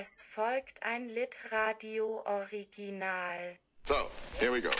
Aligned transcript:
Es 0.00 0.22
folgt 0.22 0.80
ein 0.84 1.08
Litradio 1.08 2.22
Original. 2.24 3.58
So, 3.82 3.94
here 4.38 4.52
we 4.52 4.62
go. 4.62 4.70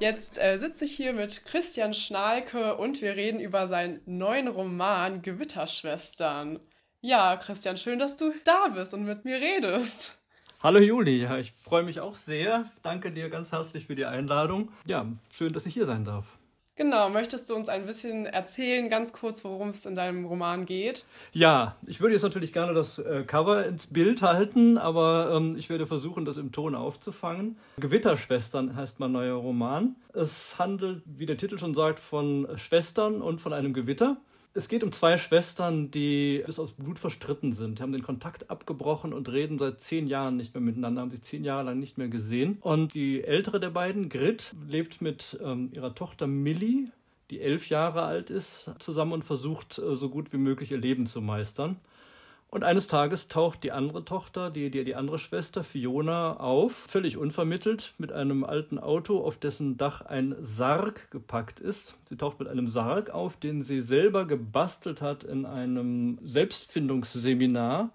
Jetzt 0.00 0.38
äh, 0.38 0.58
sitze 0.58 0.86
ich 0.86 0.96
hier 0.96 1.12
mit 1.12 1.44
Christian 1.44 1.92
Schnalke 1.92 2.78
und 2.78 3.02
wir 3.02 3.14
reden 3.16 3.40
über 3.40 3.68
seinen 3.68 4.00
neuen 4.06 4.48
Roman 4.48 5.20
Gewitterschwestern. 5.20 6.60
Ja, 7.04 7.34
Christian, 7.36 7.76
schön, 7.76 7.98
dass 7.98 8.14
du 8.14 8.32
da 8.44 8.68
bist 8.68 8.94
und 8.94 9.04
mit 9.04 9.24
mir 9.24 9.34
redest. 9.40 10.22
Hallo 10.62 10.78
Juli, 10.78 11.20
ja, 11.20 11.36
ich 11.36 11.52
freue 11.64 11.82
mich 11.82 11.98
auch 11.98 12.14
sehr. 12.14 12.66
Danke 12.82 13.10
dir 13.10 13.28
ganz 13.28 13.50
herzlich 13.50 13.88
für 13.88 13.96
die 13.96 14.04
Einladung. 14.04 14.70
Ja, 14.86 15.04
schön, 15.32 15.52
dass 15.52 15.66
ich 15.66 15.74
hier 15.74 15.86
sein 15.86 16.04
darf. 16.04 16.24
Genau, 16.76 17.10
möchtest 17.10 17.50
du 17.50 17.56
uns 17.56 17.68
ein 17.68 17.86
bisschen 17.86 18.26
erzählen, 18.26 18.88
ganz 18.88 19.12
kurz, 19.12 19.44
worum 19.44 19.70
es 19.70 19.84
in 19.84 19.96
deinem 19.96 20.26
Roman 20.26 20.64
geht? 20.64 21.04
Ja, 21.32 21.74
ich 21.88 22.00
würde 22.00 22.14
jetzt 22.14 22.22
natürlich 22.22 22.52
gerne 22.52 22.72
das 22.72 23.00
äh, 23.00 23.24
Cover 23.26 23.66
ins 23.66 23.88
Bild 23.88 24.22
halten, 24.22 24.78
aber 24.78 25.32
ähm, 25.34 25.56
ich 25.58 25.70
werde 25.70 25.88
versuchen, 25.88 26.24
das 26.24 26.36
im 26.36 26.52
Ton 26.52 26.76
aufzufangen. 26.76 27.58
Gewitterschwestern 27.78 28.76
heißt 28.76 29.00
mein 29.00 29.10
neuer 29.10 29.34
Roman. 29.34 29.96
Es 30.14 30.56
handelt, 30.56 31.02
wie 31.04 31.26
der 31.26 31.36
Titel 31.36 31.58
schon 31.58 31.74
sagt, 31.74 31.98
von 31.98 32.46
Schwestern 32.54 33.22
und 33.22 33.40
von 33.40 33.52
einem 33.52 33.74
Gewitter. 33.74 34.18
Es 34.54 34.68
geht 34.68 34.84
um 34.84 34.92
zwei 34.92 35.16
Schwestern, 35.16 35.90
die 35.90 36.42
bis 36.44 36.58
aus 36.58 36.72
Blut 36.72 36.98
verstritten 36.98 37.54
sind, 37.54 37.80
haben 37.80 37.92
den 37.92 38.02
Kontakt 38.02 38.50
abgebrochen 38.50 39.14
und 39.14 39.30
reden 39.30 39.58
seit 39.58 39.80
zehn 39.80 40.06
Jahren 40.06 40.36
nicht 40.36 40.52
mehr 40.52 40.60
miteinander, 40.60 41.00
haben 41.00 41.10
sich 41.10 41.22
zehn 41.22 41.42
Jahre 41.42 41.64
lang 41.64 41.78
nicht 41.78 41.96
mehr 41.96 42.08
gesehen. 42.08 42.58
Und 42.60 42.92
die 42.92 43.24
ältere 43.24 43.60
der 43.60 43.70
beiden, 43.70 44.10
Grit, 44.10 44.54
lebt 44.68 45.00
mit 45.00 45.38
ähm, 45.42 45.70
ihrer 45.72 45.94
Tochter 45.94 46.26
Millie, 46.26 46.90
die 47.30 47.40
elf 47.40 47.70
Jahre 47.70 48.02
alt 48.02 48.28
ist, 48.28 48.70
zusammen 48.78 49.12
und 49.12 49.24
versucht, 49.24 49.78
äh, 49.78 49.96
so 49.96 50.10
gut 50.10 50.34
wie 50.34 50.38
möglich 50.38 50.70
ihr 50.70 50.78
Leben 50.78 51.06
zu 51.06 51.22
meistern. 51.22 51.76
Und 52.52 52.64
eines 52.64 52.86
Tages 52.86 53.28
taucht 53.28 53.64
die 53.64 53.72
andere 53.72 54.04
Tochter, 54.04 54.50
die, 54.50 54.70
die, 54.70 54.84
die 54.84 54.94
andere 54.94 55.18
Schwester, 55.18 55.64
Fiona, 55.64 56.36
auf, 56.36 56.74
völlig 56.74 57.16
unvermittelt, 57.16 57.94
mit 57.96 58.12
einem 58.12 58.44
alten 58.44 58.78
Auto, 58.78 59.24
auf 59.24 59.38
dessen 59.38 59.78
Dach 59.78 60.02
ein 60.02 60.36
Sarg 60.38 61.10
gepackt 61.10 61.60
ist. 61.60 61.94
Sie 62.10 62.16
taucht 62.18 62.40
mit 62.40 62.48
einem 62.48 62.68
Sarg 62.68 63.08
auf, 63.08 63.38
den 63.38 63.62
sie 63.62 63.80
selber 63.80 64.26
gebastelt 64.26 65.00
hat 65.00 65.24
in 65.24 65.46
einem 65.46 66.18
Selbstfindungsseminar 66.26 67.88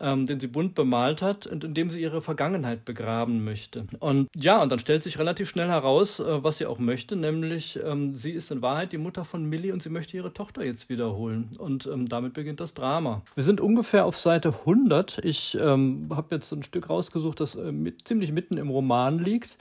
ähm, 0.00 0.26
den 0.26 0.40
sie 0.40 0.46
bunt 0.46 0.74
bemalt 0.74 1.22
hat 1.22 1.46
und 1.46 1.64
in 1.64 1.74
dem 1.74 1.90
sie 1.90 2.00
ihre 2.00 2.22
Vergangenheit 2.22 2.84
begraben 2.84 3.44
möchte. 3.44 3.86
Und 4.00 4.28
ja, 4.34 4.62
und 4.62 4.70
dann 4.70 4.78
stellt 4.78 5.02
sich 5.02 5.18
relativ 5.18 5.48
schnell 5.48 5.68
heraus, 5.68 6.20
äh, 6.20 6.42
was 6.42 6.58
sie 6.58 6.66
auch 6.66 6.78
möchte, 6.78 7.16
nämlich 7.16 7.78
ähm, 7.84 8.14
sie 8.14 8.30
ist 8.30 8.50
in 8.50 8.62
Wahrheit 8.62 8.92
die 8.92 8.98
Mutter 8.98 9.24
von 9.24 9.44
Millie 9.44 9.72
und 9.72 9.82
sie 9.82 9.90
möchte 9.90 10.16
ihre 10.16 10.32
Tochter 10.32 10.64
jetzt 10.64 10.88
wiederholen. 10.88 11.50
Und 11.58 11.86
ähm, 11.86 12.08
damit 12.08 12.34
beginnt 12.34 12.60
das 12.60 12.74
Drama. 12.74 13.22
Wir 13.34 13.44
sind 13.44 13.60
ungefähr 13.60 14.04
auf 14.04 14.18
Seite 14.18 14.54
100. 14.60 15.18
Ich 15.24 15.56
ähm, 15.60 16.08
habe 16.10 16.34
jetzt 16.34 16.52
ein 16.52 16.62
Stück 16.62 16.90
rausgesucht, 16.90 17.40
das 17.40 17.54
äh, 17.54 17.72
mit, 17.72 18.06
ziemlich 18.06 18.32
mitten 18.32 18.56
im 18.56 18.70
Roman 18.70 19.18
liegt. 19.18 19.58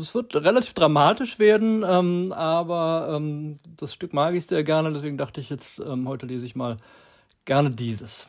Es 0.00 0.14
wird 0.14 0.34
relativ 0.36 0.74
dramatisch 0.74 1.38
werden, 1.38 1.84
ähm, 1.86 2.32
aber 2.32 3.16
ähm, 3.16 3.58
das 3.76 3.92
Stück 3.92 4.12
mag 4.12 4.34
ich 4.34 4.46
sehr 4.46 4.62
gerne, 4.62 4.92
deswegen 4.92 5.18
dachte 5.18 5.40
ich 5.40 5.50
jetzt, 5.50 5.80
heute 5.80 6.26
lese 6.26 6.46
ich 6.46 6.54
mal 6.54 6.76
gerne 7.44 7.70
dieses. 7.70 8.28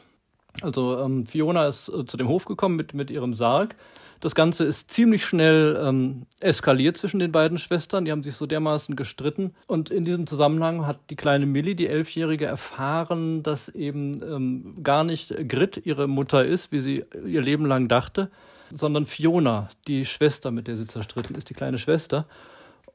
Also 0.61 0.99
ähm, 0.99 1.25
Fiona 1.25 1.67
ist 1.67 1.89
äh, 1.89 2.05
zu 2.05 2.17
dem 2.17 2.27
Hof 2.27 2.45
gekommen 2.45 2.75
mit, 2.75 2.93
mit 2.93 3.09
ihrem 3.11 3.33
Sarg. 3.33 3.75
Das 4.19 4.35
Ganze 4.35 4.65
ist 4.65 4.91
ziemlich 4.91 5.25
schnell 5.25 5.81
ähm, 5.83 6.27
eskaliert 6.39 6.95
zwischen 6.95 7.17
den 7.17 7.31
beiden 7.31 7.57
Schwestern. 7.57 8.05
Die 8.05 8.11
haben 8.11 8.21
sich 8.21 8.35
so 8.35 8.45
dermaßen 8.45 8.95
gestritten. 8.95 9.55
Und 9.65 9.89
in 9.89 10.05
diesem 10.05 10.27
Zusammenhang 10.27 10.85
hat 10.85 10.99
die 11.09 11.15
kleine 11.15 11.47
Millie, 11.47 11.75
die 11.75 11.87
Elfjährige, 11.87 12.45
erfahren, 12.45 13.41
dass 13.41 13.67
eben 13.69 14.21
ähm, 14.21 14.83
gar 14.83 15.03
nicht 15.03 15.33
Grit 15.47 15.81
ihre 15.85 16.07
Mutter 16.07 16.45
ist, 16.45 16.71
wie 16.71 16.81
sie 16.81 17.03
ihr 17.25 17.41
Leben 17.41 17.65
lang 17.65 17.87
dachte, 17.87 18.29
sondern 18.71 19.07
Fiona, 19.07 19.69
die 19.87 20.05
Schwester, 20.05 20.51
mit 20.51 20.67
der 20.67 20.77
sie 20.77 20.85
zerstritten 20.85 21.35
ist, 21.35 21.49
die 21.49 21.55
kleine 21.55 21.79
Schwester. 21.79 22.27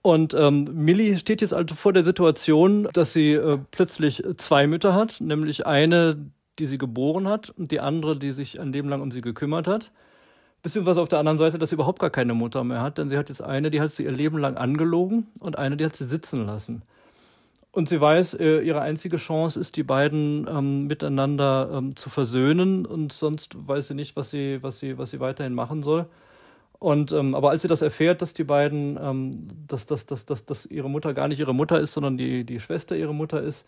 Und 0.03 0.34
ähm, 0.34 0.69
Millie 0.73 1.19
steht 1.19 1.41
jetzt 1.41 1.53
also 1.53 1.75
vor 1.75 1.93
der 1.93 2.05
Situation, 2.05 2.88
dass 2.93 3.12
sie 3.12 3.33
äh, 3.33 3.59
plötzlich 3.73 4.23
zwei 4.37 4.69
Mütter 4.69 4.94
hat, 4.94 5.21
nämlich 5.21 5.67
eine, 5.67 6.17
die 6.59 6.67
sie 6.67 6.78
geboren 6.78 7.28
hat 7.28 7.50
und 7.50 7.71
die 7.71 7.81
andere, 7.81 8.17
die 8.17 8.33
sich 8.33 8.61
ein 8.61 8.72
Leben 8.72 8.89
lang 8.89 9.03
um 9.03 9.11
sie 9.11 9.21
gekümmert 9.21 9.67
hat. 9.67 9.91
Beziehungsweise 10.62 11.00
auf 11.00 11.09
der 11.09 11.19
anderen 11.19 11.39
Seite, 11.39 11.59
dass 11.59 11.71
sie 11.71 11.77
überhaupt 11.77 12.00
gar 12.00 12.11
keine 12.11 12.34
Mutter 12.34 12.65
mehr 12.65 12.81
hat, 12.81 12.99
denn 12.99 13.09
sie 13.09 13.17
hat 13.17 13.28
jetzt 13.28 13.43
eine, 13.43 13.71
die 13.71 13.81
hat 13.81 13.93
sie 13.93 14.05
ihr 14.05 14.12
Leben 14.12 14.39
lang 14.39 14.56
angelogen 14.56 15.28
und 15.39 15.59
eine, 15.59 15.77
die 15.77 15.84
hat 15.84 15.94
sie 15.94 16.06
sitzen 16.06 16.47
lassen. 16.47 16.83
Und 17.77 17.91
sie 17.91 18.00
weiß, 18.00 18.34
äh, 18.34 18.61
ihre 18.61 18.81
einzige 18.81 19.19
Chance 19.19 19.61
ist, 19.61 19.77
die 19.77 19.83
beiden 19.83 20.47
ähm, 20.49 20.87
miteinander 20.87 21.71
ähm, 21.75 21.94
zu 21.94 22.09
versöhnen 22.09 22.87
und 22.87 23.12
sonst 23.12 23.55
weiß 23.69 23.88
sie 23.88 23.94
nicht, 23.94 24.17
was 24.17 24.31
sie, 24.31 24.62
was 24.62 24.78
sie, 24.78 24.97
was 24.97 25.11
sie 25.11 25.21
weiterhin 25.21 25.53
machen 25.53 25.83
soll. 25.83 26.06
Und 26.78 27.12
ähm, 27.12 27.34
aber 27.34 27.50
als 27.50 27.62
sie 27.62 27.69
das 27.69 27.83
erfährt, 27.83 28.23
dass 28.23 28.34
die 28.34 28.44
beiden, 28.44 28.99
ähm, 29.00 29.49
dass, 29.69 29.87
dass, 29.87 30.06
dass, 30.06 30.27
dass, 30.27 30.47
dass 30.47 30.67
ihre 30.67 30.91
Mutter 30.91 31.15
gar 31.15 31.28
nicht 31.28 31.41
ihre 31.41 31.55
Mutter 31.55 31.78
ist, 31.81 31.93
sondern 31.93 32.17
die, 32.17 32.44
die 32.44 32.61
Schwester 32.61 32.97
ihre 32.97 33.15
Mutter 33.15 33.43
ist, 33.43 33.67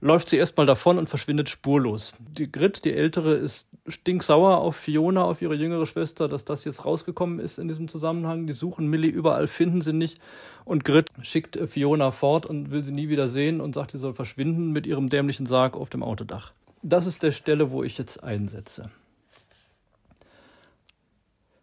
läuft 0.00 0.28
sie 0.28 0.36
erstmal 0.36 0.66
davon 0.66 0.98
und 0.98 1.08
verschwindet 1.08 1.48
spurlos. 1.48 2.12
Die 2.18 2.50
Grit, 2.50 2.84
die 2.84 2.92
ältere, 2.92 3.34
ist 3.34 3.66
stinksauer 3.86 4.58
auf 4.58 4.76
Fiona, 4.76 5.24
auf 5.24 5.42
ihre 5.42 5.54
jüngere 5.54 5.86
Schwester, 5.86 6.28
dass 6.28 6.44
das 6.44 6.64
jetzt 6.64 6.84
rausgekommen 6.84 7.40
ist 7.40 7.58
in 7.58 7.68
diesem 7.68 7.88
Zusammenhang. 7.88 8.46
Die 8.46 8.52
suchen 8.52 8.86
Millie 8.86 9.10
überall, 9.10 9.46
finden 9.46 9.82
sie 9.82 9.92
nicht. 9.92 10.20
Und 10.64 10.84
Grit 10.84 11.10
schickt 11.22 11.58
Fiona 11.68 12.10
fort 12.10 12.46
und 12.46 12.70
will 12.70 12.82
sie 12.82 12.92
nie 12.92 13.08
wieder 13.08 13.28
sehen 13.28 13.60
und 13.60 13.74
sagt, 13.74 13.92
sie 13.92 13.98
soll 13.98 14.14
verschwinden 14.14 14.70
mit 14.72 14.86
ihrem 14.86 15.08
dämlichen 15.08 15.46
Sarg 15.46 15.74
auf 15.74 15.90
dem 15.90 16.02
Autodach. 16.02 16.52
Das 16.82 17.06
ist 17.06 17.22
der 17.22 17.32
Stelle, 17.32 17.70
wo 17.70 17.82
ich 17.82 17.98
jetzt 17.98 18.22
einsetze. 18.22 18.90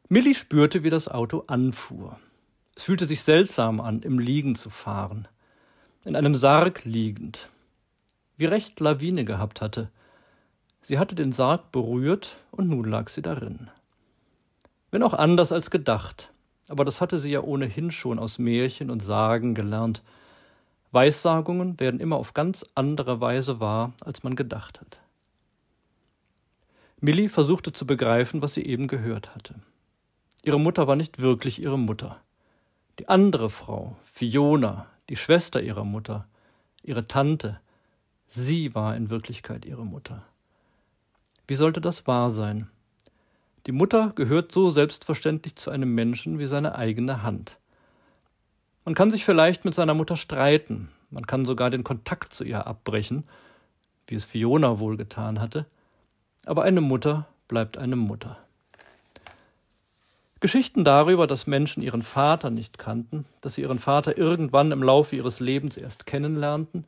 Millie 0.10 0.36
spürte, 0.36 0.84
wie 0.84 0.90
das 0.90 1.08
Auto 1.08 1.46
anfuhr. 1.48 2.20
Es 2.76 2.84
fühlte 2.84 3.06
sich 3.06 3.22
seltsam 3.24 3.80
an, 3.80 4.02
im 4.02 4.20
Liegen 4.20 4.56
zu 4.56 4.70
fahren. 4.70 5.28
In 6.04 6.16
einem 6.16 6.36
Sarg 6.36 6.84
liegend 6.84 7.50
wie 8.38 8.46
recht 8.46 8.80
Lawine 8.80 9.26
gehabt 9.26 9.62
hatte. 9.62 9.90
Sie 10.82 11.00
hatte 11.00 11.16
den 11.16 11.32
Sarg 11.32 11.72
berührt 11.72 12.38
und 12.52 12.70
nun 12.70 12.86
lag 12.86 13.10
sie 13.10 13.22
darin. 13.22 13.70
Wenn 14.92 15.04
auch 15.04 15.14
anders 15.14 15.52
als 15.52 15.72
gedacht, 15.72 16.32
aber 16.68 16.86
das 16.86 17.02
hatte 17.02 17.20
sie 17.20 17.32
ja 17.32 17.42
ohnehin 17.42 17.92
schon 17.92 18.20
aus 18.20 18.40
Märchen 18.40 18.90
und 18.90 19.04
Sagen 19.04 19.56
gelernt. 19.56 20.04
Weissagungen 20.92 21.80
werden 21.80 22.00
immer 22.00 22.16
auf 22.16 22.34
ganz 22.34 22.66
andere 22.76 23.22
Weise 23.22 23.60
wahr, 23.60 23.94
als 24.04 24.24
man 24.24 24.36
gedacht 24.36 24.80
hat. 24.80 25.00
Millie 27.02 27.30
versuchte 27.30 27.74
zu 27.74 27.86
begreifen, 27.86 28.42
was 28.42 28.54
sie 28.54 28.64
eben 28.64 28.88
gehört 28.88 29.36
hatte. 29.36 29.56
Ihre 30.44 30.60
Mutter 30.60 30.88
war 30.88 30.96
nicht 30.96 31.20
wirklich 31.20 31.62
ihre 31.62 31.78
Mutter. 31.78 32.22
Die 33.00 33.10
andere 33.10 33.50
Frau, 33.50 33.98
Fiona, 34.14 34.88
die 35.10 35.18
Schwester 35.18 35.62
ihrer 35.62 35.84
Mutter, 35.84 36.28
ihre 36.82 37.08
Tante, 37.08 37.60
Sie 38.28 38.76
war 38.76 38.96
in 38.96 39.10
Wirklichkeit 39.10 39.66
ihre 39.66 39.86
Mutter. 39.86 40.24
Wie 41.48 41.56
sollte 41.56 41.82
das 41.82 42.08
wahr 42.08 42.32
sein? 42.32 42.68
Die 43.66 43.72
Mutter 43.72 44.14
gehört 44.16 44.52
so 44.52 44.70
selbstverständlich 44.70 45.56
zu 45.56 45.72
einem 45.72 45.94
Menschen 45.96 46.40
wie 46.40 46.46
seine 46.46 46.76
eigene 46.76 47.24
Hand. 47.24 47.58
Man 48.84 48.94
kann 48.94 49.12
sich 49.12 49.26
vielleicht 49.26 49.66
mit 49.66 49.74
seiner 49.74 49.96
Mutter 49.96 50.18
streiten, 50.18 50.90
man 51.10 51.26
kann 51.26 51.46
sogar 51.46 51.70
den 51.70 51.84
Kontakt 51.84 52.34
zu 52.34 52.44
ihr 52.44 52.68
abbrechen, 52.68 53.24
wie 54.08 54.16
es 54.16 54.26
Fiona 54.26 54.80
wohl 54.80 54.98
getan 54.98 55.40
hatte, 55.40 55.66
aber 56.46 56.64
eine 56.64 56.82
Mutter 56.82 57.28
bleibt 57.48 57.78
eine 57.78 57.96
Mutter. 57.96 58.38
Geschichten 60.40 60.84
darüber, 60.84 61.26
dass 61.26 61.48
Menschen 61.48 61.82
ihren 61.82 62.04
Vater 62.04 62.52
nicht 62.52 62.78
kannten, 62.78 63.26
dass 63.42 63.56
sie 63.56 63.62
ihren 63.62 63.80
Vater 63.80 64.18
irgendwann 64.18 64.72
im 64.72 64.84
Laufe 64.84 65.16
ihres 65.16 65.40
Lebens 65.40 65.78
erst 65.78 66.06
kennenlernten, 66.06 66.86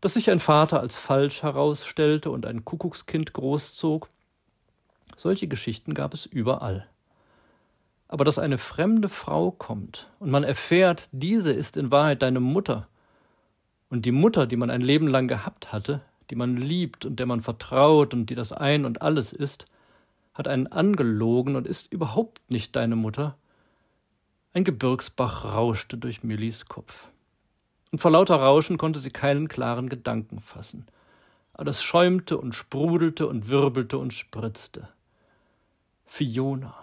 dass 0.00 0.14
sich 0.14 0.30
ein 0.30 0.40
Vater 0.40 0.80
als 0.80 0.96
falsch 0.96 1.42
herausstellte 1.42 2.30
und 2.30 2.46
ein 2.46 2.64
Kuckuckskind 2.64 3.32
großzog. 3.32 4.08
Solche 5.16 5.48
Geschichten 5.48 5.94
gab 5.94 6.14
es 6.14 6.26
überall. 6.26 6.86
Aber 8.08 8.24
dass 8.24 8.38
eine 8.38 8.58
fremde 8.58 9.08
Frau 9.08 9.50
kommt 9.50 10.10
und 10.18 10.30
man 10.30 10.44
erfährt, 10.44 11.08
diese 11.12 11.52
ist 11.52 11.76
in 11.76 11.90
Wahrheit 11.90 12.22
deine 12.22 12.40
Mutter, 12.40 12.86
und 13.94 14.06
die 14.06 14.12
Mutter, 14.12 14.46
die 14.48 14.56
man 14.56 14.70
ein 14.70 14.80
Leben 14.80 15.06
lang 15.06 15.28
gehabt 15.28 15.72
hatte, 15.72 16.00
die 16.30 16.34
man 16.34 16.56
liebt 16.56 17.04
und 17.04 17.20
der 17.20 17.26
man 17.26 17.42
vertraut 17.42 18.12
und 18.12 18.26
die 18.26 18.34
das 18.34 18.52
Ein 18.52 18.84
und 18.86 19.02
alles 19.02 19.32
ist, 19.32 19.66
hat 20.32 20.48
einen 20.48 20.66
angelogen 20.66 21.54
und 21.54 21.66
ist 21.66 21.92
überhaupt 21.92 22.40
nicht 22.50 22.74
deine 22.74 22.96
Mutter. 22.96 23.36
Ein 24.52 24.64
Gebirgsbach 24.64 25.44
rauschte 25.44 25.96
durch 25.96 26.24
Millis 26.24 26.66
Kopf 26.66 27.08
und 27.94 28.00
vor 28.00 28.10
lauter 28.10 28.34
Rauschen 28.34 28.76
konnte 28.76 28.98
sie 28.98 29.12
keinen 29.12 29.46
klaren 29.46 29.88
Gedanken 29.88 30.40
fassen. 30.40 30.84
Aber 31.52 31.70
es 31.70 31.80
schäumte 31.80 32.38
und 32.38 32.52
sprudelte 32.52 33.28
und 33.28 33.46
wirbelte 33.46 33.98
und 33.98 34.12
spritzte. 34.12 34.88
Fiona. 36.04 36.74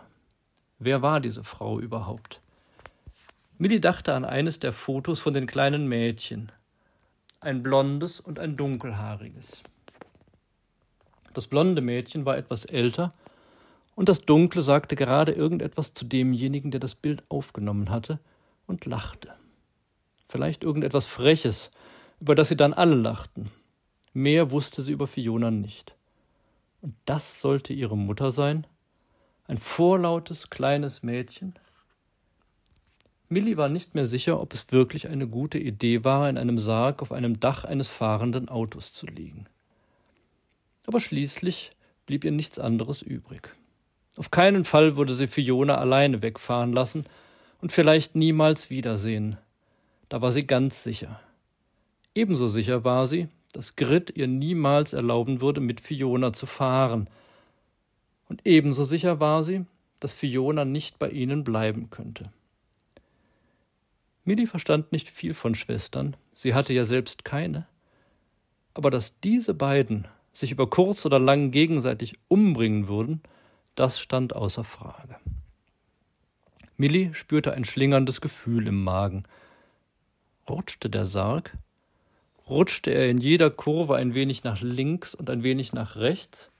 Wer 0.79 1.01
war 1.01 1.19
diese 1.19 1.43
Frau 1.43 1.81
überhaupt? 1.81 2.39
Millie 3.57 3.81
dachte 3.81 4.13
an 4.13 4.23
eines 4.23 4.59
der 4.59 4.71
Fotos 4.71 5.19
von 5.19 5.33
den 5.33 5.47
kleinen 5.47 5.85
Mädchen. 5.89 6.49
Ein 7.41 7.61
blondes 7.61 8.21
und 8.21 8.39
ein 8.39 8.55
dunkelhaariges. 8.55 9.63
Das 11.33 11.47
blonde 11.47 11.81
Mädchen 11.81 12.25
war 12.25 12.37
etwas 12.37 12.63
älter 12.63 13.13
und 13.95 14.07
das 14.07 14.21
dunkle 14.21 14.61
sagte 14.61 14.95
gerade 14.95 15.33
irgendetwas 15.33 15.93
zu 15.93 16.05
demjenigen, 16.05 16.71
der 16.71 16.79
das 16.79 16.95
Bild 16.95 17.21
aufgenommen 17.27 17.89
hatte, 17.89 18.19
und 18.65 18.85
lachte. 18.85 19.33
Vielleicht 20.31 20.63
irgendetwas 20.63 21.07
Freches, 21.07 21.71
über 22.21 22.35
das 22.35 22.47
sie 22.47 22.55
dann 22.55 22.71
alle 22.73 22.95
lachten. 22.95 23.51
Mehr 24.13 24.51
wusste 24.51 24.81
sie 24.81 24.93
über 24.93 25.05
Fiona 25.05 25.51
nicht. 25.51 25.93
Und 26.79 26.95
das 27.03 27.41
sollte 27.41 27.73
ihre 27.73 27.97
Mutter 27.97 28.31
sein? 28.31 28.65
Ein 29.47 29.57
vorlautes 29.57 30.49
kleines 30.49 31.03
Mädchen? 31.03 31.55
Millie 33.27 33.57
war 33.57 33.67
nicht 33.67 33.93
mehr 33.93 34.05
sicher, 34.05 34.39
ob 34.39 34.53
es 34.53 34.71
wirklich 34.71 35.09
eine 35.09 35.27
gute 35.27 35.59
Idee 35.59 36.05
war, 36.05 36.29
in 36.29 36.37
einem 36.37 36.59
Sarg 36.59 37.01
auf 37.01 37.11
einem 37.11 37.41
Dach 37.41 37.65
eines 37.65 37.89
fahrenden 37.89 38.47
Autos 38.47 38.93
zu 38.93 39.07
liegen. 39.07 39.47
Aber 40.87 41.01
schließlich 41.01 41.71
blieb 42.05 42.23
ihr 42.23 42.31
nichts 42.31 42.57
anderes 42.57 43.01
übrig. 43.01 43.49
Auf 44.15 44.31
keinen 44.31 44.63
Fall 44.63 44.95
würde 44.95 45.13
sie 45.13 45.27
Fiona 45.27 45.75
alleine 45.75 46.21
wegfahren 46.21 46.71
lassen 46.71 47.05
und 47.59 47.73
vielleicht 47.73 48.15
niemals 48.15 48.69
wiedersehen. 48.69 49.37
Da 50.11 50.21
war 50.21 50.33
sie 50.33 50.45
ganz 50.45 50.83
sicher. 50.83 51.21
Ebenso 52.13 52.49
sicher 52.49 52.83
war 52.83 53.07
sie, 53.07 53.29
dass 53.53 53.77
Grit 53.77 54.11
ihr 54.13 54.27
niemals 54.27 54.91
erlauben 54.91 55.39
würde, 55.39 55.61
mit 55.61 55.79
Fiona 55.79 56.33
zu 56.33 56.47
fahren. 56.47 57.09
Und 58.27 58.41
ebenso 58.43 58.83
sicher 58.83 59.21
war 59.21 59.45
sie, 59.45 59.63
dass 60.01 60.11
Fiona 60.11 60.65
nicht 60.65 60.99
bei 60.99 61.09
ihnen 61.09 61.45
bleiben 61.45 61.91
könnte. 61.91 62.29
Millie 64.25 64.47
verstand 64.47 64.91
nicht 64.91 65.09
viel 65.09 65.33
von 65.33 65.55
Schwestern, 65.55 66.17
sie 66.33 66.53
hatte 66.53 66.73
ja 66.73 66.83
selbst 66.83 67.23
keine. 67.23 67.65
Aber 68.73 68.91
dass 68.91 69.17
diese 69.21 69.53
beiden 69.53 70.09
sich 70.33 70.51
über 70.51 70.69
kurz 70.69 71.05
oder 71.05 71.19
lang 71.19 71.51
gegenseitig 71.51 72.19
umbringen 72.27 72.89
würden, 72.89 73.21
das 73.75 74.01
stand 74.01 74.35
außer 74.35 74.65
Frage. 74.65 75.15
Millie 76.75 77.13
spürte 77.13 77.53
ein 77.53 77.63
schlingerndes 77.63 78.19
Gefühl 78.19 78.67
im 78.67 78.83
Magen. 78.83 79.23
Rutschte 80.51 80.89
der 80.89 81.05
Sarg? 81.05 81.57
Rutschte 82.49 82.91
er 82.91 83.09
in 83.09 83.19
jeder 83.19 83.49
Kurve 83.49 83.95
ein 83.95 84.13
wenig 84.13 84.43
nach 84.43 84.61
links 84.61 85.15
und 85.15 85.29
ein 85.29 85.43
wenig 85.43 85.71
nach 85.71 85.95
rechts? 85.95 86.51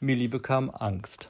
Millie 0.00 0.30
bekam 0.30 0.70
Angst. 0.70 1.28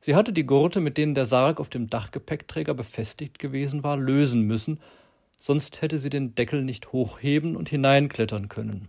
Sie 0.00 0.14
hatte 0.14 0.32
die 0.32 0.46
Gurte, 0.46 0.80
mit 0.80 0.96
denen 0.96 1.16
der 1.16 1.26
Sarg 1.26 1.58
auf 1.58 1.70
dem 1.70 1.90
Dachgepäckträger 1.90 2.72
befestigt 2.72 3.40
gewesen 3.40 3.82
war, 3.82 3.96
lösen 3.96 4.42
müssen, 4.42 4.78
sonst 5.40 5.82
hätte 5.82 5.98
sie 5.98 6.10
den 6.10 6.36
Deckel 6.36 6.62
nicht 6.62 6.92
hochheben 6.92 7.56
und 7.56 7.68
hineinklettern 7.68 8.48
können. 8.48 8.86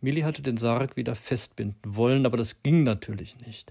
Millie 0.00 0.24
hatte 0.24 0.42
den 0.42 0.56
Sarg 0.56 0.96
wieder 0.96 1.14
festbinden 1.14 1.94
wollen, 1.94 2.26
aber 2.26 2.38
das 2.38 2.64
ging 2.64 2.82
natürlich 2.82 3.38
nicht. 3.46 3.70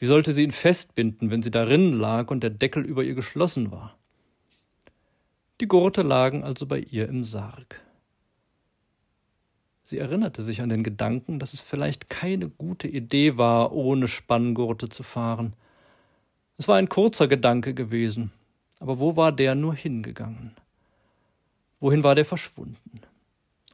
Wie 0.00 0.06
sollte 0.06 0.32
sie 0.32 0.42
ihn 0.42 0.50
festbinden, 0.50 1.30
wenn 1.30 1.44
sie 1.44 1.52
darin 1.52 1.92
lag 1.92 2.32
und 2.32 2.42
der 2.42 2.50
Deckel 2.50 2.84
über 2.84 3.04
ihr 3.04 3.14
geschlossen 3.14 3.70
war? 3.70 3.94
Die 5.60 5.68
Gurte 5.68 6.00
lagen 6.00 6.42
also 6.42 6.64
bei 6.64 6.78
ihr 6.78 7.06
im 7.06 7.24
Sarg. 7.24 7.82
Sie 9.84 9.98
erinnerte 9.98 10.42
sich 10.42 10.62
an 10.62 10.70
den 10.70 10.82
Gedanken, 10.82 11.38
dass 11.38 11.52
es 11.52 11.60
vielleicht 11.60 12.08
keine 12.08 12.48
gute 12.48 12.88
Idee 12.88 13.36
war, 13.36 13.72
ohne 13.72 14.08
Spanngurte 14.08 14.88
zu 14.88 15.02
fahren. 15.02 15.52
Es 16.56 16.66
war 16.66 16.76
ein 16.76 16.88
kurzer 16.88 17.28
Gedanke 17.28 17.74
gewesen, 17.74 18.32
aber 18.78 18.98
wo 18.98 19.16
war 19.16 19.32
der 19.32 19.54
nur 19.54 19.74
hingegangen? 19.74 20.52
Wohin 21.78 22.04
war 22.04 22.14
der 22.14 22.24
verschwunden? 22.24 23.00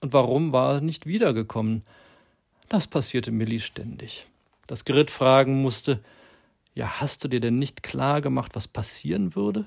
Und 0.01 0.13
warum 0.13 0.53
war 0.53 0.77
er 0.77 0.81
nicht 0.81 1.07
wiedergekommen? 1.07 1.83
Das 2.69 2.89
passierte 2.89 3.31
Millie 3.31 3.61
ständig. 3.61 4.27
Dass 4.67 4.85
Grit 4.85 5.13
fragen 5.13 5.63
musste, 5.63 6.01
ja, 6.75 7.01
hast 7.01 7.23
du 7.23 7.29
dir 7.29 7.41
denn 7.41 7.61
nicht 7.61 7.85
klar 7.85 8.21
gemacht, 8.21 8.57
was 8.57 8.67
passieren 8.67 9.37
würde? 9.37 9.67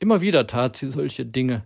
Immer 0.00 0.20
wieder 0.20 0.48
tat 0.48 0.76
sie 0.76 0.90
solche 0.90 1.24
Dinge, 1.24 1.64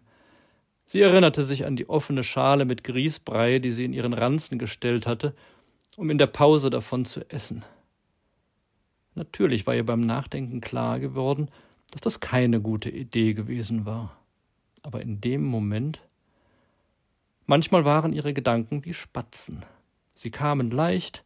Sie 0.86 1.00
erinnerte 1.00 1.42
sich 1.44 1.66
an 1.66 1.76
die 1.76 1.88
offene 1.88 2.24
Schale 2.24 2.64
mit 2.64 2.84
Grießbrei, 2.84 3.58
die 3.58 3.72
sie 3.72 3.84
in 3.84 3.92
ihren 3.92 4.12
Ranzen 4.12 4.58
gestellt 4.58 5.06
hatte, 5.06 5.34
um 5.96 6.10
in 6.10 6.18
der 6.18 6.26
Pause 6.26 6.70
davon 6.70 7.04
zu 7.04 7.28
essen. 7.30 7.64
Natürlich 9.14 9.66
war 9.66 9.74
ihr 9.74 9.86
beim 9.86 10.00
Nachdenken 10.00 10.60
klar 10.60 11.00
geworden, 11.00 11.48
dass 11.90 12.00
das 12.00 12.20
keine 12.20 12.60
gute 12.60 12.90
Idee 12.90 13.34
gewesen 13.34 13.86
war. 13.86 14.16
Aber 14.82 15.00
in 15.00 15.20
dem 15.20 15.44
Moment. 15.44 16.00
Manchmal 17.46 17.84
waren 17.84 18.12
ihre 18.12 18.34
Gedanken 18.34 18.84
wie 18.84 18.94
Spatzen. 18.94 19.64
Sie 20.14 20.30
kamen 20.30 20.70
leicht, 20.70 21.24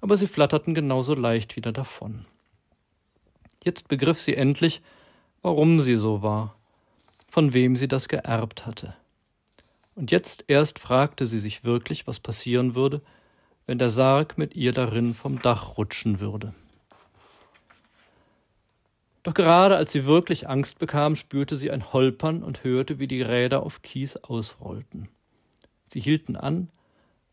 aber 0.00 0.16
sie 0.16 0.26
flatterten 0.26 0.74
genauso 0.74 1.14
leicht 1.14 1.56
wieder 1.56 1.72
davon. 1.72 2.24
Jetzt 3.64 3.88
begriff 3.88 4.20
sie 4.20 4.34
endlich, 4.34 4.80
warum 5.46 5.78
sie 5.78 5.94
so 5.94 6.22
war 6.22 6.56
von 7.36 7.52
wem 7.52 7.76
sie 7.76 7.86
das 7.86 8.08
geerbt 8.08 8.64
hatte. 8.64 8.96
Und 9.94 10.10
jetzt 10.10 10.44
erst 10.48 10.78
fragte 10.78 11.26
sie 11.26 11.38
sich 11.38 11.64
wirklich, 11.64 12.06
was 12.06 12.18
passieren 12.18 12.74
würde, 12.74 13.02
wenn 13.66 13.78
der 13.78 13.90
Sarg 13.90 14.38
mit 14.38 14.56
ihr 14.56 14.72
darin 14.72 15.14
vom 15.14 15.42
Dach 15.42 15.76
rutschen 15.76 16.18
würde. 16.18 16.54
Doch 19.22 19.34
gerade 19.34 19.76
als 19.76 19.92
sie 19.92 20.06
wirklich 20.06 20.48
Angst 20.48 20.78
bekam, 20.78 21.14
spürte 21.14 21.58
sie 21.58 21.70
ein 21.70 21.92
Holpern 21.92 22.42
und 22.42 22.64
hörte, 22.64 22.98
wie 22.98 23.06
die 23.06 23.20
Räder 23.20 23.62
auf 23.62 23.82
Kies 23.82 24.16
ausrollten. 24.16 25.10
Sie 25.92 26.00
hielten 26.00 26.36
an, 26.36 26.70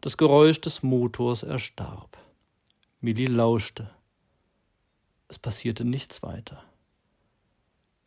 das 0.01 0.17
Geräusch 0.17 0.59
des 0.59 0.83
Motors 0.83 1.43
erstarb. 1.43 2.17
Millie 2.99 3.29
lauschte. 3.29 3.89
Es 5.29 5.39
passierte 5.39 5.85
nichts 5.85 6.21
weiter. 6.23 6.61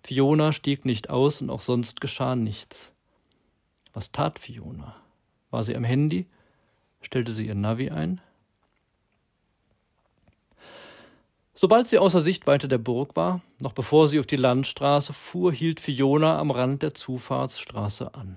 Fiona 0.06 0.53
stieg 0.53 0.85
nicht 0.85 1.11
aus 1.11 1.41
und 1.41 1.50
auch 1.50 1.61
sonst 1.61 2.00
geschah 2.00 2.37
nichts. 2.37 2.93
Was 3.93 4.12
tat 4.12 4.38
Fiona? 4.38 4.94
War 5.50 5.64
sie 5.64 5.75
am 5.75 5.82
Handy? 5.82 6.26
Stellte 7.03 7.32
sie 7.32 7.44
ihr 7.44 7.56
Navi 7.56 7.91
ein? 7.91 8.20
Sobald 11.55 11.88
sie 11.88 11.99
außer 11.99 12.21
Sichtweite 12.21 12.69
der 12.69 12.78
Burg 12.78 13.16
war, 13.16 13.40
noch 13.59 13.73
bevor 13.73 14.07
sie 14.07 14.21
auf 14.21 14.28
die 14.28 14.37
Landstraße 14.37 15.12
fuhr, 15.12 15.52
hielt 15.52 15.80
Fiona 15.80 16.38
am 16.38 16.52
Rand 16.52 16.83
der 16.83 16.95
Zufahrtsstraße 16.95 18.14
an. 18.14 18.37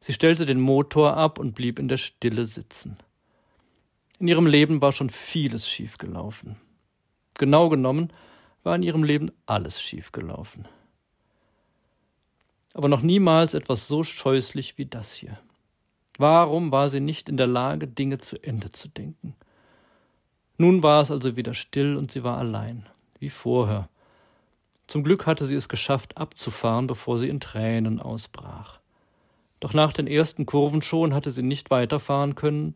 Sie 0.00 0.12
stellte 0.12 0.46
den 0.46 0.60
Motor 0.60 1.16
ab 1.16 1.38
und 1.38 1.54
blieb 1.54 1.78
in 1.78 1.86
der 1.86 1.98
Stille 1.98 2.46
sitzen. 2.46 2.96
In 4.18 4.26
ihrem 4.26 4.46
Leben 4.46 4.80
war 4.80 4.90
schon 4.90 5.10
vieles 5.10 5.68
schiefgelaufen. 5.68 6.56
Genau 7.34 7.68
genommen 7.68 8.12
war 8.64 8.74
in 8.76 8.82
ihrem 8.82 9.04
Leben 9.04 9.30
alles 9.46 9.80
schiefgelaufen. 9.80 10.66
Aber 12.74 12.88
noch 12.88 13.02
niemals 13.02 13.54
etwas 13.54 13.88
so 13.88 14.02
scheußlich 14.02 14.78
wie 14.78 14.86
das 14.86 15.12
hier. 15.14 15.38
Warum 16.18 16.72
war 16.72 16.90
sie 16.90 17.00
nicht 17.00 17.28
in 17.28 17.36
der 17.36 17.46
Lage, 17.46 17.86
Dinge 17.86 18.18
zu 18.18 18.42
Ende 18.42 18.70
zu 18.70 18.88
denken? 18.88 19.34
Nun 20.58 20.82
war 20.82 21.00
es 21.00 21.10
also 21.10 21.36
wieder 21.36 21.54
still 21.54 21.96
und 21.96 22.12
sie 22.12 22.22
war 22.22 22.38
allein, 22.38 22.86
wie 23.18 23.30
vorher. 23.30 23.88
Zum 24.86 25.04
Glück 25.04 25.26
hatte 25.26 25.46
sie 25.46 25.54
es 25.54 25.68
geschafft, 25.68 26.18
abzufahren, 26.18 26.86
bevor 26.86 27.18
sie 27.18 27.28
in 27.28 27.40
Tränen 27.40 28.00
ausbrach. 28.00 28.78
Doch 29.60 29.74
nach 29.74 29.92
den 29.92 30.06
ersten 30.06 30.44
Kurven 30.44 30.82
schon 30.82 31.14
hatte 31.14 31.30
sie 31.30 31.42
nicht 31.42 31.70
weiterfahren 31.70 32.34
können, 32.34 32.74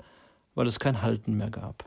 weil 0.54 0.66
es 0.66 0.80
kein 0.80 1.02
Halten 1.02 1.36
mehr 1.36 1.50
gab. 1.50 1.84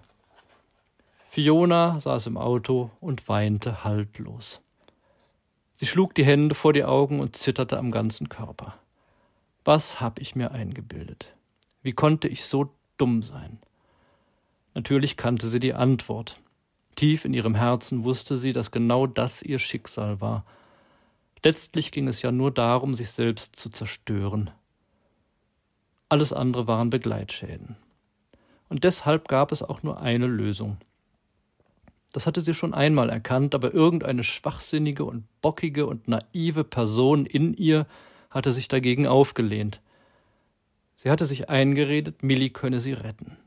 Fiona 1.32 2.00
saß 2.00 2.28
im 2.28 2.38
Auto 2.38 2.92
und 3.00 3.28
weinte 3.28 3.84
haltlos. 3.84 4.62
Sie 5.80 5.86
schlug 5.86 6.14
die 6.14 6.26
Hände 6.26 6.56
vor 6.56 6.74
die 6.74 6.84
Augen 6.84 7.22
und 7.22 7.38
zitterte 7.38 7.78
am 7.78 7.90
ganzen 7.90 8.28
Körper. 8.28 8.78
Was 9.64 10.02
hab 10.02 10.20
ich 10.20 10.36
mir 10.36 10.52
eingebildet? 10.52 11.34
Wie 11.84 11.94
konnte 11.94 12.28
ich 12.28 12.44
so 12.44 12.76
dumm 12.98 13.22
sein? 13.22 13.60
Natürlich 14.74 15.16
kannte 15.16 15.48
sie 15.48 15.62
die 15.62 15.74
Antwort. 15.74 16.42
Tief 16.98 17.24
in 17.24 17.34
ihrem 17.34 17.56
Herzen 17.56 18.04
wusste 18.04 18.36
sie, 18.36 18.52
dass 18.52 18.72
genau 18.72 19.08
das 19.08 19.42
ihr 19.42 19.58
Schicksal 19.58 20.20
war. 20.20 20.44
Letztlich 21.46 21.94
ging 21.94 22.10
es 22.10 22.22
ja 22.22 22.34
nur 22.34 22.52
darum, 22.52 22.94
sich 22.94 23.12
selbst 23.12 23.56
zu 23.56 23.70
zerstören. 23.70 24.52
Alles 26.10 26.34
andere 26.34 26.68
waren 26.68 26.90
Begleitschäden. 26.90 27.78
Und 28.68 28.84
deshalb 28.84 29.30
gab 29.30 29.54
es 29.54 29.64
auch 29.64 29.82
nur 29.82 30.02
eine 30.02 30.28
Lösung. 30.28 30.76
Das 32.12 32.26
hatte 32.26 32.42
sie 32.42 32.54
schon 32.54 32.74
einmal 32.74 33.10
erkannt, 33.10 33.54
aber 33.54 33.74
irgendeine 33.74 34.24
schwachsinnige 34.24 35.04
und 35.06 35.26
bockige 35.42 35.86
und 35.86 36.08
naive 36.08 36.64
Person 36.64 37.26
in 37.26 37.54
ihr 37.54 37.86
hatte 38.30 38.52
sich 38.52 38.68
dagegen 38.68 39.08
aufgelehnt. 39.08 39.82
Sie 40.96 41.10
hatte 41.10 41.26
sich 41.26 41.50
eingeredet, 41.50 42.24
Millie 42.24 42.50
könne 42.50 42.80
sie 42.80 42.94
retten. 42.94 43.38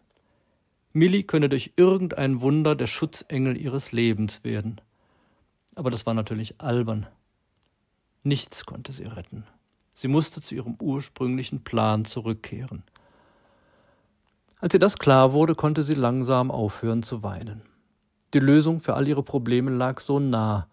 Millie 0.92 1.24
könne 1.24 1.48
durch 1.48 1.72
irgendein 1.76 2.40
Wunder 2.40 2.74
der 2.74 2.86
Schutzengel 2.86 3.56
ihres 3.56 3.92
Lebens 3.92 4.44
werden. 4.44 4.80
Aber 5.74 5.90
das 5.90 6.06
war 6.06 6.14
natürlich 6.14 6.60
albern. 6.60 7.06
Nichts 8.22 8.66
konnte 8.66 8.92
sie 8.92 9.04
retten. 9.04 9.44
Sie 9.94 10.08
musste 10.08 10.40
zu 10.40 10.54
ihrem 10.54 10.76
ursprünglichen 10.80 11.64
Plan 11.64 12.04
zurückkehren. 12.04 12.84
Als 14.60 14.74
ihr 14.74 14.80
das 14.80 14.98
klar 14.98 15.32
wurde, 15.32 15.54
konnte 15.54 15.82
sie 15.82 15.94
langsam 15.94 16.50
aufhören 16.50 17.02
zu 17.02 17.22
weinen. 17.22 17.62
Die 18.34 18.38
Lösung 18.38 18.80
für 18.80 18.94
all 18.94 19.06
ihre 19.06 19.22
Probleme 19.22 19.70
lag 19.70 20.00
so 20.00 20.18
nah. 20.18 20.66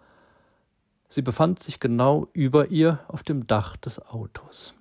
Sie 1.09 1.21
befand 1.21 1.61
sich 1.63 1.79
genau 1.79 2.27
über 2.33 2.69
ihr 2.69 2.99
auf 3.07 3.23
dem 3.23 3.47
Dach 3.47 3.75
des 3.75 3.99
Autos. 3.99 4.73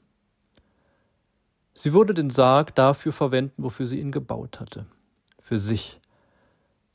Sie 1.74 1.92
würde 1.92 2.12
den 2.12 2.30
Sarg 2.30 2.74
dafür 2.74 3.12
verwenden, 3.12 3.62
wofür 3.62 3.86
sie 3.86 4.00
ihn 4.00 4.12
gebaut 4.12 4.60
hatte. 4.60 4.86
Für 5.40 5.58
sich. 5.58 6.00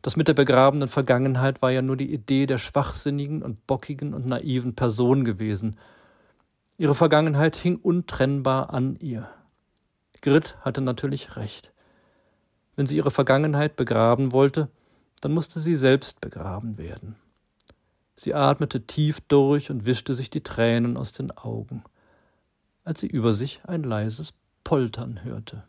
Das 0.02 0.18
mit 0.18 0.28
der 0.28 0.34
begrabenen 0.34 0.90
Vergangenheit 0.90 1.62
war 1.62 1.72
ja 1.72 1.82
nur 1.82 1.96
die 1.96 2.14
Idee 2.14 2.46
der 2.46 2.58
schwachsinnigen 2.58 3.42
und 3.42 3.66
bockigen 3.66 4.14
und 4.14 4.26
naiven 4.26 4.76
Person 4.76 5.24
gewesen. 5.24 5.78
Ihre 6.78 6.96
Vergangenheit 6.96 7.56
hing 7.56 7.78
untrennbar 7.78 8.74
an 8.74 8.98
ihr. 9.00 9.30
Grit 10.22 10.58
hatte 10.62 10.82
natürlich 10.82 11.38
recht. 11.38 11.72
Wenn 12.76 12.86
sie 12.86 12.98
ihre 12.98 13.12
Vergangenheit 13.12 13.76
begraben 13.76 14.32
wollte, 14.32 14.68
dann 15.24 15.34
musste 15.34 15.62
sie 15.62 15.76
selbst 15.76 16.20
begraben 16.20 16.78
werden. 16.78 17.16
Sie 18.14 18.34
atmete 18.34 18.86
tief 18.86 19.22
durch 19.22 19.72
und 19.72 19.86
wischte 19.86 20.14
sich 20.14 20.30
die 20.30 20.44
Tränen 20.44 20.98
aus 20.98 21.14
den 21.14 21.32
Augen, 21.32 21.84
als 22.84 23.00
sie 23.00 23.08
über 23.08 23.34
sich 23.34 23.62
ein 23.64 23.84
leises 23.84 24.34
Poltern 24.66 25.24
hörte. 25.24 25.64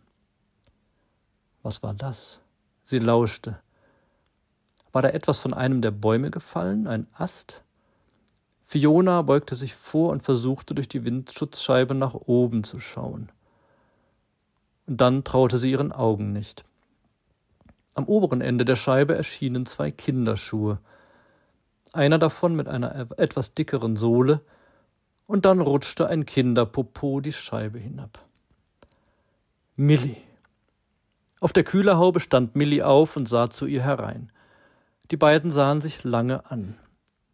Was 1.63 1.85
war 1.85 1.95
das? 1.95 2.41
Sie 2.83 2.99
lauschte. 2.99 3.61
War 4.93 5.03
da 5.03 5.11
etwas 5.11 5.39
von 5.39 5.55
einem 5.55 5.83
der 5.83 5.93
Bäume 5.93 6.31
gefallen, 6.31 6.89
ein 6.89 7.07
Ast? 7.15 7.63
Fiona 8.67 9.23
beugte 9.23 9.55
sich 9.55 9.75
vor 9.75 10.11
und 10.11 10.25
versuchte 10.25 10.75
durch 10.75 10.89
die 10.89 11.05
Windschutzscheibe 11.05 11.95
nach 11.95 12.15
oben 12.15 12.65
zu 12.65 12.81
schauen. 12.81 13.31
Und 14.87 15.01
dann 15.01 15.23
traute 15.23 15.59
sie 15.59 15.71
ihren 15.71 15.93
Augen 15.93 16.33
nicht. 16.33 16.65
Am 17.95 18.05
oberen 18.07 18.41
Ende 18.41 18.65
der 18.65 18.77
Scheibe 18.77 19.15
erschienen 19.15 19.67
zwei 19.67 19.91
Kinderschuhe, 19.91 20.79
einer 21.93 22.19
davon 22.19 22.57
mit 22.57 22.69
einer 22.69 23.09
etwas 23.19 23.55
dickeren 23.55 23.97
Sohle, 23.97 24.41
und 25.27 25.45
dann 25.47 25.61
rutschte 25.61 26.09
ein 26.09 26.27
Kinderpopo 26.27 27.21
die 27.21 27.33
Scheibe 27.33 27.79
hinab. 27.79 28.19
Millie. 29.77 30.17
Auf 31.41 31.53
der 31.53 31.65
Kühlerhaube 31.65 32.21
stand 32.21 32.57
Millie 32.57 32.87
auf 32.87 33.17
und 33.17 33.29
sah 33.29 33.49
zu 33.49 33.67
ihr 33.67 33.83
herein. 33.83 34.31
Die 35.11 35.17
beiden 35.17 35.51
sahen 35.51 35.81
sich 35.81 36.05
lange 36.05 36.51
an. 36.51 36.77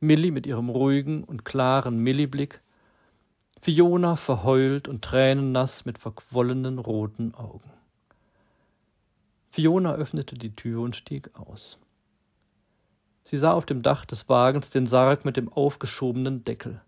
Millie 0.00 0.32
mit 0.32 0.46
ihrem 0.46 0.68
ruhigen 0.68 1.24
und 1.24 1.44
klaren 1.44 1.98
Millie-Blick, 1.98 2.60
Fiona 3.60 4.16
verheult 4.16 4.88
und 4.88 5.02
tränennass 5.02 5.84
mit 5.84 5.98
verquollenen 5.98 6.78
roten 6.78 7.34
Augen. 7.34 7.70
Fiona 9.50 9.94
öffnete 9.94 10.36
die 10.36 10.54
Tür 10.54 10.82
und 10.82 10.94
stieg 10.94 11.30
aus. 11.34 11.78
Sie 13.24 13.36
sah 13.36 13.52
auf 13.52 13.66
dem 13.66 13.82
Dach 13.82 14.04
des 14.04 14.28
Wagens 14.28 14.70
den 14.70 14.86
Sarg 14.86 15.24
mit 15.24 15.36
dem 15.36 15.52
aufgeschobenen 15.52 16.44
Deckel. 16.44 16.80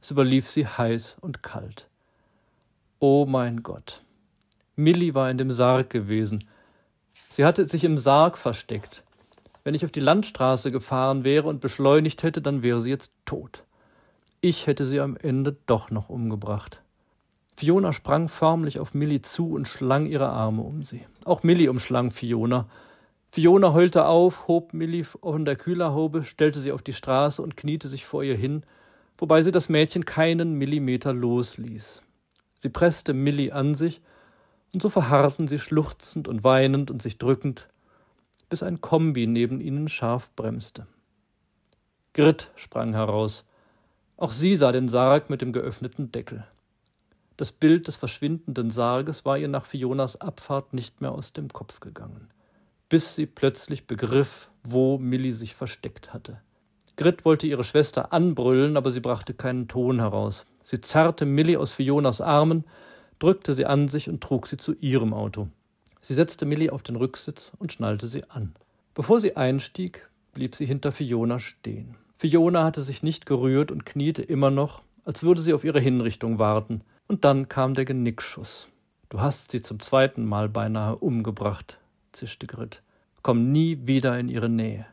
Es 0.00 0.12
überlief 0.12 0.48
sie 0.48 0.66
heiß 0.66 1.16
und 1.20 1.42
kalt. 1.42 1.88
Oh 3.00 3.26
mein 3.26 3.64
Gott. 3.64 4.04
Millie 4.76 5.14
war 5.14 5.30
in 5.30 5.38
dem 5.38 5.50
Sarg 5.50 5.90
gewesen. 5.90 6.44
Sie 7.28 7.44
hatte 7.44 7.68
sich 7.68 7.82
im 7.82 7.98
Sarg 7.98 8.38
versteckt. 8.38 9.02
Wenn 9.64 9.74
ich 9.74 9.84
auf 9.84 9.90
die 9.90 10.00
Landstraße 10.00 10.70
gefahren 10.70 11.24
wäre 11.24 11.48
und 11.48 11.60
beschleunigt 11.60 12.22
hätte, 12.22 12.40
dann 12.40 12.62
wäre 12.62 12.80
sie 12.80 12.90
jetzt 12.90 13.10
tot. 13.24 13.64
Ich 14.40 14.68
hätte 14.68 14.86
sie 14.86 15.00
am 15.00 15.16
Ende 15.16 15.56
doch 15.66 15.90
noch 15.90 16.08
umgebracht. 16.08 16.82
Fiona 17.56 17.94
sprang 17.94 18.28
förmlich 18.28 18.78
auf 18.78 18.92
Millie 18.92 19.22
zu 19.22 19.54
und 19.54 19.66
schlang 19.66 20.06
ihre 20.06 20.28
Arme 20.28 20.62
um 20.62 20.82
sie. 20.82 21.06
Auch 21.24 21.42
Millie 21.42 21.70
umschlang 21.70 22.10
Fiona. 22.10 22.68
Fiona 23.30 23.72
heulte 23.72 24.06
auf, 24.06 24.46
hob 24.46 24.74
Millie 24.74 25.04
von 25.04 25.46
der 25.46 25.56
Kühlerhaube, 25.56 26.24
stellte 26.24 26.60
sie 26.60 26.72
auf 26.72 26.82
die 26.82 26.92
Straße 26.92 27.40
und 27.40 27.56
kniete 27.56 27.88
sich 27.88 28.04
vor 28.04 28.22
ihr 28.22 28.36
hin, 28.36 28.62
wobei 29.16 29.40
sie 29.40 29.52
das 29.52 29.70
Mädchen 29.70 30.04
keinen 30.04 30.54
Millimeter 30.54 31.14
losließ. 31.14 32.02
Sie 32.58 32.68
presste 32.68 33.14
Millie 33.14 33.54
an 33.54 33.74
sich, 33.74 34.02
und 34.74 34.82
so 34.82 34.90
verharrten 34.90 35.48
sie 35.48 35.58
schluchzend 35.58 36.28
und 36.28 36.44
weinend 36.44 36.90
und 36.90 37.00
sich 37.00 37.16
drückend, 37.16 37.68
bis 38.50 38.62
ein 38.62 38.82
Kombi 38.82 39.26
neben 39.26 39.62
ihnen 39.62 39.88
scharf 39.88 40.30
bremste. 40.36 40.86
Grit 42.12 42.50
sprang 42.56 42.92
heraus. 42.92 43.44
Auch 44.18 44.32
sie 44.32 44.56
sah 44.56 44.72
den 44.72 44.88
Sarg 44.88 45.30
mit 45.30 45.40
dem 45.40 45.52
geöffneten 45.52 46.12
Deckel. 46.12 46.46
Das 47.36 47.52
Bild 47.52 47.86
des 47.86 47.96
verschwindenden 47.96 48.70
Sarges 48.70 49.24
war 49.24 49.36
ihr 49.36 49.48
nach 49.48 49.66
Fionas 49.66 50.20
Abfahrt 50.20 50.72
nicht 50.72 51.00
mehr 51.00 51.12
aus 51.12 51.32
dem 51.32 51.48
Kopf 51.48 51.80
gegangen, 51.80 52.28
bis 52.88 53.14
sie 53.14 53.26
plötzlich 53.26 53.86
begriff, 53.86 54.50
wo 54.62 54.96
Millie 54.96 55.34
sich 55.34 55.54
versteckt 55.54 56.14
hatte. 56.14 56.40
Grit 56.96 57.26
wollte 57.26 57.46
ihre 57.46 57.64
Schwester 57.64 58.14
anbrüllen, 58.14 58.78
aber 58.78 58.90
sie 58.90 59.00
brachte 59.00 59.34
keinen 59.34 59.68
Ton 59.68 60.00
heraus. 60.00 60.46
Sie 60.62 60.80
zerrte 60.80 61.26
Millie 61.26 61.60
aus 61.60 61.74
Fionas 61.74 62.22
Armen, 62.22 62.64
drückte 63.18 63.52
sie 63.52 63.66
an 63.66 63.88
sich 63.88 64.08
und 64.08 64.22
trug 64.22 64.46
sie 64.46 64.56
zu 64.56 64.72
ihrem 64.74 65.12
Auto. 65.12 65.48
Sie 66.00 66.14
setzte 66.14 66.46
Millie 66.46 66.72
auf 66.72 66.82
den 66.82 66.96
Rücksitz 66.96 67.52
und 67.58 67.72
schnallte 67.72 68.08
sie 68.08 68.24
an. 68.30 68.54
Bevor 68.94 69.20
sie 69.20 69.36
einstieg, 69.36 70.08
blieb 70.32 70.54
sie 70.54 70.64
hinter 70.64 70.90
Fiona 70.90 71.38
stehen. 71.38 71.96
Fiona 72.16 72.64
hatte 72.64 72.80
sich 72.80 73.02
nicht 73.02 73.26
gerührt 73.26 73.70
und 73.70 73.84
kniete 73.84 74.22
immer 74.22 74.50
noch, 74.50 74.82
als 75.04 75.22
würde 75.22 75.42
sie 75.42 75.52
auf 75.52 75.64
ihre 75.64 75.80
Hinrichtung 75.80 76.38
warten. 76.38 76.80
Und 77.08 77.24
dann 77.24 77.48
kam 77.48 77.74
der 77.74 77.84
Genickschuss. 77.84 78.68
Du 79.08 79.20
hast 79.20 79.52
sie 79.52 79.62
zum 79.62 79.80
zweiten 79.80 80.24
Mal 80.24 80.48
beinahe 80.48 80.96
umgebracht, 80.96 81.78
zischte 82.12 82.46
Grit. 82.46 82.82
Komm 83.22 83.52
nie 83.52 83.86
wieder 83.86 84.18
in 84.18 84.28
ihre 84.28 84.48
Nähe. 84.48 84.86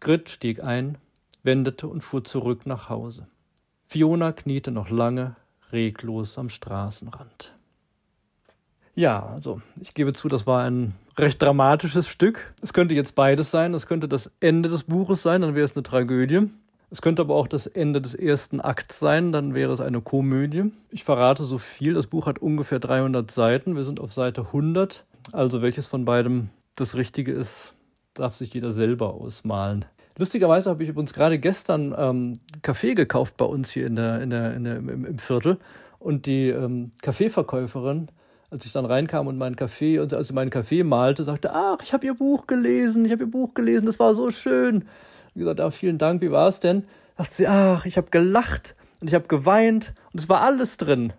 Grit 0.00 0.28
stieg 0.28 0.62
ein, 0.62 0.98
wendete 1.42 1.86
und 1.86 2.02
fuhr 2.02 2.24
zurück 2.24 2.66
nach 2.66 2.88
Hause. 2.88 3.28
Fiona 3.86 4.32
kniete 4.32 4.70
noch 4.70 4.90
lange 4.90 5.36
reglos 5.70 6.38
am 6.38 6.48
Straßenrand. 6.48 7.54
Ja, 8.96 9.26
also 9.26 9.60
ich 9.80 9.94
gebe 9.94 10.12
zu, 10.12 10.28
das 10.28 10.46
war 10.46 10.64
ein 10.64 10.94
recht 11.18 11.40
dramatisches 11.42 12.08
Stück. 12.08 12.54
Es 12.62 12.72
könnte 12.72 12.94
jetzt 12.94 13.14
beides 13.14 13.50
sein. 13.50 13.74
Es 13.74 13.86
könnte 13.86 14.08
das 14.08 14.30
Ende 14.40 14.68
des 14.68 14.84
Buches 14.84 15.22
sein, 15.22 15.42
dann 15.42 15.54
wäre 15.54 15.64
es 15.64 15.74
eine 15.74 15.82
Tragödie. 15.82 16.50
Es 16.94 17.02
könnte 17.02 17.22
aber 17.22 17.34
auch 17.34 17.48
das 17.48 17.66
Ende 17.66 18.00
des 18.00 18.14
ersten 18.14 18.60
Akts 18.60 19.00
sein, 19.00 19.32
dann 19.32 19.52
wäre 19.52 19.72
es 19.72 19.80
eine 19.80 20.00
Komödie. 20.00 20.70
Ich 20.90 21.02
verrate 21.02 21.42
so 21.42 21.58
viel. 21.58 21.92
Das 21.92 22.06
Buch 22.06 22.28
hat 22.28 22.38
ungefähr 22.38 22.78
300 22.78 23.32
Seiten. 23.32 23.74
Wir 23.74 23.82
sind 23.82 23.98
auf 23.98 24.12
Seite 24.12 24.42
100. 24.42 25.02
Also 25.32 25.60
welches 25.60 25.88
von 25.88 26.04
beidem 26.04 26.50
das 26.76 26.94
Richtige 26.94 27.32
ist, 27.32 27.74
darf 28.14 28.36
sich 28.36 28.54
jeder 28.54 28.70
selber 28.70 29.12
ausmalen. 29.12 29.86
Lustigerweise 30.18 30.70
habe 30.70 30.84
ich 30.84 30.88
übrigens 30.88 31.12
gerade 31.12 31.40
gestern 31.40 31.92
ähm, 31.98 32.34
Kaffee 32.62 32.94
gekauft 32.94 33.36
bei 33.38 33.44
uns 33.44 33.72
hier 33.72 33.88
in 33.88 33.96
der, 33.96 34.20
in 34.20 34.30
der, 34.30 34.54
in 34.54 34.62
der, 34.62 34.76
im, 34.76 35.04
im 35.04 35.18
Viertel. 35.18 35.58
Und 35.98 36.26
die 36.26 36.50
ähm, 36.50 36.92
Kaffeeverkäuferin 37.02 38.08
als 38.50 38.66
ich 38.66 38.72
dann 38.72 38.84
reinkam 38.84 39.26
und 39.26 39.36
meinen 39.36 39.56
Kaffee, 39.56 39.98
und 39.98 40.14
als 40.14 40.28
sie 40.28 40.34
meinen 40.34 40.50
Kaffee 40.50 40.84
malte, 40.84 41.24
sagte, 41.24 41.52
ach, 41.52 41.78
ich 41.82 41.92
habe 41.92 42.06
ihr 42.06 42.14
Buch 42.14 42.46
gelesen, 42.46 43.04
ich 43.04 43.10
habe 43.10 43.24
ihr 43.24 43.30
Buch 43.30 43.52
gelesen, 43.52 43.86
das 43.86 43.98
war 43.98 44.14
so 44.14 44.30
schön. 44.30 44.84
Ich 45.34 45.40
gesagt, 45.40 45.60
ah, 45.60 45.70
vielen 45.70 45.98
Dank, 45.98 46.20
wie 46.20 46.30
war 46.30 46.46
es 46.46 46.60
denn? 46.60 46.84
Sagte 47.16 47.34
sie, 47.34 47.48
ach, 47.48 47.86
ich 47.86 47.96
habe 47.96 48.10
gelacht 48.10 48.76
und 49.00 49.08
ich 49.08 49.14
habe 49.14 49.26
geweint 49.26 49.92
und 50.12 50.20
es 50.20 50.28
war 50.28 50.42
alles 50.42 50.76
drin. 50.76 51.12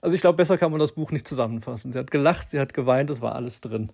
Also 0.00 0.14
ich 0.14 0.20
glaube, 0.20 0.36
besser 0.36 0.58
kann 0.58 0.70
man 0.70 0.80
das 0.80 0.92
Buch 0.92 1.12
nicht 1.12 1.26
zusammenfassen. 1.26 1.92
Sie 1.92 1.98
hat 1.98 2.10
gelacht, 2.10 2.50
sie 2.50 2.58
hat 2.58 2.74
geweint, 2.74 3.10
es 3.10 3.20
war 3.22 3.34
alles 3.34 3.60
drin. 3.60 3.90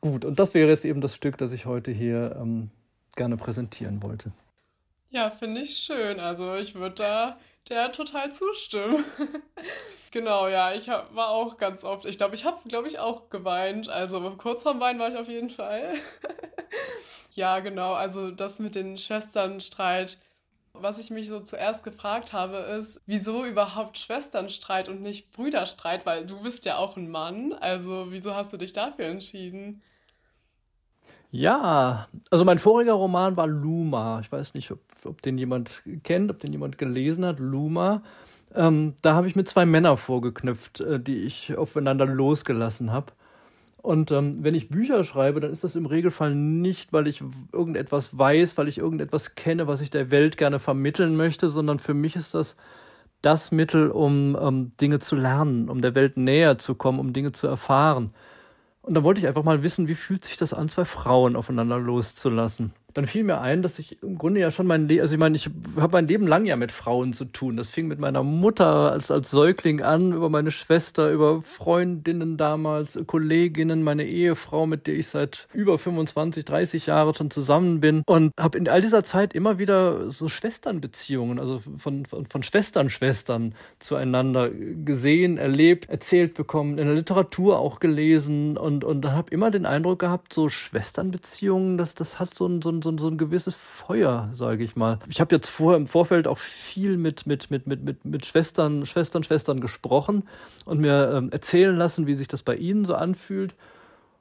Gut, 0.00 0.24
und 0.24 0.38
das 0.40 0.52
wäre 0.52 0.68
jetzt 0.68 0.84
eben 0.84 1.00
das 1.00 1.14
Stück, 1.14 1.38
das 1.38 1.52
ich 1.52 1.64
heute 1.64 1.92
hier 1.92 2.36
ähm, 2.40 2.70
gerne 3.14 3.36
präsentieren 3.36 4.02
wollte. 4.02 4.32
Ja, 5.10 5.30
finde 5.30 5.60
ich 5.60 5.76
schön. 5.76 6.18
Also 6.18 6.56
ich 6.56 6.74
würde 6.74 6.96
da 6.96 7.38
der 7.68 7.92
total 7.92 8.32
zustimmen. 8.32 9.04
genau, 10.10 10.48
ja, 10.48 10.72
ich 10.72 10.88
hab, 10.88 11.14
war 11.14 11.28
auch 11.30 11.56
ganz 11.56 11.84
oft, 11.84 12.04
ich 12.04 12.18
glaube, 12.18 12.34
ich 12.34 12.44
habe, 12.44 12.58
glaube 12.68 12.88
ich, 12.88 12.98
auch 12.98 13.30
geweint. 13.30 13.88
Also 13.88 14.20
kurz 14.36 14.62
vorm 14.62 14.80
Weinen 14.80 14.98
war 14.98 15.08
ich 15.08 15.16
auf 15.16 15.28
jeden 15.28 15.50
Fall. 15.50 15.94
ja, 17.34 17.60
genau, 17.60 17.92
also 17.94 18.30
das 18.30 18.58
mit 18.58 18.74
den 18.74 18.98
Schwesternstreit. 18.98 20.18
Was 20.74 20.98
ich 20.98 21.10
mich 21.10 21.28
so 21.28 21.40
zuerst 21.40 21.84
gefragt 21.84 22.32
habe, 22.32 22.56
ist, 22.56 23.00
wieso 23.06 23.44
überhaupt 23.44 23.98
Schwesternstreit 23.98 24.88
und 24.88 25.02
nicht 25.02 25.30
Brüderstreit? 25.32 26.06
Weil 26.06 26.24
du 26.24 26.42
bist 26.42 26.64
ja 26.64 26.78
auch 26.78 26.96
ein 26.96 27.10
Mann. 27.10 27.52
Also 27.52 28.10
wieso 28.10 28.34
hast 28.34 28.52
du 28.52 28.56
dich 28.56 28.72
dafür 28.72 29.06
entschieden? 29.06 29.82
Ja, 31.34 32.08
also 32.30 32.44
mein 32.44 32.58
voriger 32.58 32.92
Roman 32.92 33.38
war 33.38 33.46
Luma. 33.46 34.20
Ich 34.20 34.30
weiß 34.30 34.52
nicht, 34.52 34.70
ob, 34.70 34.80
ob 35.06 35.22
den 35.22 35.38
jemand 35.38 35.82
kennt, 36.04 36.30
ob 36.30 36.40
den 36.40 36.52
jemand 36.52 36.76
gelesen 36.76 37.24
hat. 37.24 37.38
Luma. 37.38 38.02
Ähm, 38.54 38.94
da 39.00 39.14
habe 39.14 39.28
ich 39.28 39.34
mit 39.34 39.48
zwei 39.48 39.64
Männern 39.64 39.96
vorgeknüpft, 39.96 40.80
äh, 40.80 41.00
die 41.00 41.22
ich 41.22 41.56
aufeinander 41.56 42.04
losgelassen 42.04 42.92
habe. 42.92 43.12
Und 43.78 44.10
ähm, 44.12 44.44
wenn 44.44 44.54
ich 44.54 44.68
Bücher 44.68 45.04
schreibe, 45.04 45.40
dann 45.40 45.52
ist 45.52 45.64
das 45.64 45.74
im 45.74 45.86
Regelfall 45.86 46.34
nicht, 46.34 46.92
weil 46.92 47.06
ich 47.08 47.22
irgendetwas 47.52 48.16
weiß, 48.16 48.58
weil 48.58 48.68
ich 48.68 48.78
irgendetwas 48.78 49.34
kenne, 49.34 49.66
was 49.66 49.80
ich 49.80 49.90
der 49.90 50.10
Welt 50.10 50.36
gerne 50.36 50.58
vermitteln 50.60 51.16
möchte, 51.16 51.48
sondern 51.48 51.78
für 51.78 51.94
mich 51.94 52.14
ist 52.16 52.34
das 52.34 52.56
das 53.22 53.52
Mittel, 53.52 53.90
um 53.90 54.34
um 54.34 54.76
Dinge 54.78 54.98
zu 55.00 55.16
lernen, 55.16 55.68
um 55.70 55.80
der 55.80 55.94
Welt 55.94 56.16
näher 56.16 56.58
zu 56.58 56.74
kommen, 56.74 56.98
um 57.00 57.12
Dinge 57.12 57.32
zu 57.32 57.46
erfahren. 57.48 58.12
Und 58.82 58.94
da 58.94 59.02
wollte 59.02 59.20
ich 59.20 59.28
einfach 59.28 59.44
mal 59.44 59.62
wissen, 59.62 59.88
wie 59.88 59.94
fühlt 59.94 60.24
sich 60.24 60.36
das 60.36 60.52
an, 60.52 60.68
zwei 60.68 60.84
Frauen 60.84 61.36
aufeinander 61.36 61.78
loszulassen 61.78 62.72
dann 62.94 63.06
fiel 63.06 63.24
mir 63.24 63.40
ein, 63.40 63.62
dass 63.62 63.78
ich 63.78 64.02
im 64.02 64.18
Grunde 64.18 64.40
ja 64.40 64.50
schon 64.50 64.66
mein 64.66 64.88
Leben, 64.88 65.02
also 65.02 65.14
ich 65.14 65.20
meine, 65.20 65.36
ich 65.36 65.48
habe 65.76 65.92
mein 65.92 66.08
Leben 66.08 66.26
lang 66.26 66.44
ja 66.44 66.56
mit 66.56 66.72
Frauen 66.72 67.14
zu 67.14 67.24
tun. 67.24 67.56
Das 67.56 67.68
fing 67.68 67.88
mit 67.88 67.98
meiner 67.98 68.22
Mutter 68.22 68.92
als, 68.92 69.10
als 69.10 69.30
Säugling 69.30 69.82
an, 69.82 70.12
über 70.12 70.28
meine 70.28 70.50
Schwester, 70.50 71.10
über 71.10 71.42
Freundinnen 71.42 72.36
damals, 72.36 72.98
Kolleginnen, 73.06 73.82
meine 73.82 74.04
Ehefrau, 74.04 74.66
mit 74.66 74.86
der 74.86 74.94
ich 74.94 75.08
seit 75.08 75.48
über 75.54 75.78
25, 75.78 76.44
30 76.44 76.86
Jahren 76.86 77.14
schon 77.14 77.30
zusammen 77.30 77.80
bin 77.80 78.02
und 78.06 78.32
habe 78.38 78.58
in 78.58 78.68
all 78.68 78.80
dieser 78.80 79.04
Zeit 79.04 79.34
immer 79.34 79.58
wieder 79.58 80.10
so 80.10 80.28
Schwesternbeziehungen, 80.28 81.38
also 81.38 81.62
von, 81.78 82.04
von, 82.06 82.26
von 82.26 82.42
Schwestern, 82.42 82.90
Schwestern 82.90 83.54
zueinander 83.78 84.50
gesehen, 84.50 85.38
erlebt, 85.38 85.88
erzählt 85.88 86.34
bekommen, 86.34 86.78
in 86.78 86.86
der 86.86 86.94
Literatur 86.94 87.58
auch 87.58 87.80
gelesen 87.80 88.56
und, 88.56 88.84
und 88.84 89.06
habe 89.06 89.30
immer 89.30 89.50
den 89.50 89.66
Eindruck 89.66 90.00
gehabt, 90.00 90.32
so 90.32 90.48
Schwesternbeziehungen, 90.48 91.78
das, 91.78 91.94
das 91.94 92.18
hat 92.18 92.34
so 92.34 92.46
ein, 92.46 92.60
so 92.60 92.70
ein 92.70 92.81
so, 92.82 92.96
so 92.96 93.08
ein 93.08 93.18
gewisses 93.18 93.54
Feuer, 93.54 94.28
sage 94.32 94.64
ich 94.64 94.76
mal. 94.76 94.98
Ich 95.08 95.20
habe 95.20 95.34
jetzt 95.34 95.48
vorher 95.48 95.78
im 95.78 95.86
Vorfeld 95.86 96.26
auch 96.26 96.38
viel 96.38 96.96
mit, 96.96 97.26
mit, 97.26 97.50
mit, 97.50 97.66
mit, 97.66 97.82
mit, 97.82 98.04
mit 98.04 98.26
Schwestern, 98.26 98.86
Schwestern, 98.86 99.22
Schwestern 99.22 99.60
gesprochen 99.60 100.24
und 100.64 100.80
mir 100.80 101.12
ähm, 101.14 101.30
erzählen 101.30 101.76
lassen, 101.76 102.06
wie 102.06 102.14
sich 102.14 102.28
das 102.28 102.42
bei 102.42 102.56
ihnen 102.56 102.84
so 102.84 102.94
anfühlt. 102.94 103.54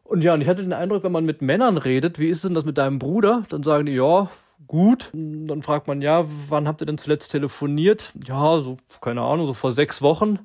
Und 0.04 0.24
ja, 0.24 0.34
und 0.34 0.42
ich 0.42 0.48
hatte 0.50 0.62
den 0.62 0.74
Eindruck, 0.74 1.04
wenn 1.04 1.12
man 1.12 1.26
mit 1.26 1.42
Männern 1.42 1.78
redet, 1.78 2.20
wie 2.20 2.28
ist 2.28 2.44
denn 2.44 2.54
das 2.54 2.66
mit 2.66 2.78
deinem 2.78 3.00
Bruder? 3.00 3.44
Dann 3.50 3.64
sagen 3.64 3.86
die, 3.86 3.94
ja, 3.94 4.30
gut. 4.68 5.10
Dann 5.14 5.64
fragt 5.64 5.88
man, 5.88 6.02
ja, 6.02 6.26
wann 6.50 6.68
habt 6.68 6.82
ihr 6.82 6.86
denn 6.86 6.98
zuletzt 6.98 7.32
telefoniert? 7.32 8.12
Ja, 8.26 8.60
so, 8.60 8.78
keine 9.00 9.22
Ahnung, 9.22 9.46
so 9.48 9.54
vor 9.54 9.72
sechs 9.72 10.02
Wochen. 10.02 10.40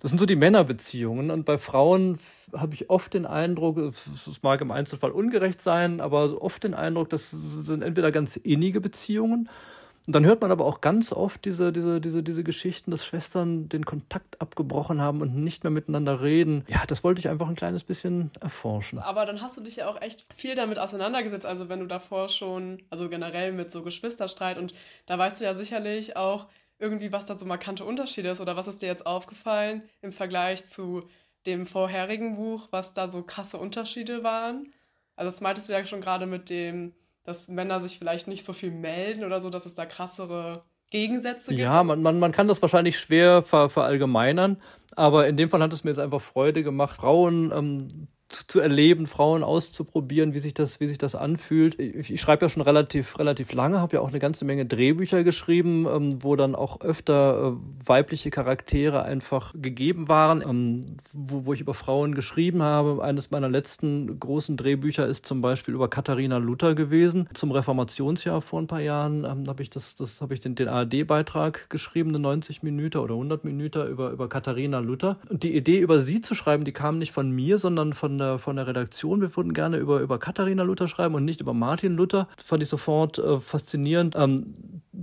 Das 0.00 0.10
sind 0.10 0.18
so 0.18 0.26
die 0.26 0.36
Männerbeziehungen. 0.36 1.30
Und 1.30 1.44
bei 1.44 1.58
Frauen 1.58 2.18
habe 2.56 2.74
ich 2.74 2.90
oft 2.90 3.14
den 3.14 3.26
Eindruck, 3.26 3.78
es 3.78 4.42
mag 4.42 4.60
im 4.60 4.70
Einzelfall 4.70 5.10
ungerecht 5.10 5.62
sein, 5.62 6.00
aber 6.00 6.40
oft 6.42 6.64
den 6.64 6.74
Eindruck, 6.74 7.10
das 7.10 7.30
sind 7.30 7.82
entweder 7.82 8.12
ganz 8.12 8.36
innige 8.36 8.80
Beziehungen. 8.80 9.48
Und 10.06 10.14
dann 10.14 10.26
hört 10.26 10.42
man 10.42 10.50
aber 10.50 10.66
auch 10.66 10.82
ganz 10.82 11.12
oft 11.12 11.44
diese, 11.46 11.72
diese, 11.72 11.98
diese, 11.98 12.22
diese 12.22 12.44
Geschichten, 12.44 12.90
dass 12.90 13.06
Schwestern 13.06 13.70
den 13.70 13.86
Kontakt 13.86 14.38
abgebrochen 14.40 15.00
haben 15.00 15.22
und 15.22 15.34
nicht 15.34 15.64
mehr 15.64 15.70
miteinander 15.70 16.20
reden. 16.20 16.64
Ja, 16.68 16.82
das 16.86 17.02
wollte 17.04 17.20
ich 17.20 17.28
einfach 17.28 17.48
ein 17.48 17.54
kleines 17.54 17.84
bisschen 17.84 18.30
erforschen. 18.38 18.98
Aber 18.98 19.24
dann 19.24 19.40
hast 19.40 19.56
du 19.56 19.62
dich 19.62 19.76
ja 19.76 19.88
auch 19.88 20.00
echt 20.02 20.26
viel 20.34 20.54
damit 20.54 20.78
auseinandergesetzt. 20.78 21.46
Also 21.46 21.70
wenn 21.70 21.80
du 21.80 21.86
davor 21.86 22.28
schon, 22.28 22.82
also 22.90 23.08
generell 23.08 23.52
mit 23.52 23.70
so 23.70 23.82
Geschwisterstreit 23.82 24.58
und 24.58 24.74
da 25.06 25.16
weißt 25.18 25.40
du 25.40 25.44
ja 25.44 25.54
sicherlich 25.54 26.16
auch, 26.16 26.48
irgendwie, 26.78 27.12
was 27.12 27.26
da 27.26 27.38
so 27.38 27.46
markante 27.46 27.84
Unterschiede 27.84 28.28
ist 28.28 28.40
oder 28.40 28.56
was 28.56 28.66
ist 28.66 28.82
dir 28.82 28.86
jetzt 28.88 29.06
aufgefallen 29.06 29.82
im 30.02 30.12
Vergleich 30.12 30.66
zu 30.66 31.08
dem 31.46 31.66
vorherigen 31.66 32.36
Buch, 32.36 32.68
was 32.70 32.92
da 32.92 33.08
so 33.08 33.22
krasse 33.22 33.58
Unterschiede 33.58 34.24
waren? 34.24 34.72
Also 35.16 35.30
das 35.30 35.40
meintest 35.40 35.68
du 35.68 35.72
ja 35.72 35.84
schon 35.86 36.00
gerade 36.00 36.26
mit 36.26 36.50
dem, 36.50 36.92
dass 37.24 37.48
Männer 37.48 37.80
sich 37.80 37.98
vielleicht 37.98 38.28
nicht 38.28 38.44
so 38.44 38.52
viel 38.52 38.70
melden 38.70 39.24
oder 39.24 39.40
so, 39.40 39.50
dass 39.50 39.66
es 39.66 39.74
da 39.74 39.86
krassere 39.86 40.64
Gegensätze 40.90 41.50
gibt. 41.50 41.60
Ja, 41.60 41.82
man, 41.82 42.02
man, 42.02 42.18
man 42.18 42.32
kann 42.32 42.48
das 42.48 42.62
wahrscheinlich 42.62 42.98
schwer 42.98 43.42
ver, 43.42 43.68
verallgemeinern, 43.70 44.60
aber 44.96 45.26
in 45.26 45.36
dem 45.36 45.48
Fall 45.50 45.62
hat 45.62 45.72
es 45.72 45.84
mir 45.84 45.90
jetzt 45.90 45.98
einfach 45.98 46.20
Freude 46.20 46.62
gemacht, 46.62 46.96
Frauen 46.96 47.52
ähm, 47.52 48.08
zu 48.34 48.60
erleben, 48.60 49.06
Frauen 49.06 49.42
auszuprobieren, 49.42 50.34
wie 50.34 50.38
sich 50.38 50.54
das, 50.54 50.80
wie 50.80 50.86
sich 50.86 50.98
das 50.98 51.14
anfühlt. 51.14 51.78
Ich, 51.80 52.12
ich 52.12 52.20
schreibe 52.20 52.44
ja 52.44 52.48
schon 52.48 52.62
relativ, 52.62 53.18
relativ 53.18 53.52
lange, 53.52 53.80
habe 53.80 53.96
ja 53.96 54.00
auch 54.02 54.08
eine 54.08 54.18
ganze 54.18 54.44
Menge 54.44 54.66
Drehbücher 54.66 55.24
geschrieben, 55.24 55.86
ähm, 55.86 56.22
wo 56.22 56.36
dann 56.36 56.54
auch 56.54 56.80
öfter 56.80 57.54
äh, 57.54 57.88
weibliche 57.88 58.30
Charaktere 58.30 59.02
einfach 59.02 59.54
gegeben 59.54 60.08
waren, 60.08 60.42
ähm, 60.42 60.96
wo, 61.12 61.46
wo 61.46 61.52
ich 61.52 61.60
über 61.60 61.74
Frauen 61.74 62.14
geschrieben 62.14 62.62
habe. 62.62 63.02
Eines 63.02 63.30
meiner 63.30 63.48
letzten 63.48 64.18
großen 64.18 64.56
Drehbücher 64.56 65.06
ist 65.06 65.26
zum 65.26 65.40
Beispiel 65.40 65.74
über 65.74 65.88
Katharina 65.88 66.38
Luther 66.38 66.74
gewesen. 66.74 67.28
Zum 67.34 67.50
Reformationsjahr 67.52 68.40
vor 68.40 68.60
ein 68.60 68.66
paar 68.66 68.80
Jahren 68.80 69.24
ähm, 69.24 69.44
habe 69.48 69.62
ich 69.62 69.70
das, 69.70 69.94
das 69.94 70.20
habe 70.20 70.34
ich 70.34 70.40
den, 70.40 70.54
den 70.54 70.68
ARD-Beitrag 70.68 71.70
geschrieben, 71.70 72.10
eine 72.10 72.18
90 72.18 72.62
Minuten 72.62 72.98
oder 72.98 73.14
100 73.14 73.44
Minuten 73.44 73.86
über, 73.88 74.10
über 74.10 74.28
Katharina 74.28 74.80
Luther. 74.80 75.18
Und 75.28 75.42
die 75.42 75.54
Idee, 75.54 75.78
über 75.78 76.00
sie 76.00 76.20
zu 76.20 76.34
schreiben, 76.34 76.64
die 76.64 76.72
kam 76.72 76.98
nicht 76.98 77.12
von 77.12 77.30
mir, 77.30 77.58
sondern 77.58 77.92
von 77.92 78.18
der, 78.18 78.23
von 78.38 78.56
der 78.56 78.66
Redaktion. 78.66 79.20
Wir 79.20 79.34
würden 79.36 79.54
gerne 79.54 79.78
über, 79.78 80.00
über 80.00 80.18
Katharina 80.18 80.62
Luther 80.62 80.88
schreiben 80.88 81.14
und 81.14 81.24
nicht 81.24 81.40
über 81.40 81.54
Martin 81.54 81.96
Luther. 81.96 82.28
Das 82.36 82.46
fand 82.46 82.62
ich 82.62 82.68
sofort 82.68 83.18
äh, 83.18 83.40
faszinierend. 83.40 84.14
Ähm, 84.16 84.54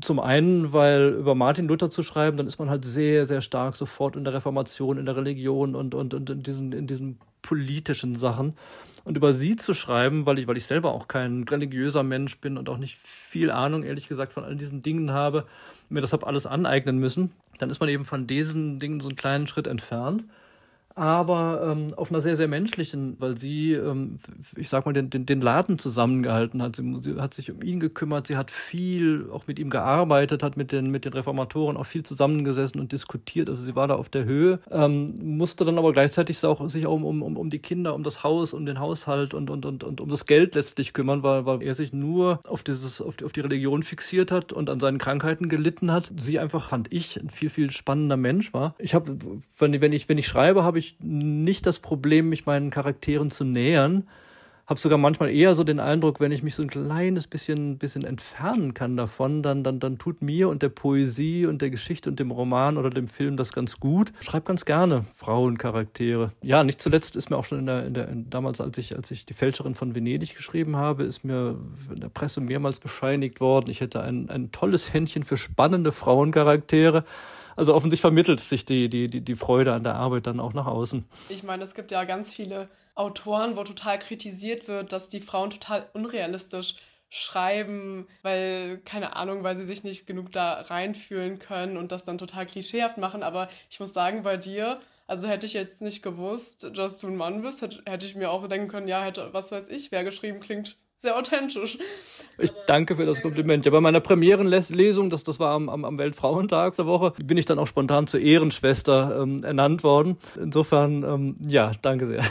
zum 0.01 0.19
einen, 0.19 0.73
weil 0.73 1.15
über 1.19 1.35
Martin 1.35 1.67
Luther 1.67 1.89
zu 1.89 2.03
schreiben, 2.03 2.37
dann 2.37 2.47
ist 2.47 2.59
man 2.59 2.69
halt 2.69 2.85
sehr, 2.85 3.25
sehr 3.25 3.41
stark 3.41 3.75
sofort 3.75 4.15
in 4.15 4.23
der 4.23 4.33
Reformation, 4.33 4.97
in 4.97 5.05
der 5.05 5.15
Religion 5.15 5.75
und, 5.75 5.93
und, 5.93 6.13
und 6.13 6.29
in, 6.29 6.43
diesen, 6.43 6.71
in 6.71 6.87
diesen 6.87 7.19
politischen 7.41 8.15
Sachen. 8.15 8.53
Und 9.03 9.17
über 9.17 9.33
sie 9.33 9.55
zu 9.55 9.73
schreiben, 9.73 10.25
weil 10.25 10.39
ich, 10.39 10.47
weil 10.47 10.57
ich 10.57 10.65
selber 10.65 10.93
auch 10.93 11.07
kein 11.07 11.43
religiöser 11.43 12.03
Mensch 12.03 12.37
bin 12.37 12.57
und 12.57 12.69
auch 12.69 12.77
nicht 12.77 12.97
viel 12.97 13.49
Ahnung, 13.49 13.83
ehrlich 13.83 14.07
gesagt, 14.07 14.33
von 14.33 14.43
all 14.43 14.55
diesen 14.55 14.83
Dingen 14.83 15.11
habe, 15.11 15.45
mir 15.89 16.01
das 16.01 16.13
habe 16.13 16.27
alles 16.27 16.45
aneignen 16.45 16.99
müssen, 16.99 17.31
dann 17.57 17.69
ist 17.69 17.79
man 17.79 17.89
eben 17.89 18.05
von 18.05 18.27
diesen 18.27 18.79
Dingen 18.79 19.01
so 19.01 19.09
einen 19.09 19.17
kleinen 19.17 19.47
Schritt 19.47 19.67
entfernt 19.67 20.23
aber 20.95 21.71
ähm, 21.71 21.93
auf 21.95 22.11
einer 22.11 22.21
sehr, 22.21 22.35
sehr 22.35 22.47
menschlichen, 22.47 23.15
weil 23.19 23.37
sie, 23.37 23.73
ähm, 23.73 24.19
ich 24.55 24.69
sag 24.69 24.85
mal, 24.85 24.93
den, 24.93 25.09
den, 25.09 25.25
den 25.25 25.41
Laden 25.41 25.79
zusammengehalten 25.79 26.61
hat. 26.61 26.75
Sie, 26.75 26.99
sie, 27.01 27.15
hat 27.15 27.33
sich 27.33 27.51
um 27.51 27.61
ihn 27.61 27.79
gekümmert, 27.79 28.27
sie 28.27 28.37
hat 28.37 28.51
viel 28.51 29.29
auch 29.31 29.47
mit 29.47 29.59
ihm 29.59 29.69
gearbeitet, 29.69 30.43
hat 30.43 30.57
mit 30.57 30.71
den, 30.71 30.91
mit 30.91 31.05
den 31.05 31.13
Reformatoren 31.13 31.77
auch 31.77 31.85
viel 31.85 32.03
zusammengesessen 32.03 32.79
und 32.79 32.91
diskutiert. 32.91 33.49
Also 33.49 33.63
sie 33.63 33.75
war 33.75 33.87
da 33.87 33.95
auf 33.95 34.09
der 34.09 34.25
Höhe, 34.25 34.59
ähm, 34.69 35.15
musste 35.21 35.65
dann 35.65 35.77
aber 35.77 35.93
gleichzeitig 35.93 36.43
auch, 36.45 36.67
sich 36.69 36.85
auch 36.85 37.01
um, 37.01 37.21
um, 37.21 37.37
um 37.37 37.49
die 37.49 37.59
Kinder, 37.59 37.95
um 37.95 38.03
das 38.03 38.23
Haus, 38.23 38.53
um 38.53 38.65
den 38.65 38.79
Haushalt 38.79 39.33
und, 39.33 39.49
und, 39.49 39.65
und, 39.65 39.83
und 39.83 40.01
um 40.01 40.09
das 40.09 40.25
Geld 40.25 40.55
letztlich 40.55 40.93
kümmern, 40.93 41.23
weil, 41.23 41.45
weil 41.45 41.61
er 41.61 41.73
sich 41.73 41.93
nur 41.93 42.39
auf, 42.47 42.63
dieses, 42.63 43.01
auf, 43.01 43.15
die, 43.15 43.25
auf 43.25 43.31
die 43.31 43.41
Religion 43.41 43.83
fixiert 43.83 44.31
hat 44.31 44.51
und 44.51 44.69
an 44.69 44.79
seinen 44.79 44.97
Krankheiten 44.97 45.49
gelitten 45.49 45.91
hat. 45.91 46.11
Sie 46.17 46.39
einfach, 46.39 46.69
fand 46.69 46.91
ich, 46.91 47.19
ein 47.19 47.29
viel, 47.29 47.49
viel 47.49 47.71
spannender 47.71 48.17
Mensch 48.17 48.53
war. 48.53 48.75
Ich 48.77 48.93
habe, 48.93 49.17
wenn, 49.57 49.79
wenn, 49.81 49.93
ich, 49.93 50.09
wenn 50.09 50.17
ich 50.17 50.27
schreibe, 50.27 50.63
habe 50.63 50.79
ich 50.79 50.80
ich 50.81 50.97
nicht 50.99 51.65
das 51.65 51.79
Problem, 51.79 52.29
mich 52.29 52.45
meinen 52.45 52.69
Charakteren 52.69 53.31
zu 53.31 53.45
nähern. 53.45 54.07
Habe 54.67 54.79
sogar 54.79 54.97
manchmal 54.97 55.31
eher 55.31 55.53
so 55.53 55.63
den 55.63 55.79
Eindruck, 55.81 56.19
wenn 56.19 56.31
ich 56.31 56.43
mich 56.43 56.55
so 56.55 56.61
ein 56.61 56.69
kleines 56.69 57.27
bisschen, 57.27 57.77
bisschen 57.77 58.05
entfernen 58.05 58.73
kann 58.73 58.95
davon, 58.95 59.43
dann, 59.43 59.63
dann, 59.63 59.79
dann 59.79 59.97
tut 59.97 60.21
mir 60.21 60.47
und 60.47 60.61
der 60.61 60.69
Poesie 60.69 61.45
und 61.45 61.61
der 61.61 61.69
Geschichte 61.69 62.09
und 62.09 62.19
dem 62.19 62.31
Roman 62.31 62.77
oder 62.77 62.89
dem 62.89 63.09
Film 63.09 63.35
das 63.35 63.51
ganz 63.51 63.81
gut. 63.81 64.13
Schreib 64.21 64.45
ganz 64.45 64.63
gerne 64.63 65.05
Frauencharaktere. 65.15 66.31
Ja, 66.41 66.63
nicht 66.63 66.81
zuletzt 66.81 67.17
ist 67.17 67.29
mir 67.29 67.37
auch 67.37 67.43
schon 67.43 67.59
in 67.59 67.65
der, 67.65 67.85
in 67.85 67.93
der 67.93 68.07
in, 68.07 68.29
damals, 68.29 68.61
als 68.61 68.77
ich, 68.77 68.95
als 68.95 69.11
ich 69.11 69.25
die 69.25 69.33
Fälscherin 69.33 69.75
von 69.75 69.93
Venedig 69.93 70.37
geschrieben 70.37 70.77
habe, 70.77 71.03
ist 71.03 71.25
mir 71.25 71.57
in 71.93 71.99
der 71.99 72.09
Presse 72.09 72.39
mehrmals 72.39 72.79
bescheinigt 72.79 73.41
worden, 73.41 73.69
ich 73.69 73.81
hätte 73.81 74.01
ein, 74.01 74.29
ein 74.29 74.53
tolles 74.53 74.93
Händchen 74.93 75.23
für 75.23 75.35
spannende 75.37 75.91
Frauencharaktere. 75.91 77.03
Also 77.55 77.73
offensichtlich 77.73 78.01
vermittelt 78.01 78.39
sich 78.39 78.65
die, 78.65 78.89
die, 78.89 79.07
die, 79.07 79.21
die 79.21 79.35
Freude 79.35 79.73
an 79.73 79.83
der 79.83 79.95
Arbeit 79.95 80.27
dann 80.27 80.39
auch 80.39 80.53
nach 80.53 80.67
außen. 80.67 81.05
Ich 81.29 81.43
meine, 81.43 81.63
es 81.63 81.73
gibt 81.73 81.91
ja 81.91 82.03
ganz 82.03 82.33
viele 82.33 82.69
Autoren, 82.95 83.57
wo 83.57 83.63
total 83.63 83.99
kritisiert 83.99 84.67
wird, 84.67 84.93
dass 84.93 85.09
die 85.09 85.19
Frauen 85.19 85.49
total 85.49 85.83
unrealistisch 85.93 86.75
schreiben, 87.09 88.07
weil, 88.21 88.79
keine 88.85 89.17
Ahnung, 89.17 89.43
weil 89.43 89.57
sie 89.57 89.65
sich 89.65 89.83
nicht 89.83 90.07
genug 90.07 90.31
da 90.31 90.61
reinfühlen 90.61 91.39
können 91.39 91.75
und 91.75 91.91
das 91.91 92.05
dann 92.05 92.17
total 92.17 92.45
klischeehaft 92.45 92.97
machen. 92.97 93.21
Aber 93.21 93.49
ich 93.69 93.79
muss 93.81 93.93
sagen, 93.93 94.23
bei 94.23 94.37
dir, 94.37 94.79
also 95.07 95.27
hätte 95.27 95.45
ich 95.45 95.53
jetzt 95.53 95.81
nicht 95.81 96.03
gewusst, 96.03 96.71
dass 96.75 96.99
du 96.99 97.07
ein 97.07 97.17
Mann 97.17 97.41
bist, 97.41 97.61
hätte, 97.61 97.83
hätte 97.85 98.05
ich 98.05 98.15
mir 98.15 98.31
auch 98.31 98.47
denken 98.47 98.69
können, 98.69 98.87
ja, 98.87 99.01
hätte, 99.03 99.33
was 99.33 99.51
weiß 99.51 99.67
ich, 99.67 99.91
wer 99.91 100.05
geschrieben 100.05 100.39
klingt 100.39 100.77
sehr 101.01 101.17
authentisch. 101.17 101.77
Ich 102.37 102.51
danke 102.67 102.95
für 102.95 103.05
das 103.05 103.21
Kompliment. 103.21 103.65
Ja, 103.65 103.71
bei 103.71 103.81
meiner 103.81 103.99
Premierenlesung, 103.99 105.09
das, 105.09 105.23
das 105.23 105.39
war 105.39 105.51
am, 105.51 105.67
am, 105.69 105.97
Weltfrauentag 105.97 106.75
der 106.75 106.85
Woche, 106.85 107.11
bin 107.23 107.37
ich 107.37 107.45
dann 107.45 107.59
auch 107.59 107.67
spontan 107.67 108.07
zur 108.07 108.19
Ehrenschwester 108.19 109.19
ähm, 109.21 109.43
ernannt 109.43 109.83
worden. 109.83 110.17
Insofern, 110.37 111.03
ähm, 111.03 111.37
ja, 111.45 111.71
danke 111.81 112.07
sehr. 112.07 112.23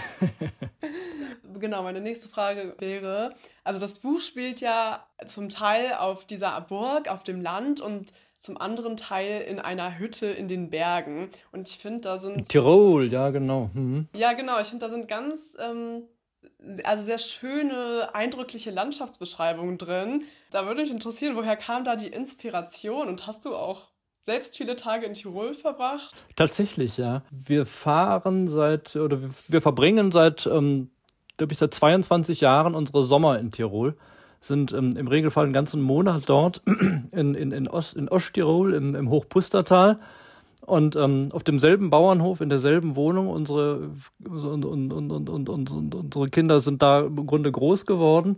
genau, 1.61 1.83
meine 1.83 2.01
nächste 2.01 2.29
Frage 2.29 2.75
wäre, 2.79 3.35
also 3.65 3.81
das 3.81 3.99
Buch 3.99 4.21
spielt 4.21 4.61
ja 4.61 5.05
zum 5.27 5.49
Teil 5.49 5.95
auf 5.99 6.25
dieser 6.25 6.61
Burg, 6.61 7.09
auf 7.09 7.25
dem 7.25 7.41
Land 7.41 7.81
und 7.81 8.13
zum 8.39 8.57
anderen 8.57 8.97
Teil 8.97 9.43
in 9.43 9.59
einer 9.59 9.99
Hütte 9.99 10.27
in 10.27 10.49
den 10.49 10.71
Bergen. 10.71 11.29
Und 11.53 11.69
ich 11.69 11.79
finde, 11.79 12.01
da 12.03 12.19
sind. 12.19 12.49
Tirol, 12.49 13.13
ja, 13.13 13.31
genau. 13.31 13.71
Mhm. 13.75 14.09
Ja, 14.17 14.33
genau. 14.33 14.59
Ich 14.61 14.69
finde, 14.69 14.87
da 14.87 14.91
sind 14.91 15.09
ganz 15.09 15.57
ähm, 15.61 16.05
also 16.85 17.05
sehr 17.05 17.19
schöne, 17.19 18.11
eindrückliche 18.13 18.71
Landschaftsbeschreibungen 18.71 19.79
drin. 19.79 20.25
Da 20.51 20.67
würde 20.67 20.83
mich 20.83 20.91
interessieren, 20.91 21.37
woher 21.37 21.57
kam 21.57 21.85
da 21.85 21.97
die 21.97 22.09
Inspiration 22.09 23.09
und 23.09 23.27
hast 23.27 23.45
du 23.45 23.55
auch 23.55 23.89
selbst 24.23 24.57
viele 24.57 24.77
Tage 24.77 25.07
in 25.07 25.15
Tirol 25.15 25.55
verbracht? 25.55 26.25
Tatsächlich, 26.37 26.99
ja. 26.99 27.23
Wir 27.31 27.67
fahren 27.67 28.49
seit 28.49 28.97
oder 28.97 29.19
wir 29.49 29.63
verbringen 29.63 30.13
seit 30.13 30.47
ähm, 30.47 30.91
glaube 31.41 31.55
ich, 31.55 31.59
seit 31.59 31.73
22 31.73 32.43
Jahren 32.43 32.75
unsere 32.75 33.03
Sommer 33.03 33.39
in 33.39 33.51
Tirol. 33.51 33.97
Sind 34.43 34.73
ähm, 34.73 34.95
im 34.97 35.09
Regelfall 35.09 35.45
einen 35.45 35.55
ganzen 35.55 35.81
Monat 35.81 36.25
dort 36.27 36.63
in, 37.13 37.35
in, 37.35 37.51
in, 37.51 37.67
Ost, 37.67 37.95
in 37.95 38.09
Osttirol, 38.09 38.75
im, 38.75 38.95
im 38.95 39.11
Hochpustertal. 39.11 40.01
Und 40.61 40.95
ähm, 40.95 41.29
auf 41.33 41.43
demselben 41.43 41.91
Bauernhof, 41.91 42.41
in 42.41 42.49
derselben 42.49 42.95
Wohnung, 42.95 43.29
unsere, 43.29 43.91
und, 44.29 44.65
und, 44.65 44.93
und, 44.93 45.11
und, 45.11 45.49
und, 45.49 45.71
und, 45.71 45.95
unsere 45.95 46.29
Kinder 46.29 46.61
sind 46.61 46.83
da 46.83 47.01
im 47.01 47.27
Grunde 47.27 47.51
groß 47.51 47.87
geworden 47.87 48.37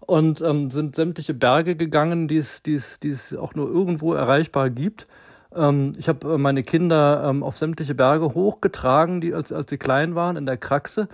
und 0.00 0.40
ähm, 0.40 0.70
sind 0.70 0.96
sämtliche 0.96 1.34
Berge 1.34 1.76
gegangen, 1.76 2.28
die 2.28 2.36
es, 2.36 2.62
die 2.62 2.74
es, 2.74 3.00
die 3.00 3.10
es 3.10 3.34
auch 3.34 3.54
nur 3.54 3.68
irgendwo 3.68 4.14
erreichbar 4.14 4.70
gibt. 4.70 5.06
Ähm, 5.54 5.92
ich 5.98 6.08
habe 6.08 6.34
äh, 6.34 6.38
meine 6.38 6.62
Kinder 6.62 7.24
ähm, 7.28 7.42
auf 7.42 7.58
sämtliche 7.58 7.94
Berge 7.94 8.34
hochgetragen, 8.34 9.20
die, 9.20 9.34
als, 9.34 9.52
als 9.52 9.70
sie 9.70 9.78
klein 9.78 10.14
waren, 10.14 10.36
in 10.36 10.46
der 10.46 10.56
Kraxe. 10.56 11.08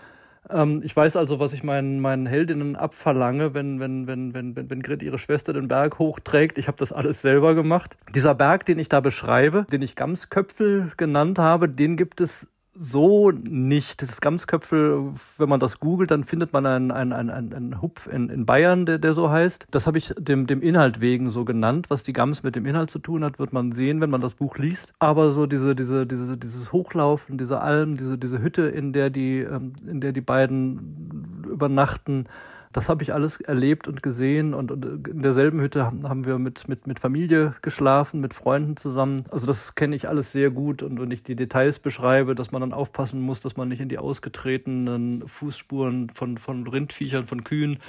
Ähm, 0.53 0.83
ich 0.85 0.95
weiß 0.95 1.17
also, 1.17 1.39
was 1.39 1.53
ich 1.53 1.63
meinen, 1.63 2.01
meinen 2.01 2.27
Heldinnen 2.27 2.77
abverlange, 2.77 3.55
wenn, 3.55 3.81
wenn, 3.81 4.07
wenn, 4.07 4.35
wenn, 4.35 4.57
wenn, 4.57 4.71
wenn 4.71 4.83
Grit 4.83 5.03
ihre 5.03 5.19
Schwester 5.19 5.53
den 5.53 5.69
Berg 5.69 5.99
hochträgt. 5.99 6.59
Ich 6.59 6.69
habe 6.69 6.79
das 6.79 6.93
alles 6.93 7.23
selber 7.23 7.55
gemacht. 7.55 7.97
Dieser 8.15 8.35
Berg, 8.35 8.67
den 8.67 8.79
ich 8.79 8.89
da 8.89 9.01
beschreibe, 9.01 9.67
den 9.71 9.83
ich 9.83 9.97
Gamsköpfel 9.97 10.93
genannt 10.97 11.39
habe, 11.39 11.69
den 11.69 11.97
gibt 11.97 12.21
es 12.21 12.49
so 12.81 13.31
nicht. 13.31 14.01
Das 14.01 14.21
Gamsköpfel, 14.21 15.13
wenn 15.37 15.49
man 15.49 15.61
das 15.61 15.79
googelt, 15.81 16.11
dann 16.11 16.25
findet 16.25 16.53
man 16.53 16.65
einen, 16.65 16.91
einen, 16.91 17.13
einen, 17.13 17.53
einen 17.53 17.83
Hupf 17.83 18.07
in, 18.07 18.31
in 18.31 18.47
Bayern, 18.47 18.87
der, 18.87 18.99
der 18.99 19.13
so 19.13 19.31
heißt. 19.31 19.67
Das 19.71 19.87
habe 19.87 19.99
ich 19.99 20.15
dem, 20.19 20.47
dem 20.47 20.63
Inhalt 20.63 21.01
wegen 21.01 21.29
so 21.29 21.45
genannt. 21.45 21.91
Was 21.91 22.03
die 22.03 22.15
Gams 22.15 22.43
mit 22.43 22.57
dem 22.57 22.65
Inhalt 22.65 22.91
zu 22.91 22.99
tun 22.99 23.23
hat, 23.23 23.39
wird 23.39 23.53
man 23.53 23.73
sehen, 23.73 24.01
wenn 24.01 24.11
man 24.11 24.23
das 24.23 24.35
Buch 24.35 24.57
liest. 24.57 24.95
Aber 24.99 25.31
so 25.31 25.47
diese, 25.47 25.77
diese, 25.77 26.07
diese, 26.07 26.39
dieses 26.39 26.73
Hochlaufen, 26.73 27.37
diese 27.37 27.61
Alm, 27.61 27.99
diese, 27.99 28.17
diese 28.17 28.41
Hütte, 28.41 28.63
in 28.63 28.95
der 28.95 29.11
die, 29.11 29.41
ähm, 29.41 29.75
in 29.87 30.01
der 30.01 30.13
die 30.13 30.23
beiden 30.23 31.45
übernachten, 31.51 32.27
das 32.73 32.89
habe 32.89 33.03
ich 33.03 33.13
alles 33.13 33.41
erlebt 33.41 33.89
und 33.89 34.01
gesehen 34.01 34.55
und, 34.55 34.71
und, 34.71 35.09
in 35.09 35.23
derselben 35.23 35.61
Hütte 35.61 35.85
haben 35.85 36.25
wir 36.25 36.39
mit, 36.39 36.69
mit, 36.69 36.87
mit 36.87 37.01
Familie 37.01 37.57
geschlafen, 37.63 38.21
mit 38.21 38.33
Freunden 38.33 38.77
zusammen. 38.77 39.25
Also 39.31 39.49
das 39.49 39.75
kenne 39.75 39.97
ich 39.97 40.09
alles 40.09 40.31
sehr 40.31 40.51
gut 40.51 40.83
und 40.85 41.01
wenn 41.01 41.11
ich 41.11 41.25
die 41.25 41.35
Details 41.35 41.81
beschreibe, 41.81 42.37
dass 42.37 42.53
man 42.53 42.61
dann 42.61 42.73
aufpassen 42.73 43.21
muss, 43.21 43.41
dass 43.41 43.57
man 43.57 43.69
nicht 43.69 43.81
in 43.81 43.89
die 43.89 43.99
ausgetretenen 43.99 45.27
Fußspuren 45.27 46.11
von, 46.11 46.39
von 46.39 46.67
Rindviechern, 46.67 47.27
von 47.27 47.43
Kühen 47.43 47.81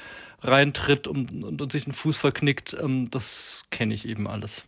reintritt 0.42 1.08
und, 1.08 1.32
und, 1.44 1.62
und 1.62 1.72
sich 1.72 1.84
den 1.84 1.94
Fuß 1.94 2.18
verknickt, 2.18 2.76
ähm, 2.82 3.12
das 3.12 3.64
kenne 3.70 3.94
ich 3.94 4.08
eben 4.08 4.28
alles. 4.28 4.64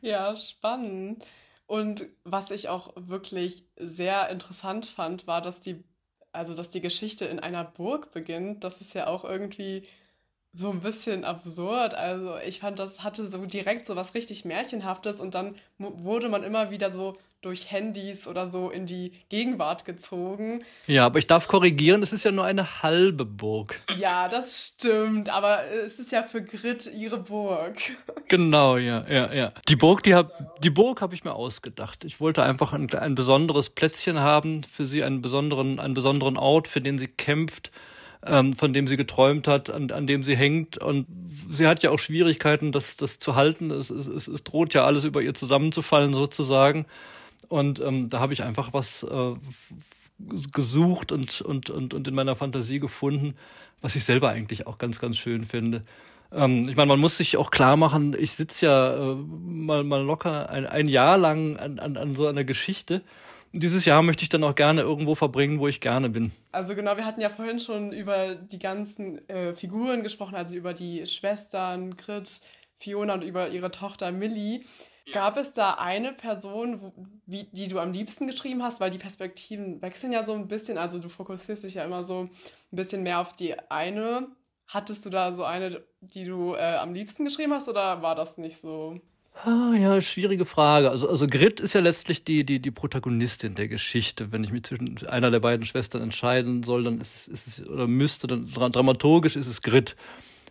Ja, 0.00 0.36
spannend. 0.36 1.24
Und 1.66 2.06
was 2.24 2.50
ich 2.50 2.68
auch 2.68 2.94
wirklich 2.96 3.64
sehr 3.76 4.28
interessant 4.28 4.86
fand, 4.86 5.26
war, 5.26 5.40
dass 5.40 5.60
die 5.60 5.84
also 6.32 6.54
dass 6.54 6.70
die 6.70 6.80
Geschichte 6.80 7.24
in 7.26 7.40
einer 7.40 7.64
Burg 7.64 8.12
beginnt, 8.12 8.64
das 8.64 8.80
ist 8.80 8.94
ja 8.94 9.06
auch 9.06 9.24
irgendwie 9.24 9.86
so 10.52 10.70
ein 10.70 10.80
bisschen 10.80 11.24
absurd. 11.24 11.94
Also 11.94 12.36
ich 12.46 12.60
fand, 12.60 12.78
das 12.78 13.04
hatte 13.04 13.26
so 13.28 13.44
direkt 13.46 13.86
so 13.86 13.94
was 13.94 14.14
richtig 14.14 14.44
Märchenhaftes 14.44 15.20
und 15.20 15.34
dann 15.34 15.54
wurde 15.78 16.28
man 16.28 16.42
immer 16.42 16.70
wieder 16.70 16.90
so 16.90 17.16
durch 17.40 17.70
Handys 17.70 18.26
oder 18.26 18.48
so 18.48 18.68
in 18.68 18.84
die 18.84 19.12
Gegenwart 19.30 19.86
gezogen. 19.86 20.62
Ja, 20.86 21.06
aber 21.06 21.18
ich 21.18 21.26
darf 21.26 21.48
korrigieren, 21.48 22.02
es 22.02 22.12
ist 22.12 22.24
ja 22.24 22.32
nur 22.32 22.44
eine 22.44 22.82
halbe 22.82 23.24
Burg. 23.24 23.80
Ja, 23.96 24.28
das 24.28 24.74
stimmt, 24.74 25.30
aber 25.30 25.64
es 25.64 25.98
ist 25.98 26.12
ja 26.12 26.22
für 26.22 26.42
Grit 26.42 26.90
ihre 26.92 27.18
Burg. 27.18 27.76
Genau, 28.28 28.76
ja, 28.76 29.04
ja, 29.08 29.32
ja. 29.32 29.52
Die 29.68 29.74
Burg, 29.74 30.04
die 30.04 30.14
hab, 30.14 30.60
die 30.62 30.70
Burg 30.70 31.00
habe 31.00 31.16
ich 31.16 31.24
mir 31.24 31.34
ausgedacht. 31.34 32.04
Ich 32.04 32.20
wollte 32.20 32.44
einfach 32.44 32.72
ein, 32.72 32.88
ein 32.94 33.16
besonderes 33.16 33.70
Plätzchen 33.70 34.20
haben 34.20 34.62
für 34.62 34.86
sie, 34.86 35.02
einen 35.02 35.20
besonderen, 35.20 35.80
einen 35.80 35.94
besonderen 35.94 36.36
Ort, 36.36 36.68
für 36.68 36.80
den 36.80 36.96
sie 36.96 37.08
kämpft 37.08 37.72
ähm, 38.26 38.54
von 38.54 38.72
dem 38.72 38.86
sie 38.86 38.96
geträumt 38.96 39.48
hat, 39.48 39.70
an, 39.70 39.90
an 39.90 40.06
dem 40.06 40.22
sie 40.22 40.36
hängt. 40.36 40.78
Und 40.78 41.06
sie 41.50 41.66
hat 41.66 41.82
ja 41.82 41.90
auch 41.90 41.98
Schwierigkeiten, 41.98 42.72
das, 42.72 42.96
das 42.96 43.18
zu 43.18 43.34
halten. 43.34 43.70
Es, 43.70 43.90
es, 43.90 44.28
es 44.28 44.44
droht 44.44 44.74
ja 44.74 44.84
alles 44.84 45.04
über 45.04 45.22
ihr 45.22 45.34
zusammenzufallen 45.34 46.14
sozusagen. 46.14 46.86
Und 47.48 47.80
ähm, 47.80 48.10
da 48.10 48.20
habe 48.20 48.32
ich 48.32 48.42
einfach 48.42 48.72
was 48.72 49.02
äh, 49.02 49.34
gesucht 50.52 51.12
und, 51.12 51.40
und, 51.40 51.70
und, 51.70 51.94
und 51.94 52.08
in 52.08 52.14
meiner 52.14 52.36
Fantasie 52.36 52.78
gefunden, 52.78 53.34
was 53.80 53.96
ich 53.96 54.04
selber 54.04 54.28
eigentlich 54.28 54.66
auch 54.66 54.78
ganz, 54.78 54.98
ganz 55.00 55.16
schön 55.16 55.46
finde. 55.46 55.82
Ähm, 56.32 56.68
ich 56.68 56.76
meine, 56.76 56.88
man 56.88 57.00
muss 57.00 57.16
sich 57.16 57.36
auch 57.36 57.50
klar 57.50 57.76
machen, 57.76 58.14
ich 58.18 58.32
sitze 58.32 58.66
ja 58.66 59.12
äh, 59.12 59.14
mal, 59.14 59.82
mal 59.82 60.02
locker 60.02 60.50
ein, 60.50 60.66
ein 60.66 60.88
Jahr 60.88 61.18
lang 61.18 61.56
an, 61.56 61.78
an, 61.78 61.96
an 61.96 62.14
so 62.14 62.26
einer 62.26 62.44
Geschichte 62.44 63.02
dieses 63.52 63.84
Jahr 63.84 64.02
möchte 64.02 64.22
ich 64.22 64.28
dann 64.28 64.44
auch 64.44 64.54
gerne 64.54 64.82
irgendwo 64.82 65.14
verbringen, 65.14 65.58
wo 65.58 65.68
ich 65.68 65.80
gerne 65.80 66.08
bin. 66.08 66.32
Also 66.52 66.74
genau, 66.74 66.96
wir 66.96 67.04
hatten 67.04 67.20
ja 67.20 67.30
vorhin 67.30 67.60
schon 67.60 67.92
über 67.92 68.34
die 68.34 68.58
ganzen 68.58 69.28
äh, 69.28 69.54
Figuren 69.54 70.02
gesprochen, 70.02 70.34
also 70.36 70.54
über 70.54 70.74
die 70.74 71.06
Schwestern 71.06 71.96
Grit, 71.96 72.40
Fiona 72.76 73.14
und 73.14 73.22
über 73.22 73.48
ihre 73.48 73.70
Tochter 73.70 74.12
Millie. 74.12 74.62
Gab 75.12 75.36
es 75.36 75.52
da 75.52 75.74
eine 75.74 76.12
Person, 76.12 76.92
wie, 77.26 77.48
die 77.52 77.68
du 77.68 77.80
am 77.80 77.92
liebsten 77.92 78.26
geschrieben 78.26 78.62
hast? 78.62 78.80
Weil 78.80 78.90
die 78.90 78.98
Perspektiven 78.98 79.82
wechseln 79.82 80.12
ja 80.12 80.24
so 80.24 80.34
ein 80.34 80.46
bisschen. 80.46 80.78
Also 80.78 80.98
du 80.98 81.08
fokussierst 81.08 81.64
dich 81.64 81.74
ja 81.74 81.84
immer 81.84 82.04
so 82.04 82.28
ein 82.72 82.76
bisschen 82.76 83.02
mehr 83.02 83.18
auf 83.18 83.32
die 83.32 83.58
eine. 83.70 84.28
Hattest 84.68 85.04
du 85.04 85.10
da 85.10 85.32
so 85.32 85.44
eine, 85.44 85.82
die 86.00 86.24
du 86.24 86.54
äh, 86.54 86.76
am 86.76 86.94
liebsten 86.94 87.24
geschrieben 87.24 87.52
hast 87.52 87.68
oder 87.68 88.02
war 88.02 88.14
das 88.14 88.38
nicht 88.38 88.58
so? 88.58 89.00
Ah, 89.44 89.72
ja, 89.74 90.02
schwierige 90.02 90.44
Frage. 90.44 90.90
Also, 90.90 91.08
also 91.08 91.26
Grit 91.26 91.60
ist 91.60 91.72
ja 91.72 91.80
letztlich 91.80 92.24
die, 92.24 92.44
die, 92.44 92.60
die 92.60 92.70
Protagonistin 92.70 93.54
der 93.54 93.68
Geschichte. 93.68 94.32
Wenn 94.32 94.44
ich 94.44 94.52
mich 94.52 94.64
zwischen 94.64 95.06
einer 95.06 95.30
der 95.30 95.40
beiden 95.40 95.64
Schwestern 95.64 96.02
entscheiden 96.02 96.62
soll, 96.62 96.84
dann 96.84 97.00
ist, 97.00 97.26
ist 97.26 97.46
es, 97.46 97.66
oder 97.66 97.86
müsste, 97.86 98.26
dann 98.26 98.50
dramaturgisch 98.52 99.36
ist 99.36 99.46
es 99.46 99.62
Grit. 99.62 99.96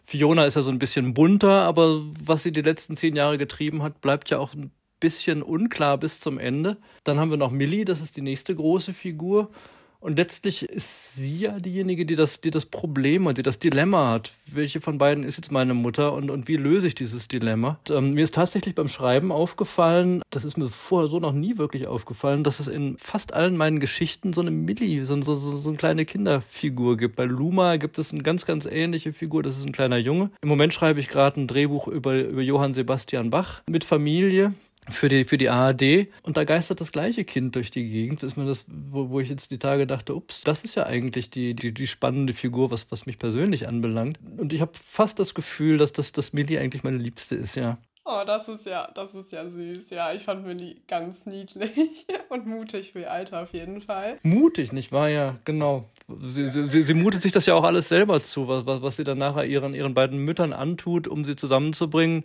Fiona 0.05 0.45
ist 0.45 0.55
ja 0.55 0.63
so 0.63 0.71
ein 0.71 0.79
bisschen 0.79 1.13
bunter, 1.13 1.61
aber 1.61 2.01
was 2.19 2.41
sie 2.41 2.51
die 2.51 2.63
letzten 2.63 2.97
zehn 2.97 3.15
Jahre 3.15 3.37
getrieben 3.37 3.83
hat, 3.83 4.01
bleibt 4.01 4.31
ja 4.31 4.39
auch 4.39 4.55
ein 4.55 4.71
bisschen 4.99 5.43
unklar 5.43 5.99
bis 5.99 6.19
zum 6.19 6.39
Ende. 6.39 6.77
Dann 7.03 7.19
haben 7.19 7.29
wir 7.29 7.37
noch 7.37 7.51
Millie, 7.51 7.85
das 7.85 8.01
ist 8.01 8.17
die 8.17 8.21
nächste 8.21 8.55
große 8.55 8.93
Figur. 8.93 9.51
Und 10.01 10.17
letztlich 10.17 10.63
ist 10.63 11.15
sie 11.15 11.39
ja 11.39 11.59
diejenige, 11.59 12.05
die 12.05 12.15
das, 12.15 12.39
die 12.39 12.51
das 12.51 12.65
Problem 12.65 13.25
und 13.25 13.37
die 13.37 13.43
das 13.43 13.59
Dilemma 13.59 14.11
hat. 14.11 14.31
Welche 14.45 14.79
von 14.79 14.97
beiden 14.97 15.25
ist 15.25 15.35
jetzt 15.35 15.51
meine 15.51 15.73
Mutter 15.73 16.13
und, 16.13 16.29
und 16.29 16.47
wie 16.47 16.55
löse 16.55 16.87
ich 16.87 16.95
dieses 16.95 17.27
Dilemma? 17.27 17.79
Und, 17.89 17.95
ähm, 17.95 18.13
mir 18.13 18.23
ist 18.23 18.33
tatsächlich 18.33 18.75
beim 18.75 18.87
Schreiben 18.87 19.31
aufgefallen, 19.31 20.21
das 20.29 20.45
ist 20.45 20.57
mir 20.57 20.69
vorher 20.69 21.09
so 21.09 21.19
noch 21.19 21.33
nie 21.33 21.57
wirklich 21.57 21.87
aufgefallen, 21.87 22.45
dass 22.45 22.61
es 22.61 22.69
in 22.69 22.97
fast 22.97 23.33
allen 23.33 23.57
meinen 23.57 23.81
Geschichten 23.81 24.31
so 24.31 24.39
eine 24.39 24.51
Millie, 24.51 25.03
so, 25.03 25.21
so, 25.21 25.35
so, 25.35 25.57
so 25.57 25.69
eine 25.69 25.77
kleine 25.77 26.05
Kinderfigur 26.05 26.95
gibt. 26.95 27.17
Bei 27.17 27.25
Luma 27.25 27.75
gibt 27.75 27.97
es 27.99 28.13
eine 28.13 28.23
ganz, 28.23 28.45
ganz 28.45 28.65
ähnliche 28.65 29.11
Figur, 29.11 29.43
das 29.43 29.57
ist 29.57 29.65
ein 29.65 29.73
kleiner 29.73 29.97
Junge. 29.97 30.31
Im 30.41 30.47
Moment 30.47 30.73
schreibe 30.73 31.01
ich 31.01 31.09
gerade 31.09 31.41
ein 31.41 31.47
Drehbuch 31.47 31.89
über, 31.89 32.15
über 32.15 32.41
Johann 32.41 32.73
Sebastian 32.73 33.29
Bach 33.29 33.61
mit 33.67 33.83
Familie 33.83 34.53
für 34.89 35.09
die, 35.09 35.25
für 35.25 35.37
die 35.37 35.49
ARD. 35.49 36.07
Und 36.23 36.37
da 36.37 36.43
geistert 36.43 36.81
das 36.81 36.91
gleiche 36.91 37.25
Kind 37.25 37.55
durch 37.55 37.71
die 37.71 37.87
Gegend. 37.87 38.23
Das 38.23 38.31
ist 38.31 38.37
mir 38.37 38.45
das, 38.45 38.65
wo, 38.67 39.09
wo 39.09 39.19
ich 39.19 39.29
jetzt 39.29 39.51
die 39.51 39.59
Tage 39.59 39.87
dachte, 39.87 40.15
ups, 40.15 40.41
das 40.41 40.63
ist 40.63 40.75
ja 40.75 40.85
eigentlich 40.85 41.29
die, 41.29 41.53
die, 41.53 41.73
die 41.73 41.87
spannende 41.87 42.33
Figur, 42.33 42.71
was, 42.71 42.91
was 42.91 43.05
mich 43.05 43.19
persönlich 43.19 43.67
anbelangt. 43.67 44.19
Und 44.37 44.53
ich 44.53 44.61
habe 44.61 44.71
fast 44.73 45.19
das 45.19 45.33
Gefühl, 45.33 45.77
dass 45.77 45.93
das, 45.93 46.11
das 46.11 46.33
Millie 46.33 46.59
eigentlich 46.59 46.83
meine 46.83 46.97
Liebste 46.97 47.35
ist, 47.35 47.55
ja. 47.55 47.77
Oh, 48.11 48.23
das 48.25 48.47
ist 48.47 48.65
ja, 48.65 48.89
das 48.95 49.13
ist 49.13 49.31
ja 49.31 49.47
süß. 49.47 49.91
Ja, 49.91 50.11
ich 50.13 50.23
fand 50.23 50.43
Millie 50.43 50.77
ganz 50.87 51.27
niedlich 51.27 52.07
und 52.29 52.47
mutig 52.47 52.93
für 52.93 53.01
ihr 53.01 53.11
Alter 53.11 53.43
auf 53.43 53.53
jeden 53.53 53.81
Fall. 53.81 54.17
Mutig, 54.23 54.71
nicht 54.71 54.91
wahr? 54.91 55.09
Ja, 55.09 55.35
genau. 55.45 55.85
Sie, 56.25 56.49
sie, 56.49 56.81
sie 56.81 56.93
mutet 56.95 57.21
sich 57.21 57.31
das 57.31 57.45
ja 57.45 57.53
auch 57.53 57.63
alles 57.63 57.87
selber 57.87 58.23
zu, 58.23 58.47
was, 58.47 58.65
was, 58.65 58.81
was 58.81 58.95
sie 58.95 59.03
dann 59.03 59.19
nachher 59.19 59.45
ihren, 59.45 59.75
ihren 59.75 59.93
beiden 59.93 60.17
Müttern 60.25 60.53
antut, 60.53 61.07
um 61.07 61.23
sie 61.23 61.35
zusammenzubringen 61.35 62.23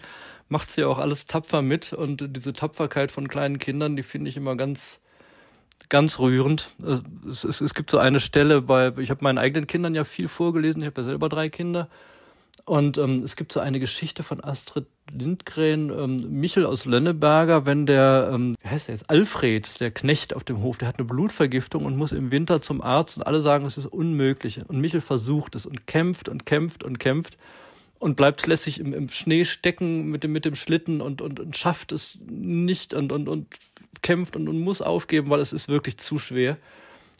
macht 0.48 0.70
sie 0.70 0.84
auch 0.84 0.98
alles 0.98 1.24
tapfer 1.24 1.62
mit 1.62 1.92
und 1.92 2.36
diese 2.36 2.52
Tapferkeit 2.52 3.10
von 3.10 3.28
kleinen 3.28 3.58
Kindern, 3.58 3.96
die 3.96 4.02
finde 4.02 4.28
ich 4.28 4.36
immer 4.36 4.56
ganz, 4.56 5.00
ganz 5.88 6.18
rührend. 6.18 6.70
Es, 7.28 7.44
es, 7.44 7.60
es 7.60 7.74
gibt 7.74 7.90
so 7.90 7.98
eine 7.98 8.20
Stelle 8.20 8.62
bei, 8.62 8.92
ich 8.98 9.10
habe 9.10 9.24
meinen 9.24 9.38
eigenen 9.38 9.66
Kindern 9.66 9.94
ja 9.94 10.04
viel 10.04 10.28
vorgelesen, 10.28 10.82
ich 10.82 10.86
habe 10.86 11.00
ja 11.00 11.06
selber 11.06 11.28
drei 11.28 11.48
Kinder. 11.48 11.88
Und 12.66 12.96
ähm, 12.96 13.22
es 13.24 13.36
gibt 13.36 13.52
so 13.52 13.60
eine 13.60 13.78
Geschichte 13.78 14.22
von 14.22 14.42
Astrid 14.42 14.86
Lindgren, 15.12 15.90
ähm, 15.90 16.40
Michel 16.40 16.64
aus 16.64 16.86
Lenneberger, 16.86 17.66
wenn 17.66 17.84
der, 17.84 18.30
ähm, 18.32 18.54
wie 18.62 18.68
heißt 18.68 18.88
der 18.88 18.94
jetzt, 18.94 19.10
Alfred, 19.10 19.80
der 19.80 19.90
Knecht 19.90 20.34
auf 20.34 20.44
dem 20.44 20.62
Hof, 20.62 20.78
der 20.78 20.88
hat 20.88 20.98
eine 20.98 21.06
Blutvergiftung 21.06 21.84
und 21.84 21.96
muss 21.96 22.12
im 22.12 22.32
Winter 22.32 22.62
zum 22.62 22.80
Arzt 22.80 23.18
und 23.18 23.24
alle 23.24 23.42
sagen, 23.42 23.66
es 23.66 23.76
ist 23.76 23.86
unmöglich. 23.86 24.62
Und 24.66 24.80
Michel 24.80 25.02
versucht 25.02 25.56
es 25.56 25.66
und 25.66 25.86
kämpft 25.86 26.30
und 26.30 26.46
kämpft 26.46 26.84
und 26.84 26.98
kämpft 26.98 27.36
und 28.04 28.16
bleibt 28.16 28.46
lässig 28.46 28.80
im, 28.80 28.92
im 28.92 29.08
Schnee 29.08 29.46
stecken 29.46 30.10
mit 30.10 30.24
dem, 30.24 30.32
mit 30.32 30.44
dem 30.44 30.56
Schlitten 30.56 31.00
und, 31.00 31.22
und, 31.22 31.40
und 31.40 31.56
schafft 31.56 31.90
es 31.90 32.18
nicht 32.20 32.92
und, 32.92 33.12
und, 33.12 33.30
und 33.30 33.46
kämpft 34.02 34.36
und, 34.36 34.46
und 34.46 34.60
muss 34.60 34.82
aufgeben, 34.82 35.30
weil 35.30 35.40
es 35.40 35.54
ist 35.54 35.68
wirklich 35.68 35.96
zu 35.96 36.18
schwer. 36.18 36.58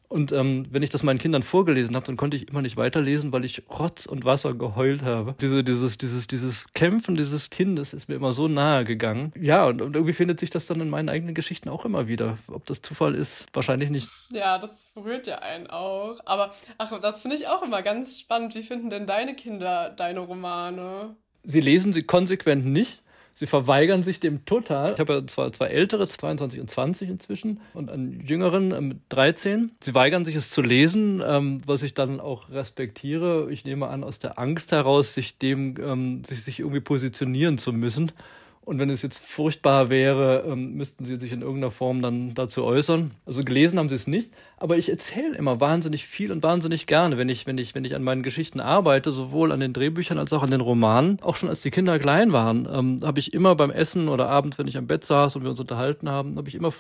Und 0.09 0.33
ähm, 0.33 0.67
wenn 0.71 0.83
ich 0.83 0.91
das 0.91 1.03
meinen 1.03 1.19
Kindern 1.19 1.43
vorgelesen 1.43 1.97
habe, 1.97 2.07
dann 2.07 2.17
konnte 2.17 2.37
ich 2.37 2.49
immer 2.49 2.63
nicht 2.63 2.77
weiterlesen, 2.77 3.33
weil 3.33 3.45
ich 3.45 3.63
Rotz 3.69 4.07
und 4.07 4.25
Wasser 4.25 4.55
geheult 4.55 5.03
habe. 5.03 5.35
Diese, 5.41 5.65
dieses, 5.65 5.99
dieses, 5.99 6.27
dieses 6.27 6.67
Kämpfen 6.75 7.17
dieses 7.17 7.51
Kindes 7.51 7.93
ist 7.93 8.09
mir 8.09 8.15
immer 8.15 8.33
so 8.33 8.47
nahe 8.47 8.85
gegangen. 8.85 9.33
Ja, 9.39 9.67
und, 9.67 9.83
und 9.83 9.97
irgendwie 9.97 10.13
findet 10.13 10.41
sich 10.41 10.51
das 10.51 10.67
dann 10.67 10.81
in 10.81 10.91
meinen 10.91 11.09
eigenen 11.09 11.35
Geschichten 11.35 11.69
auch 11.69 11.85
immer 11.85 12.07
wieder. 12.07 12.39
Ob 12.49 12.67
das 12.67 12.83
Zufall 12.83 13.15
ist, 13.15 13.47
wahrscheinlich 13.53 13.91
nicht. 13.91 14.09
Ja, 14.31 14.59
das 14.59 14.85
berührt 14.95 15.27
ja 15.27 15.41
einen 15.41 15.69
auch. 15.69 16.19
Aber 16.27 16.55
ach, 16.79 17.01
das 17.01 17.23
finde 17.23 17.37
ich 17.37 17.49
auch 17.49 17.63
immer 17.63 17.83
ganz 17.83 18.21
spannend. 18.21 18.55
Wie 18.55 18.63
finden 18.63 18.91
denn 18.91 19.07
deine 19.07 19.35
Kinder 19.35 19.91
deine 19.91 20.21
Romane? 20.21 21.17
Sie 21.43 21.61
lesen 21.61 21.93
sie 21.93 22.03
konsequent 22.03 22.65
nicht. 22.67 23.03
Sie 23.37 23.47
verweigern 23.47 24.03
sich 24.03 24.21
dem 24.21 24.45
total. 24.45 24.93
Ich 24.93 25.01
habe 25.01 25.15
ja 25.15 25.27
zwar 25.27 25.53
zwei 25.53 25.67
ältere, 25.67 26.07
22 26.07 26.61
und 26.61 26.71
20 26.71 27.09
inzwischen, 27.09 27.61
und 27.75 27.91
einen 27.91 28.25
jüngeren 28.25 28.89
mit 28.89 28.99
13. 29.09 29.73
Sie 29.83 29.95
weigern 29.95 30.25
sich 30.25 30.37
es 30.37 30.51
zu 30.51 30.63
lesen, 30.63 31.23
ähm, 31.27 31.63
was 31.67 31.83
ich 31.83 31.95
dann 31.95 32.21
auch 32.21 32.51
respektiere. 32.51 33.49
Ich 33.51 33.65
nehme 33.65 33.89
an, 33.89 34.05
aus 34.05 34.21
der 34.21 34.39
Angst 34.39 34.71
heraus, 34.71 35.15
sich 35.15 35.39
dem, 35.39 35.75
ähm, 35.83 36.25
sich, 36.25 36.45
sich 36.45 36.61
irgendwie 36.61 36.81
positionieren 36.81 37.59
zu 37.59 37.73
müssen. 37.73 38.13
Und 38.65 38.79
wenn 38.79 38.89
es 38.89 39.03
jetzt 39.03 39.23
furchtbar 39.23 39.91
wäre, 39.91 40.45
ähm, 40.47 40.75
müssten 40.75 41.05
sie 41.05 41.17
sich 41.17 41.33
in 41.33 41.43
irgendeiner 41.43 41.71
Form 41.71 42.01
dann 42.01 42.35
dazu 42.35 42.65
äußern. 42.65 43.11
Also 43.27 43.45
gelesen 43.45 43.79
haben 43.79 43.91
sie 43.91 43.95
es 43.95 44.07
nicht, 44.07 44.31
aber 44.57 44.77
ich 44.77 44.89
erzähle 44.89 45.37
immer 45.37 45.61
wahnsinnig 45.61 46.07
viel 46.07 46.33
und 46.33 46.43
wahnsinnig 46.43 46.87
gerne, 46.87 47.19
wenn 47.19 47.29
ich, 47.29 47.47
wenn 47.47 47.59
ich, 47.59 47.75
wenn 47.75 47.85
ich 47.85 47.95
an 47.95 48.03
meinen 48.03 48.23
Geschichten 48.23 48.61
arbeite, 48.61 49.13
sowohl 49.13 49.53
an 49.53 49.61
den 49.61 49.73
Drehbüchern 49.73 50.19
als 50.19 50.33
auch 50.33 50.43
an 50.43 50.51
den 50.51 50.61
Romanen. 50.61 51.19
Auch 51.23 51.37
schon 51.37 51.49
als 51.49 51.61
die 51.61 51.71
Kinder 51.71 51.99
klein 51.99 52.33
waren, 52.33 52.69
ähm, 52.71 53.01
habe 53.03 53.21
ich 53.21 53.35
immer 53.35 53.55
beim 53.55 53.71
Essen 53.71 54.09
oder 54.09 54.29
abends, 54.29 54.59
wenn 54.59 54.69
ich 54.69 54.77
am 54.77 54.87
Bett 54.87 55.05
saß 55.05 55.37
und 55.37 55.43
wir 55.43 55.51
uns 55.51 55.61
unterhalten 55.61 56.09
haben, 56.09 56.37
habe 56.37 56.49
ich 56.49 56.55
immer 56.55 56.73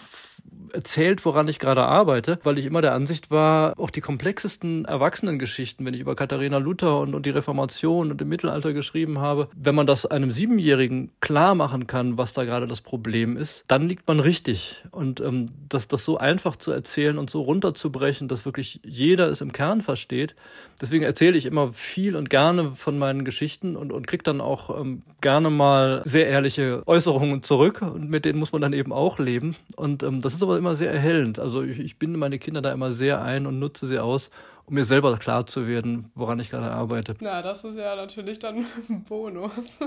erzählt, 0.72 1.24
woran 1.24 1.46
ich 1.46 1.58
gerade 1.58 1.84
arbeite, 1.84 2.38
weil 2.42 2.58
ich 2.58 2.66
immer 2.66 2.82
der 2.82 2.94
Ansicht 2.94 3.30
war, 3.30 3.78
auch 3.78 3.90
die 3.90 4.00
komplexesten 4.00 4.84
Erwachsenengeschichten, 4.84 5.86
wenn 5.86 5.94
ich 5.94 6.00
über 6.00 6.16
Katharina 6.16 6.58
Luther 6.58 6.98
und, 7.00 7.14
und 7.14 7.26
die 7.26 7.30
Reformation 7.30 8.10
und 8.10 8.20
im 8.20 8.28
Mittelalter 8.28 8.72
geschrieben 8.72 9.20
habe, 9.20 9.48
wenn 9.54 9.74
man 9.74 9.86
das 9.86 10.04
einem 10.04 10.32
Siebenjährigen 10.32 11.12
klar 11.20 11.54
machen 11.54 11.86
kann, 11.86 12.18
was 12.18 12.32
da 12.32 12.44
gerade 12.44 12.66
das 12.66 12.80
Problem 12.80 13.36
ist, 13.36 13.64
dann 13.68 13.88
liegt 13.88 14.08
man 14.08 14.18
richtig. 14.18 14.84
Und 14.90 15.20
ähm, 15.20 15.50
das, 15.68 15.86
das 15.86 16.04
so 16.04 16.18
einfach 16.18 16.56
zu 16.56 16.72
erzählen 16.72 17.18
und 17.18 17.30
so 17.30 17.42
runterzubrechen, 17.74 18.28
dass 18.28 18.44
wirklich 18.44 18.80
jeder 18.84 19.28
es 19.28 19.40
im 19.40 19.52
Kern 19.52 19.82
versteht. 19.82 20.34
Deswegen 20.80 21.04
erzähle 21.04 21.36
ich 21.36 21.46
immer 21.46 21.72
viel 21.72 22.16
und 22.16 22.30
gerne 22.30 22.72
von 22.76 22.98
meinen 22.98 23.24
Geschichten 23.24 23.76
und, 23.76 23.92
und 23.92 24.06
kriege 24.06 24.22
dann 24.22 24.40
auch 24.40 24.80
ähm, 24.80 25.02
gerne 25.20 25.50
mal 25.50 26.02
sehr 26.04 26.26
ehrliche 26.26 26.82
Äußerungen 26.86 27.42
zurück 27.42 27.82
und 27.82 28.08
mit 28.08 28.24
denen 28.24 28.38
muss 28.38 28.52
man 28.52 28.62
dann 28.62 28.72
eben 28.72 28.92
auch 28.92 29.18
leben. 29.18 29.56
Und 29.76 30.02
ähm, 30.02 30.20
das 30.20 30.34
ist 30.34 30.42
aber 30.42 30.56
immer 30.56 30.76
sehr 30.76 30.92
erhellend. 30.92 31.38
Also 31.38 31.62
ich, 31.62 31.78
ich 31.80 31.98
binde 31.98 32.18
meine 32.18 32.38
Kinder 32.38 32.62
da 32.62 32.72
immer 32.72 32.92
sehr 32.92 33.22
ein 33.22 33.46
und 33.46 33.58
nutze 33.58 33.86
sie 33.86 33.98
aus, 33.98 34.30
um 34.66 34.74
mir 34.74 34.84
selber 34.84 35.16
klar 35.18 35.46
zu 35.46 35.66
werden, 35.66 36.10
woran 36.14 36.40
ich 36.40 36.50
gerade 36.50 36.70
arbeite. 36.70 37.14
Na, 37.20 37.42
das 37.42 37.64
ist 37.64 37.76
ja 37.76 37.94
natürlich 37.96 38.38
dann 38.38 38.64
ein 38.88 39.04
Bonus. 39.04 39.78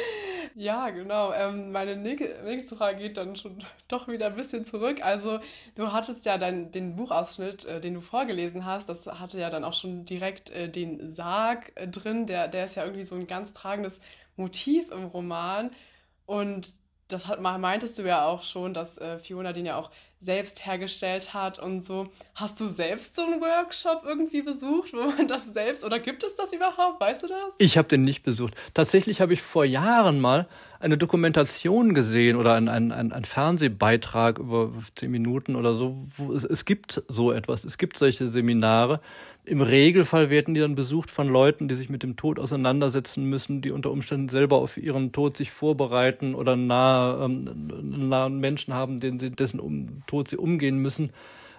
ja, 0.54 0.90
genau. 0.90 1.32
Ähm, 1.32 1.72
meine 1.72 1.96
nächste 1.96 2.76
Frage 2.76 2.98
geht 2.98 3.16
dann 3.16 3.36
schon 3.36 3.62
doch 3.88 4.08
wieder 4.08 4.26
ein 4.26 4.36
bisschen 4.36 4.64
zurück. 4.64 5.04
Also 5.04 5.38
du 5.76 5.92
hattest 5.92 6.24
ja 6.24 6.36
dann 6.38 6.72
den 6.72 6.96
Buchausschnitt, 6.96 7.64
äh, 7.64 7.80
den 7.80 7.94
du 7.94 8.00
vorgelesen 8.00 8.64
hast, 8.64 8.88
das 8.88 9.06
hatte 9.06 9.38
ja 9.38 9.50
dann 9.50 9.64
auch 9.64 9.74
schon 9.74 10.04
direkt 10.04 10.50
äh, 10.50 10.68
den 10.68 11.08
Sarg 11.08 11.72
äh, 11.76 11.86
drin. 11.86 12.26
Der, 12.26 12.48
der 12.48 12.64
ist 12.64 12.74
ja 12.74 12.84
irgendwie 12.84 13.04
so 13.04 13.14
ein 13.14 13.26
ganz 13.26 13.52
tragendes 13.52 14.00
Motiv 14.36 14.90
im 14.90 15.04
Roman. 15.04 15.70
Und 16.26 16.72
das 17.14 17.26
hat, 17.26 17.40
meintest 17.40 17.98
du 17.98 18.02
ja 18.02 18.24
auch 18.26 18.42
schon, 18.42 18.74
dass 18.74 18.98
äh, 18.98 19.18
Fiona 19.18 19.52
den 19.52 19.66
ja 19.66 19.76
auch 19.76 19.90
selbst 20.20 20.64
hergestellt 20.66 21.34
hat 21.34 21.58
und 21.58 21.82
so. 21.82 22.08
Hast 22.34 22.58
du 22.58 22.66
selbst 22.68 23.14
so 23.14 23.22
einen 23.22 23.40
Workshop 23.40 24.02
irgendwie 24.06 24.42
besucht, 24.42 24.92
wo 24.94 25.10
man 25.10 25.28
das 25.28 25.52
selbst 25.52 25.84
oder 25.84 25.98
gibt 25.98 26.24
es 26.24 26.34
das 26.34 26.52
überhaupt? 26.52 27.00
Weißt 27.00 27.22
du 27.22 27.28
das? 27.28 27.54
Ich 27.58 27.76
habe 27.76 27.88
den 27.88 28.02
nicht 28.02 28.22
besucht. 28.22 28.54
Tatsächlich 28.72 29.20
habe 29.20 29.34
ich 29.34 29.42
vor 29.42 29.64
Jahren 29.64 30.20
mal 30.20 30.48
eine 30.80 30.96
Dokumentation 30.98 31.94
gesehen 31.94 32.36
oder 32.36 32.54
einen 32.54 32.68
ein, 32.92 33.12
ein 33.12 33.24
Fernsehbeitrag 33.24 34.38
über 34.38 34.72
zehn 34.96 35.10
Minuten 35.10 35.56
oder 35.56 35.74
so. 35.74 36.06
Es, 36.34 36.44
es 36.44 36.64
gibt 36.64 37.02
so 37.08 37.30
etwas. 37.30 37.64
Es 37.64 37.78
gibt 37.78 37.98
solche 37.98 38.28
Seminare. 38.28 39.00
Im 39.46 39.60
Regelfall 39.60 40.30
werden 40.30 40.54
die 40.54 40.60
dann 40.60 40.74
besucht 40.74 41.10
von 41.10 41.28
Leuten, 41.28 41.68
die 41.68 41.74
sich 41.74 41.90
mit 41.90 42.02
dem 42.02 42.16
Tod 42.16 42.38
auseinandersetzen 42.38 43.24
müssen, 43.24 43.60
die 43.60 43.72
unter 43.72 43.90
Umständen 43.90 44.30
selber 44.30 44.56
auf 44.56 44.78
ihren 44.78 45.12
Tod 45.12 45.36
sich 45.36 45.50
vorbereiten 45.50 46.34
oder 46.34 46.56
nahe, 46.56 47.24
ähm, 47.24 48.08
nahen 48.08 48.40
Menschen 48.40 48.72
haben, 48.72 49.00
den 49.00 49.18
dessen 49.18 49.60
um, 49.60 50.02
Tod 50.06 50.30
sie 50.30 50.38
umgehen 50.38 50.78
müssen. 50.78 51.10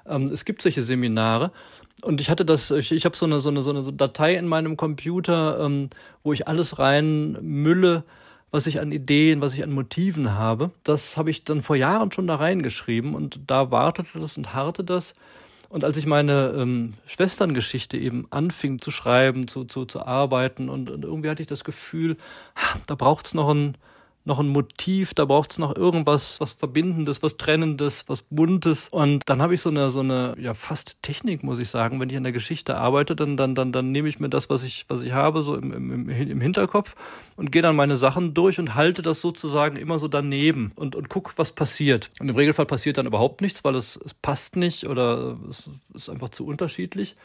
Ähm, 0.07 0.29
es 0.33 0.45
gibt 0.45 0.63
solche 0.63 0.81
Seminare. 0.81 1.51
Und 2.01 2.21
ich 2.21 2.29
hatte 2.29 2.43
das, 2.43 2.71
ich, 2.71 2.91
ich 2.91 3.05
habe 3.05 3.15
so 3.15 3.25
eine, 3.25 3.39
so, 3.39 3.49
eine, 3.49 3.61
so 3.61 3.69
eine 3.69 3.93
Datei 3.93 4.35
in 4.35 4.47
meinem 4.47 4.77
Computer, 4.77 5.59
ähm, 5.63 5.89
wo 6.23 6.33
ich 6.33 6.47
alles 6.47 6.79
reinmülle, 6.79 8.03
was 8.49 8.67
ich 8.67 8.79
an 8.79 8.91
Ideen, 8.91 9.41
was 9.41 9.53
ich 9.53 9.63
an 9.63 9.71
Motiven 9.71 10.33
habe. 10.33 10.71
Das 10.83 11.17
habe 11.17 11.29
ich 11.29 11.43
dann 11.43 11.61
vor 11.61 11.75
Jahren 11.75 12.11
schon 12.11 12.25
da 12.25 12.35
reingeschrieben 12.35 13.13
und 13.13 13.39
da 13.47 13.69
wartete 13.69 14.19
das 14.19 14.37
und 14.37 14.53
harrte 14.53 14.83
das. 14.83 15.13
Und 15.75 15.83
als 15.83 15.97
ich 15.97 16.05
meine 16.05 16.53
ähm, 16.57 16.93
Schwesterngeschichte 17.05 17.97
eben 17.97 18.27
anfing 18.29 18.79
zu 18.79 18.91
schreiben, 18.91 19.49
zu, 19.49 19.65
zu, 19.65 19.83
zu 19.83 20.07
arbeiten 20.07 20.69
und, 20.69 20.89
und 20.89 21.03
irgendwie 21.03 21.29
hatte 21.29 21.41
ich 21.41 21.49
das 21.49 21.65
Gefühl, 21.65 22.15
da 22.87 22.95
braucht 22.95 23.25
es 23.25 23.33
noch 23.33 23.49
ein, 23.49 23.77
noch 24.25 24.39
ein 24.39 24.47
Motiv, 24.47 25.13
da 25.13 25.25
braucht 25.25 25.51
es 25.51 25.57
noch 25.59 25.75
irgendwas, 25.75 26.39
was 26.39 26.51
Verbindendes, 26.51 27.21
was 27.21 27.37
Trennendes, 27.37 28.05
was 28.07 28.23
Buntes. 28.23 28.89
Und 28.89 29.21
dann 29.27 29.41
habe 29.41 29.53
ich 29.53 29.61
so 29.61 29.69
eine, 29.69 29.91
so 29.91 29.99
eine, 29.99 30.35
ja, 30.39 30.55
fast 30.55 31.01
Technik, 31.03 31.43
muss 31.43 31.59
ich 31.59 31.69
sagen. 31.69 31.99
Wenn 31.99 32.09
ich 32.09 32.17
an 32.17 32.23
der 32.23 32.31
Geschichte 32.31 32.75
arbeite, 32.75 33.15
dann, 33.15 33.37
dann, 33.37 33.53
dann, 33.53 33.71
dann 33.71 33.91
nehme 33.91 34.09
ich 34.09 34.19
mir 34.19 34.29
das, 34.29 34.49
was 34.49 34.63
ich, 34.63 34.85
was 34.87 35.03
ich 35.03 35.11
habe, 35.11 35.43
so 35.43 35.55
im, 35.55 35.71
im, 35.71 36.09
im 36.09 36.41
Hinterkopf 36.41 36.95
und 37.35 37.51
gehe 37.51 37.61
dann 37.61 37.75
meine 37.75 37.97
Sachen 37.97 38.33
durch 38.33 38.57
und 38.57 38.73
halte 38.73 39.03
das 39.03 39.21
sozusagen 39.21 39.77
immer 39.77 39.99
so 39.99 40.07
daneben 40.07 40.71
und, 40.75 40.95
und 40.95 41.07
guck, 41.07 41.37
was 41.37 41.51
passiert. 41.51 42.09
Und 42.19 42.29
im 42.29 42.35
Regelfall 42.35 42.65
passiert 42.65 42.97
dann 42.97 43.05
überhaupt 43.05 43.41
nichts, 43.41 43.63
weil 43.63 43.75
es, 43.75 43.99
es 44.03 44.15
passt 44.15 44.55
nicht 44.55 44.87
oder 44.87 45.37
es 45.49 45.69
ist 45.93 46.09
einfach 46.09 46.29
zu 46.29 46.47
unterschiedlich. 46.47 47.15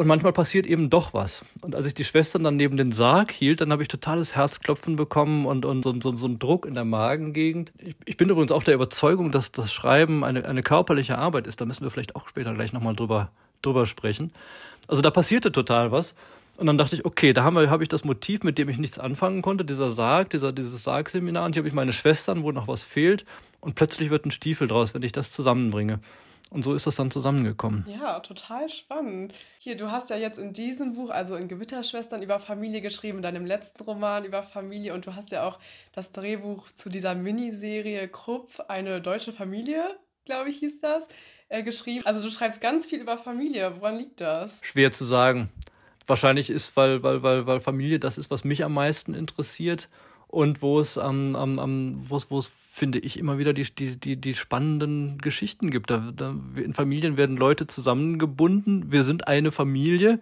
Und 0.00 0.06
manchmal 0.06 0.32
passiert 0.32 0.64
eben 0.64 0.90
doch 0.90 1.12
was. 1.12 1.44
Und 1.60 1.74
als 1.74 1.84
ich 1.88 1.92
die 1.92 2.04
Schwestern 2.04 2.44
dann 2.44 2.54
neben 2.54 2.76
den 2.76 2.92
Sarg 2.92 3.32
hielt, 3.32 3.60
dann 3.60 3.72
habe 3.72 3.82
ich 3.82 3.88
totales 3.88 4.36
Herzklopfen 4.36 4.94
bekommen 4.94 5.44
und, 5.44 5.64
und 5.64 5.82
so, 5.82 5.92
so, 6.00 6.16
so 6.16 6.26
einen 6.26 6.38
Druck 6.38 6.66
in 6.66 6.74
der 6.74 6.84
Magengegend. 6.84 7.72
Ich, 7.78 7.96
ich, 8.04 8.16
bin 8.16 8.30
übrigens 8.30 8.52
auch 8.52 8.62
der 8.62 8.74
Überzeugung, 8.74 9.32
dass 9.32 9.50
das 9.50 9.72
Schreiben 9.72 10.22
eine, 10.22 10.44
eine 10.44 10.62
körperliche 10.62 11.18
Arbeit 11.18 11.48
ist. 11.48 11.60
Da 11.60 11.64
müssen 11.64 11.82
wir 11.82 11.90
vielleicht 11.90 12.14
auch 12.14 12.28
später 12.28 12.54
gleich 12.54 12.72
nochmal 12.72 12.94
drüber, 12.94 13.32
drüber 13.60 13.86
sprechen. 13.86 14.32
Also 14.86 15.02
da 15.02 15.10
passierte 15.10 15.50
total 15.50 15.90
was. 15.90 16.14
Und 16.58 16.68
dann 16.68 16.78
dachte 16.78 16.94
ich, 16.94 17.04
okay, 17.04 17.32
da 17.32 17.42
habe 17.42 17.68
hab 17.68 17.80
ich 17.80 17.88
das 17.88 18.04
Motiv, 18.04 18.44
mit 18.44 18.56
dem 18.56 18.68
ich 18.68 18.78
nichts 18.78 19.00
anfangen 19.00 19.42
konnte, 19.42 19.64
dieser 19.64 19.90
Sarg, 19.90 20.30
dieser, 20.30 20.52
dieses 20.52 20.84
Sargseminar. 20.84 21.44
Und 21.44 21.54
hier 21.54 21.62
habe 21.62 21.68
ich 21.68 21.74
meine 21.74 21.92
Schwestern, 21.92 22.44
wo 22.44 22.52
noch 22.52 22.68
was 22.68 22.84
fehlt. 22.84 23.24
Und 23.58 23.74
plötzlich 23.74 24.10
wird 24.10 24.26
ein 24.26 24.30
Stiefel 24.30 24.68
draus, 24.68 24.94
wenn 24.94 25.02
ich 25.02 25.10
das 25.10 25.32
zusammenbringe. 25.32 25.98
Und 26.50 26.64
so 26.64 26.74
ist 26.74 26.86
das 26.86 26.96
dann 26.96 27.10
zusammengekommen. 27.10 27.84
Ja, 28.00 28.20
total 28.20 28.68
spannend. 28.68 29.34
Hier, 29.58 29.76
du 29.76 29.90
hast 29.90 30.08
ja 30.10 30.16
jetzt 30.16 30.38
in 30.38 30.52
diesem 30.52 30.94
Buch, 30.94 31.10
also 31.10 31.36
in 31.36 31.46
Gewitterschwestern, 31.46 32.22
über 32.22 32.40
Familie 32.40 32.80
geschrieben, 32.80 33.18
in 33.18 33.22
deinem 33.22 33.44
letzten 33.44 33.82
Roman 33.82 34.24
über 34.24 34.42
Familie 34.42 34.94
und 34.94 35.06
du 35.06 35.14
hast 35.14 35.30
ja 35.30 35.44
auch 35.44 35.58
das 35.92 36.10
Drehbuch 36.12 36.70
zu 36.72 36.88
dieser 36.88 37.14
Miniserie 37.14 38.08
Krupp, 38.08 38.64
eine 38.68 39.02
deutsche 39.02 39.32
Familie, 39.32 39.98
glaube 40.24 40.48
ich, 40.48 40.58
hieß 40.58 40.80
das, 40.80 41.08
äh, 41.48 41.62
geschrieben. 41.62 42.06
Also 42.06 42.26
du 42.26 42.32
schreibst 42.32 42.60
ganz 42.60 42.86
viel 42.86 43.00
über 43.00 43.18
Familie. 43.18 43.74
Woran 43.78 43.98
liegt 43.98 44.20
das? 44.20 44.60
Schwer 44.62 44.90
zu 44.90 45.04
sagen. 45.04 45.50
Wahrscheinlich 46.06 46.48
ist, 46.48 46.76
weil, 46.76 47.02
weil, 47.02 47.22
weil, 47.22 47.46
weil 47.46 47.60
Familie 47.60 47.98
das 47.98 48.16
ist, 48.16 48.30
was 48.30 48.44
mich 48.44 48.64
am 48.64 48.72
meisten 48.72 49.12
interessiert 49.12 49.88
und 50.28 50.62
wo 50.62 50.78
es 50.78 50.98
am, 50.98 51.34
am, 51.34 51.58
am 51.58 52.02
wo 52.08 52.16
es, 52.16 52.30
wo 52.30 52.38
es 52.38 52.50
finde 52.78 53.00
ich, 53.00 53.18
immer 53.18 53.38
wieder 53.38 53.52
die, 53.52 53.64
die, 53.64 53.96
die, 53.96 54.16
die 54.16 54.34
spannenden 54.34 55.18
Geschichten 55.18 55.70
gibt. 55.70 55.90
Da, 55.90 56.12
da, 56.14 56.34
in 56.54 56.74
Familien 56.74 57.16
werden 57.16 57.36
Leute 57.36 57.66
zusammengebunden. 57.66 58.92
Wir 58.92 59.02
sind 59.02 59.26
eine 59.26 59.50
Familie. 59.50 60.20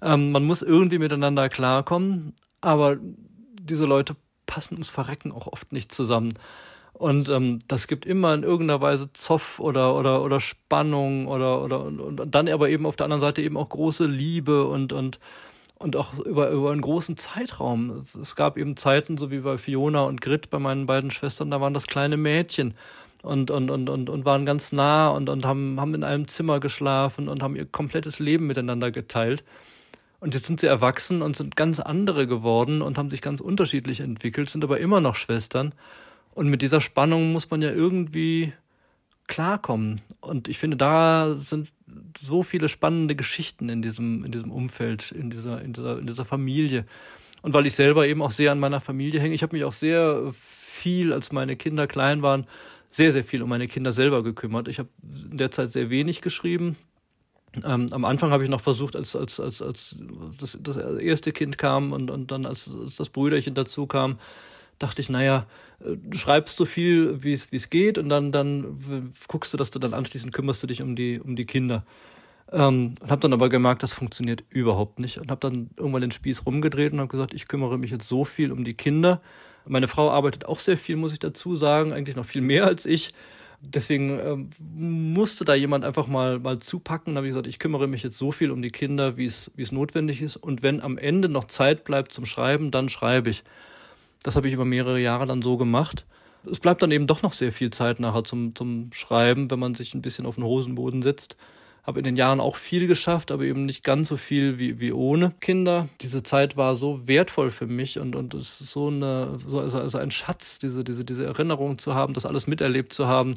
Ähm, 0.00 0.32
man 0.32 0.44
muss 0.44 0.62
irgendwie 0.62 0.98
miteinander 0.98 1.50
klarkommen, 1.50 2.32
aber 2.62 2.96
diese 3.60 3.84
Leute 3.84 4.16
passen 4.46 4.76
uns 4.76 4.88
Verrecken 4.88 5.30
auch 5.30 5.46
oft 5.46 5.72
nicht 5.72 5.94
zusammen. 5.94 6.32
Und 6.94 7.28
ähm, 7.28 7.60
das 7.68 7.86
gibt 7.86 8.06
immer 8.06 8.34
in 8.34 8.42
irgendeiner 8.42 8.80
Weise 8.80 9.12
Zoff 9.12 9.60
oder, 9.60 9.94
oder, 9.94 10.22
oder 10.22 10.40
Spannung 10.40 11.28
oder, 11.28 11.62
oder 11.62 11.84
und, 11.84 12.00
und 12.00 12.34
dann 12.34 12.48
aber 12.48 12.68
eben 12.70 12.86
auf 12.86 12.96
der 12.96 13.04
anderen 13.04 13.20
Seite 13.20 13.42
eben 13.42 13.56
auch 13.56 13.68
große 13.68 14.06
Liebe 14.06 14.66
und, 14.66 14.92
und 14.92 15.18
und 15.80 15.96
auch 15.96 16.14
über, 16.18 16.50
über 16.50 16.70
einen 16.70 16.82
großen 16.82 17.16
Zeitraum. 17.16 18.04
Es 18.20 18.36
gab 18.36 18.58
eben 18.58 18.76
Zeiten, 18.76 19.16
so 19.16 19.30
wie 19.30 19.38
bei 19.38 19.56
Fiona 19.56 20.04
und 20.04 20.20
Grit, 20.20 20.50
bei 20.50 20.58
meinen 20.58 20.86
beiden 20.86 21.10
Schwestern, 21.10 21.50
da 21.50 21.60
waren 21.60 21.72
das 21.72 21.86
kleine 21.86 22.18
Mädchen 22.18 22.74
und, 23.22 23.50
und, 23.50 23.70
und, 23.70 23.88
und, 23.88 24.10
und 24.10 24.24
waren 24.26 24.44
ganz 24.44 24.72
nah 24.72 25.08
und, 25.08 25.30
und 25.30 25.46
haben, 25.46 25.80
haben 25.80 25.94
in 25.94 26.04
einem 26.04 26.28
Zimmer 26.28 26.60
geschlafen 26.60 27.28
und 27.28 27.42
haben 27.42 27.56
ihr 27.56 27.64
komplettes 27.64 28.18
Leben 28.18 28.46
miteinander 28.46 28.90
geteilt. 28.90 29.42
Und 30.20 30.34
jetzt 30.34 30.46
sind 30.46 30.60
sie 30.60 30.66
erwachsen 30.66 31.22
und 31.22 31.36
sind 31.38 31.56
ganz 31.56 31.80
andere 31.80 32.26
geworden 32.26 32.82
und 32.82 32.98
haben 32.98 33.10
sich 33.10 33.22
ganz 33.22 33.40
unterschiedlich 33.40 34.00
entwickelt, 34.00 34.50
sind 34.50 34.62
aber 34.62 34.80
immer 34.80 35.00
noch 35.00 35.14
Schwestern. 35.14 35.72
Und 36.34 36.48
mit 36.48 36.60
dieser 36.60 36.82
Spannung 36.82 37.32
muss 37.32 37.50
man 37.50 37.62
ja 37.62 37.70
irgendwie 37.70 38.52
klarkommen. 39.28 39.98
Und 40.20 40.46
ich 40.46 40.58
finde, 40.58 40.76
da 40.76 41.36
sind 41.40 41.70
so 42.20 42.42
viele 42.42 42.68
spannende 42.68 43.16
Geschichten 43.16 43.68
in 43.68 43.82
diesem, 43.82 44.24
in 44.24 44.32
diesem 44.32 44.50
Umfeld, 44.50 45.12
in 45.12 45.30
dieser, 45.30 45.62
in 45.62 45.72
dieser, 45.72 45.98
in 45.98 46.06
dieser 46.06 46.24
Familie. 46.24 46.86
Und 47.42 47.54
weil 47.54 47.66
ich 47.66 47.74
selber 47.74 48.06
eben 48.06 48.22
auch 48.22 48.30
sehr 48.30 48.52
an 48.52 48.60
meiner 48.60 48.80
Familie 48.80 49.20
hänge, 49.20 49.34
ich 49.34 49.42
habe 49.42 49.56
mich 49.56 49.64
auch 49.64 49.72
sehr 49.72 50.32
viel, 50.32 51.12
als 51.12 51.32
meine 51.32 51.56
Kinder 51.56 51.86
klein 51.86 52.22
waren, 52.22 52.46
sehr, 52.90 53.12
sehr 53.12 53.24
viel 53.24 53.42
um 53.42 53.48
meine 53.48 53.68
Kinder 53.68 53.92
selber 53.92 54.22
gekümmert. 54.22 54.68
Ich 54.68 54.78
habe 54.78 54.88
in 55.30 55.36
der 55.36 55.50
Zeit 55.50 55.72
sehr 55.72 55.90
wenig 55.90 56.20
geschrieben. 56.20 56.76
Ähm, 57.64 57.88
am 57.92 58.04
Anfang 58.04 58.30
habe 58.30 58.44
ich 58.44 58.50
noch 58.50 58.60
versucht, 58.60 58.94
als, 58.94 59.16
als, 59.16 59.40
als, 59.40 59.62
als 59.62 59.96
das, 60.38 60.58
das 60.60 60.76
erste 60.76 61.32
Kind 61.32 61.58
kam 61.58 61.92
und, 61.92 62.10
und 62.10 62.30
dann 62.30 62.46
als, 62.46 62.70
als 62.70 62.96
das 62.96 63.08
Brüderchen 63.10 63.54
dazu 63.54 63.86
kam, 63.86 64.18
dachte 64.80 65.00
ich, 65.00 65.08
naja, 65.10 65.46
du 65.78 66.18
schreibst 66.18 66.58
so 66.58 66.64
viel, 66.64 67.22
wie 67.22 67.32
es 67.32 67.70
geht 67.70 67.98
und 67.98 68.08
dann, 68.08 68.32
dann 68.32 69.12
guckst 69.28 69.52
du, 69.52 69.56
dass 69.56 69.70
du 69.70 69.78
dann 69.78 69.94
anschließend 69.94 70.32
kümmerst 70.32 70.62
du 70.62 70.66
dich 70.66 70.82
um 70.82 70.96
die, 70.96 71.20
um 71.20 71.36
die 71.36 71.44
Kinder. 71.44 71.84
Ähm, 72.50 72.96
und 73.00 73.10
habe 73.10 73.20
dann 73.20 73.32
aber 73.32 73.48
gemerkt, 73.48 73.82
das 73.82 73.92
funktioniert 73.92 74.42
überhaupt 74.48 74.98
nicht 74.98 75.18
und 75.18 75.30
habe 75.30 75.40
dann 75.40 75.70
irgendwann 75.76 76.00
den 76.00 76.10
Spieß 76.10 76.46
rumgedreht 76.46 76.92
und 76.92 76.98
habe 76.98 77.08
gesagt, 77.08 77.32
ich 77.32 77.46
kümmere 77.46 77.78
mich 77.78 77.92
jetzt 77.92 78.08
so 78.08 78.24
viel 78.24 78.50
um 78.50 78.64
die 78.64 78.74
Kinder. 78.74 79.20
Meine 79.66 79.86
Frau 79.86 80.10
arbeitet 80.10 80.46
auch 80.46 80.58
sehr 80.58 80.76
viel, 80.76 80.96
muss 80.96 81.12
ich 81.12 81.20
dazu 81.20 81.54
sagen, 81.54 81.92
eigentlich 81.92 82.16
noch 82.16 82.24
viel 82.24 82.42
mehr 82.42 82.64
als 82.64 82.86
ich. 82.86 83.12
Deswegen 83.60 84.18
ähm, 84.18 84.50
musste 84.58 85.44
da 85.44 85.54
jemand 85.54 85.84
einfach 85.84 86.06
mal, 86.06 86.38
mal 86.38 86.58
zupacken. 86.58 87.14
Da 87.14 87.18
habe 87.18 87.26
ich 87.26 87.32
gesagt, 87.32 87.46
ich 87.46 87.58
kümmere 87.58 87.86
mich 87.86 88.02
jetzt 88.02 88.18
so 88.18 88.32
viel 88.32 88.50
um 88.50 88.62
die 88.62 88.70
Kinder, 88.70 89.18
wie 89.18 89.26
es 89.26 89.50
notwendig 89.70 90.22
ist. 90.22 90.36
Und 90.36 90.62
wenn 90.62 90.80
am 90.80 90.96
Ende 90.96 91.28
noch 91.28 91.44
Zeit 91.44 91.84
bleibt 91.84 92.14
zum 92.14 92.24
Schreiben, 92.24 92.70
dann 92.70 92.88
schreibe 92.88 93.28
ich. 93.28 93.44
Das 94.22 94.36
habe 94.36 94.48
ich 94.48 94.54
über 94.54 94.64
mehrere 94.64 95.00
Jahre 95.00 95.26
dann 95.26 95.42
so 95.42 95.56
gemacht. 95.56 96.06
Es 96.50 96.60
bleibt 96.60 96.82
dann 96.82 96.90
eben 96.90 97.06
doch 97.06 97.22
noch 97.22 97.32
sehr 97.32 97.52
viel 97.52 97.70
Zeit 97.70 98.00
nachher 98.00 98.24
zum, 98.24 98.54
zum 98.54 98.90
Schreiben, 98.92 99.50
wenn 99.50 99.58
man 99.58 99.74
sich 99.74 99.94
ein 99.94 100.02
bisschen 100.02 100.26
auf 100.26 100.36
den 100.36 100.44
Hosenboden 100.44 101.02
setzt. 101.02 101.36
Habe 101.82 101.98
in 101.98 102.04
den 102.04 102.16
Jahren 102.16 102.40
auch 102.40 102.56
viel 102.56 102.86
geschafft, 102.86 103.30
aber 103.30 103.44
eben 103.44 103.64
nicht 103.64 103.82
ganz 103.82 104.10
so 104.10 104.16
viel 104.16 104.58
wie, 104.58 104.80
wie 104.80 104.92
ohne 104.92 105.32
Kinder. 105.40 105.88
Diese 106.02 106.22
Zeit 106.22 106.56
war 106.56 106.76
so 106.76 107.06
wertvoll 107.06 107.50
für 107.50 107.66
mich 107.66 107.98
und, 107.98 108.14
und 108.16 108.34
es 108.34 108.60
ist 108.60 108.72
so, 108.72 108.88
eine, 108.88 109.38
so 109.46 109.60
also, 109.60 109.98
ein 109.98 110.10
Schatz, 110.10 110.58
diese, 110.58 110.84
diese, 110.84 111.04
diese 111.04 111.24
Erinnerung 111.24 111.78
zu 111.78 111.94
haben, 111.94 112.12
das 112.12 112.26
alles 112.26 112.46
miterlebt 112.46 112.92
zu 112.92 113.06
haben, 113.06 113.36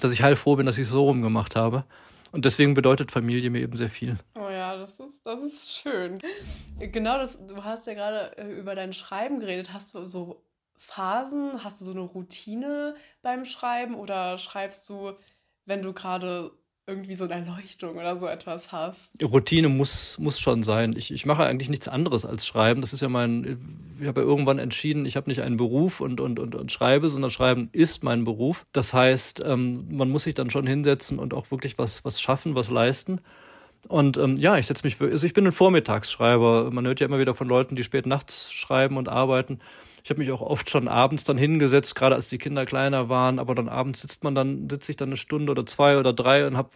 dass 0.00 0.12
ich 0.12 0.22
heilfroh 0.22 0.56
bin, 0.56 0.66
dass 0.66 0.78
ich 0.78 0.82
es 0.82 0.90
so 0.90 1.04
rumgemacht 1.04 1.54
habe. 1.54 1.84
Und 2.32 2.44
deswegen 2.44 2.74
bedeutet 2.74 3.12
Familie 3.12 3.50
mir 3.50 3.60
eben 3.60 3.76
sehr 3.76 3.90
viel. 3.90 4.16
Oh 4.34 4.45
das 4.86 5.00
ist, 5.00 5.20
das 5.24 5.42
ist 5.42 5.72
schön. 5.72 6.20
Genau, 6.78 7.18
das, 7.18 7.38
du 7.44 7.64
hast 7.64 7.86
ja 7.86 7.94
gerade 7.94 8.38
äh, 8.38 8.52
über 8.52 8.74
dein 8.74 8.92
Schreiben 8.92 9.40
geredet. 9.40 9.72
Hast 9.72 9.94
du 9.94 10.06
so 10.06 10.44
Phasen? 10.76 11.64
Hast 11.64 11.80
du 11.80 11.84
so 11.84 11.90
eine 11.90 12.00
Routine 12.00 12.94
beim 13.22 13.44
Schreiben 13.44 13.94
oder 13.94 14.38
schreibst 14.38 14.88
du, 14.88 15.12
wenn 15.64 15.82
du 15.82 15.92
gerade 15.92 16.52
irgendwie 16.88 17.14
so 17.14 17.24
eine 17.24 17.34
Erleuchtung 17.34 17.96
oder 17.96 18.16
so 18.16 18.28
etwas 18.28 18.70
hast. 18.70 19.20
Routine 19.20 19.68
muss, 19.68 20.18
muss 20.20 20.38
schon 20.38 20.62
sein. 20.62 20.94
Ich, 20.96 21.12
ich 21.12 21.26
mache 21.26 21.44
eigentlich 21.44 21.68
nichts 21.68 21.88
anderes 21.88 22.24
als 22.24 22.46
schreiben. 22.46 22.80
Das 22.80 22.92
ist 22.92 23.00
ja 23.00 23.08
mein, 23.08 23.96
ich 24.00 24.06
habe 24.06 24.20
ja 24.20 24.26
irgendwann 24.26 24.60
entschieden, 24.60 25.04
ich 25.04 25.16
habe 25.16 25.28
nicht 25.28 25.42
einen 25.42 25.56
Beruf 25.56 26.00
und, 26.00 26.20
und, 26.20 26.38
und, 26.38 26.54
und 26.54 26.70
schreibe, 26.70 27.08
sondern 27.08 27.32
schreiben 27.32 27.70
ist 27.72 28.04
mein 28.04 28.22
Beruf. 28.22 28.66
Das 28.70 28.94
heißt, 28.94 29.42
ähm, 29.44 29.96
man 29.96 30.10
muss 30.10 30.22
sich 30.24 30.34
dann 30.34 30.48
schon 30.48 30.64
hinsetzen 30.64 31.18
und 31.18 31.34
auch 31.34 31.50
wirklich 31.50 31.76
was, 31.76 32.04
was 32.04 32.20
schaffen, 32.20 32.54
was 32.54 32.70
leisten. 32.70 33.20
Und 33.88 34.16
ähm, 34.16 34.36
ja, 34.36 34.58
ich 34.58 34.66
setze 34.66 34.84
mich, 34.84 35.00
also 35.00 35.26
ich 35.26 35.32
bin 35.34 35.46
ein 35.46 35.52
Vormittagsschreiber. 35.52 36.70
Man 36.70 36.86
hört 36.86 37.00
ja 37.00 37.06
immer 37.06 37.18
wieder 37.18 37.34
von 37.34 37.48
Leuten, 37.48 37.76
die 37.76 37.84
spät 37.84 38.06
nachts 38.06 38.52
schreiben 38.52 38.96
und 38.96 39.08
arbeiten. 39.08 39.60
Ich 40.02 40.10
habe 40.10 40.20
mich 40.20 40.30
auch 40.30 40.40
oft 40.40 40.70
schon 40.70 40.86
abends 40.86 41.24
dann 41.24 41.36
hingesetzt, 41.36 41.96
gerade 41.96 42.14
als 42.14 42.28
die 42.28 42.38
Kinder 42.38 42.64
kleiner 42.64 43.08
waren, 43.08 43.40
aber 43.40 43.56
dann 43.56 43.68
abends 43.68 44.02
sitzt 44.02 44.22
man 44.22 44.36
dann, 44.36 44.68
sitze 44.70 44.92
ich 44.92 44.96
dann 44.96 45.08
eine 45.08 45.16
Stunde 45.16 45.50
oder 45.50 45.66
zwei 45.66 45.98
oder 45.98 46.12
drei 46.12 46.46
und 46.46 46.56
habe 46.56 46.70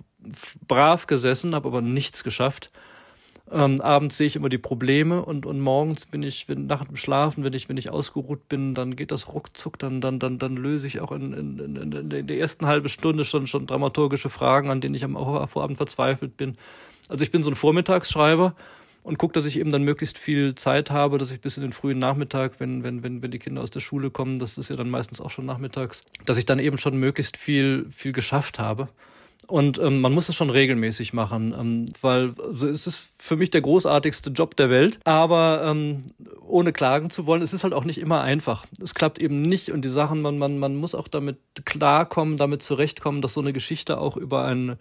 brav 0.66 1.06
gesessen, 1.06 1.54
habe 1.54 1.68
aber 1.68 1.80
nichts 1.80 2.24
geschafft. 2.24 2.72
Ähm, 3.52 3.80
abends 3.80 4.16
sehe 4.16 4.26
ich 4.26 4.36
immer 4.36 4.48
die 4.48 4.58
Probleme 4.58 5.24
und, 5.24 5.46
und 5.46 5.60
morgens 5.60 6.06
bin 6.06 6.22
ich, 6.22 6.48
wenn, 6.48 6.66
nach 6.66 6.84
dem 6.84 6.96
Schlafen, 6.96 7.42
wenn 7.42 7.52
ich, 7.52 7.68
wenn 7.68 7.76
ich 7.76 7.90
ausgeruht 7.90 8.48
bin, 8.48 8.74
dann 8.74 8.94
geht 8.94 9.10
das 9.10 9.32
ruckzuck, 9.32 9.78
dann, 9.78 10.00
dann, 10.00 10.18
dann, 10.18 10.38
dann 10.38 10.56
löse 10.56 10.86
ich 10.86 11.00
auch 11.00 11.10
in, 11.10 11.32
in, 11.32 11.76
in, 11.76 11.92
in 11.92 12.26
der 12.26 12.38
ersten 12.38 12.66
halben 12.66 12.88
Stunde 12.88 13.24
schon, 13.24 13.46
schon 13.48 13.66
dramaturgische 13.66 14.28
Fragen, 14.28 14.70
an 14.70 14.80
denen 14.80 14.94
ich 14.94 15.04
am 15.04 15.14
Vorabend 15.14 15.78
verzweifelt 15.78 16.36
bin. 16.36 16.56
Also 17.08 17.22
ich 17.24 17.30
bin 17.30 17.44
so 17.44 17.50
ein 17.50 17.56
Vormittagsschreiber 17.56 18.54
und 19.02 19.18
gucke, 19.18 19.32
dass 19.32 19.46
ich 19.46 19.58
eben 19.58 19.72
dann 19.72 19.82
möglichst 19.82 20.18
viel 20.18 20.54
Zeit 20.54 20.90
habe, 20.90 21.18
dass 21.18 21.30
ich 21.30 21.40
bis 21.40 21.56
in 21.56 21.62
den 21.62 21.72
frühen 21.72 21.98
Nachmittag, 21.98 22.60
wenn, 22.60 22.84
wenn, 22.84 23.02
wenn, 23.02 23.22
wenn 23.22 23.30
die 23.30 23.38
Kinder 23.38 23.62
aus 23.62 23.70
der 23.70 23.80
Schule 23.80 24.10
kommen, 24.10 24.38
das 24.38 24.58
ist 24.58 24.70
ja 24.70 24.76
dann 24.76 24.90
meistens 24.90 25.20
auch 25.20 25.30
schon 25.30 25.46
nachmittags, 25.46 26.02
dass 26.26 26.36
ich 26.36 26.46
dann 26.46 26.58
eben 26.58 26.78
schon 26.78 26.96
möglichst 26.98 27.36
viel, 27.36 27.86
viel 27.94 28.12
geschafft 28.12 28.58
habe. 28.58 28.88
Und 29.46 29.78
ähm, 29.78 30.00
man 30.00 30.12
muss 30.12 30.28
es 30.28 30.36
schon 30.36 30.50
regelmäßig 30.50 31.12
machen, 31.12 31.54
ähm, 31.58 31.86
weil 32.00 32.34
also 32.38 32.68
es 32.68 32.86
ist 32.86 33.10
für 33.18 33.36
mich 33.36 33.50
der 33.50 33.62
großartigste 33.62 34.30
Job 34.30 34.54
der 34.54 34.70
Welt. 34.70 35.00
Aber 35.04 35.62
ähm, 35.64 35.98
ohne 36.46 36.72
klagen 36.72 37.10
zu 37.10 37.26
wollen, 37.26 37.42
es 37.42 37.52
ist 37.52 37.64
halt 37.64 37.74
auch 37.74 37.84
nicht 37.84 37.98
immer 37.98 38.20
einfach. 38.20 38.66
Es 38.80 38.94
klappt 38.94 39.20
eben 39.20 39.42
nicht 39.42 39.72
und 39.72 39.84
die 39.84 39.88
Sachen, 39.88 40.22
man, 40.22 40.38
man, 40.38 40.58
man 40.58 40.76
muss 40.76 40.94
auch 40.94 41.08
damit 41.08 41.38
klarkommen, 41.64 42.36
damit 42.36 42.62
zurechtkommen, 42.62 43.22
dass 43.22 43.34
so 43.34 43.40
eine 43.40 43.52
Geschichte 43.52 43.98
auch 43.98 44.16
über 44.16 44.44
einen 44.44 44.76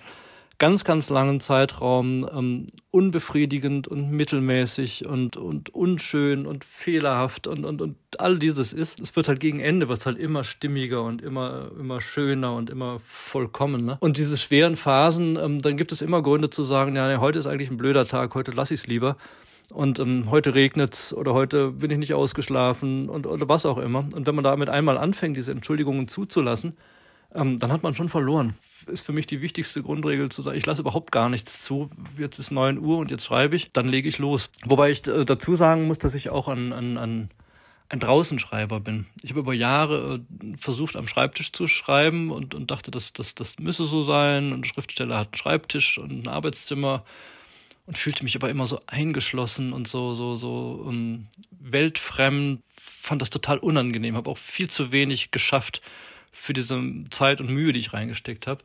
ganz, 0.59 0.83
ganz 0.83 1.09
langen 1.09 1.39
Zeitraum 1.39 2.29
ähm, 2.31 2.67
unbefriedigend 2.91 3.87
und 3.87 4.11
mittelmäßig 4.11 5.05
und, 5.05 5.37
und 5.37 5.73
unschön 5.73 6.45
und 6.45 6.65
fehlerhaft 6.65 7.47
und, 7.47 7.65
und, 7.65 7.81
und 7.81 7.95
all 8.17 8.37
dieses 8.37 8.73
ist. 8.73 8.99
Es 8.99 9.15
wird 9.15 9.29
halt 9.29 9.39
gegen 9.39 9.61
Ende, 9.61 9.87
wird 9.87 10.05
halt 10.05 10.17
immer 10.17 10.43
stimmiger 10.43 11.01
und 11.03 11.21
immer, 11.21 11.71
immer 11.79 12.01
schöner 12.01 12.53
und 12.55 12.69
immer 12.69 12.99
vollkommen. 12.99 13.85
Ne? 13.85 13.97
Und 14.01 14.17
diese 14.17 14.37
schweren 14.37 14.75
Phasen, 14.75 15.37
ähm, 15.37 15.61
dann 15.61 15.77
gibt 15.77 15.93
es 15.93 16.01
immer 16.01 16.21
Gründe 16.21 16.49
zu 16.49 16.63
sagen, 16.63 16.95
ja, 16.95 17.07
nee, 17.07 17.17
heute 17.17 17.39
ist 17.39 17.47
eigentlich 17.47 17.71
ein 17.71 17.77
blöder 17.77 18.05
Tag, 18.05 18.35
heute 18.35 18.51
lasse 18.51 18.73
ich 18.73 18.81
es 18.81 18.87
lieber. 18.87 19.15
Und 19.71 19.99
ähm, 19.99 20.29
heute 20.29 20.55
regnet's 20.55 21.13
oder 21.13 21.33
heute 21.33 21.71
bin 21.71 21.89
ich 21.91 21.99
nicht 21.99 22.13
ausgeschlafen 22.13 23.07
und 23.07 23.27
oder 23.27 23.47
was 23.47 23.65
auch 23.65 23.77
immer. 23.77 23.99
Und 24.13 24.27
wenn 24.27 24.35
man 24.35 24.43
damit 24.43 24.67
einmal 24.67 24.97
anfängt, 24.97 25.37
diese 25.37 25.51
Entschuldigungen 25.51 26.09
zuzulassen, 26.09 26.75
ähm, 27.33 27.57
dann 27.59 27.71
hat 27.71 27.83
man 27.83 27.93
schon 27.93 28.09
verloren 28.09 28.55
ist 28.87 29.05
für 29.05 29.13
mich 29.13 29.27
die 29.27 29.41
wichtigste 29.41 29.83
Grundregel 29.83 30.29
zu 30.29 30.41
sagen, 30.41 30.57
ich 30.57 30.65
lasse 30.65 30.81
überhaupt 30.81 31.11
gar 31.11 31.29
nichts 31.29 31.63
zu. 31.63 31.89
Jetzt 32.17 32.39
ist 32.39 32.51
9 32.51 32.79
Uhr 32.79 32.97
und 32.97 33.11
jetzt 33.11 33.25
schreibe 33.25 33.55
ich, 33.55 33.71
dann 33.71 33.87
lege 33.87 34.07
ich 34.07 34.19
los. 34.19 34.49
Wobei 34.65 34.91
ich 34.91 35.05
äh, 35.07 35.25
dazu 35.25 35.55
sagen 35.55 35.87
muss, 35.87 35.97
dass 35.97 36.15
ich 36.15 36.29
auch 36.29 36.47
an, 36.47 36.73
an, 36.73 36.97
an 36.97 37.29
ein 37.89 37.99
Draußenschreiber 37.99 38.79
bin. 38.79 39.07
Ich 39.23 39.31
habe 39.31 39.39
über 39.39 39.53
Jahre 39.53 40.21
äh, 40.41 40.57
versucht, 40.57 40.95
am 40.95 41.07
Schreibtisch 41.07 41.51
zu 41.51 41.67
schreiben 41.67 42.31
und, 42.31 42.53
und 42.53 42.69
dachte, 42.69 42.91
das, 42.91 43.13
das, 43.13 43.33
das 43.35 43.57
müsse 43.59 43.85
so 43.85 44.03
sein. 44.03 44.53
Und 44.53 44.61
ein 44.61 44.65
Schriftsteller 44.65 45.17
hat 45.17 45.29
einen 45.29 45.37
Schreibtisch 45.37 45.97
und 45.97 46.11
ein 46.11 46.27
Arbeitszimmer 46.27 47.03
und 47.87 47.97
fühlte 47.97 48.23
mich 48.23 48.35
aber 48.35 48.49
immer 48.49 48.67
so 48.67 48.81
eingeschlossen 48.85 49.73
und 49.73 49.87
so, 49.87 50.13
so, 50.13 50.35
so 50.35 50.83
um, 50.85 50.95
ähm, 50.95 51.27
weltfremd. 51.59 52.61
Fand 52.77 53.21
das 53.21 53.31
total 53.31 53.57
unangenehm, 53.57 54.15
habe 54.15 54.29
auch 54.29 54.37
viel 54.37 54.69
zu 54.69 54.91
wenig 54.91 55.31
geschafft 55.31 55.81
für 56.41 56.53
diese 56.53 56.81
Zeit 57.11 57.41
und 57.41 57.49
Mühe, 57.49 57.73
die 57.73 57.79
ich 57.79 57.93
reingesteckt 57.93 58.47
habe. 58.47 58.63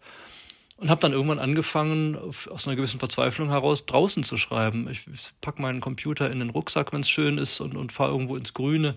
Und 0.77 0.91
habe 0.91 1.01
dann 1.01 1.13
irgendwann 1.13 1.39
angefangen, 1.39 2.17
aus 2.17 2.67
einer 2.67 2.77
gewissen 2.77 2.99
Verzweiflung 2.99 3.49
heraus 3.49 3.87
draußen 3.87 4.25
zu 4.25 4.37
schreiben. 4.37 4.89
Ich 4.91 5.07
packe 5.41 5.63
meinen 5.63 5.81
Computer 5.81 6.31
in 6.31 6.41
den 6.41 6.51
Rucksack, 6.51 6.93
wenn 6.93 7.03
es 7.03 7.09
schön 7.09 7.39
ist, 7.39 7.61
und, 7.61 7.77
und 7.77 7.93
fahre 7.93 8.11
irgendwo 8.11 8.37
ins 8.37 8.55
Grüne 8.55 8.97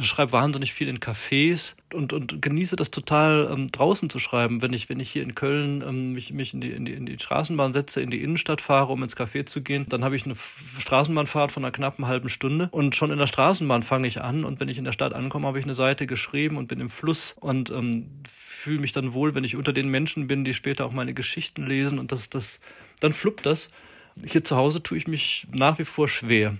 schreibe 0.00 0.32
wahnsinnig 0.32 0.72
viel 0.72 0.88
in 0.88 0.98
Cafés 0.98 1.74
und, 1.92 2.12
und 2.12 2.42
genieße 2.42 2.74
das 2.74 2.90
total, 2.90 3.48
ähm, 3.52 3.70
draußen 3.70 4.10
zu 4.10 4.18
schreiben. 4.18 4.60
Wenn 4.60 4.72
ich, 4.72 4.88
wenn 4.88 4.98
ich 4.98 5.10
hier 5.10 5.22
in 5.22 5.34
Köln 5.34 5.84
ähm, 5.86 6.12
mich, 6.12 6.32
mich 6.32 6.52
in, 6.52 6.60
die, 6.60 6.70
in, 6.70 6.84
die, 6.84 6.92
in 6.92 7.06
die 7.06 7.18
Straßenbahn 7.18 7.72
setze, 7.72 8.00
in 8.00 8.10
die 8.10 8.22
Innenstadt 8.22 8.60
fahre, 8.60 8.92
um 8.92 9.02
ins 9.02 9.16
Café 9.16 9.46
zu 9.46 9.62
gehen, 9.62 9.86
dann 9.88 10.02
habe 10.02 10.16
ich 10.16 10.24
eine 10.24 10.36
Straßenbahnfahrt 10.80 11.52
von 11.52 11.64
einer 11.64 11.72
knappen 11.72 12.06
halben 12.06 12.28
Stunde 12.28 12.68
und 12.72 12.96
schon 12.96 13.12
in 13.12 13.18
der 13.18 13.26
Straßenbahn 13.26 13.84
fange 13.84 14.08
ich 14.08 14.20
an 14.20 14.44
und 14.44 14.58
wenn 14.58 14.68
ich 14.68 14.78
in 14.78 14.84
der 14.84 14.92
Stadt 14.92 15.12
ankomme, 15.12 15.46
habe 15.46 15.58
ich 15.58 15.64
eine 15.64 15.74
Seite 15.74 16.06
geschrieben 16.06 16.56
und 16.56 16.66
bin 16.66 16.80
im 16.80 16.90
Fluss 16.90 17.34
und 17.38 17.70
ähm, 17.70 18.22
fühle 18.28 18.80
mich 18.80 18.92
dann 18.92 19.12
wohl, 19.12 19.34
wenn 19.34 19.44
ich 19.44 19.54
unter 19.54 19.72
den 19.72 19.88
Menschen 19.88 20.26
bin, 20.26 20.44
die 20.44 20.54
später 20.54 20.86
auch 20.86 20.92
meine 20.92 21.14
Geschichten 21.14 21.66
lesen 21.66 21.98
und 21.98 22.10
das, 22.10 22.30
das, 22.30 22.58
dann 23.00 23.12
fluppt 23.12 23.46
das. 23.46 23.68
Hier 24.24 24.44
zu 24.44 24.56
Hause 24.56 24.82
tue 24.82 24.98
ich 24.98 25.06
mich 25.06 25.46
nach 25.52 25.78
wie 25.78 25.84
vor 25.84 26.08
schwer. 26.08 26.56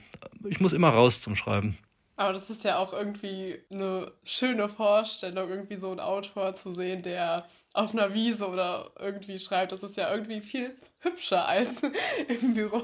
Ich 0.49 0.61
muss 0.61 0.73
immer 0.73 0.91
raus 0.91 1.21
zum 1.21 1.37
Schreiben. 1.37 1.79
Aber 2.17 2.33
das 2.33 2.51
ist 2.51 2.65
ja 2.65 2.79
auch 2.79 2.93
irgendwie 2.93 3.61
eine 3.71 4.13
schöne 4.25 4.69
Vorstellung, 4.69 5.49
irgendwie 5.51 5.77
so 5.77 5.91
einen 5.91 6.01
Autor 6.01 6.55
zu 6.55 6.73
sehen, 6.73 7.03
der 7.03 7.47
auf 7.73 7.93
einer 7.93 8.15
Wiese 8.15 8.49
oder 8.49 8.93
irgendwie 9.01 9.39
schreibt. 9.39 9.73
Das 9.73 9.83
ist 9.83 9.97
ja 9.97 10.11
irgendwie 10.13 10.41
viel 10.41 10.77
hübscher 11.01 11.47
als 11.49 11.83
im 12.29 12.55
Büro. 12.55 12.83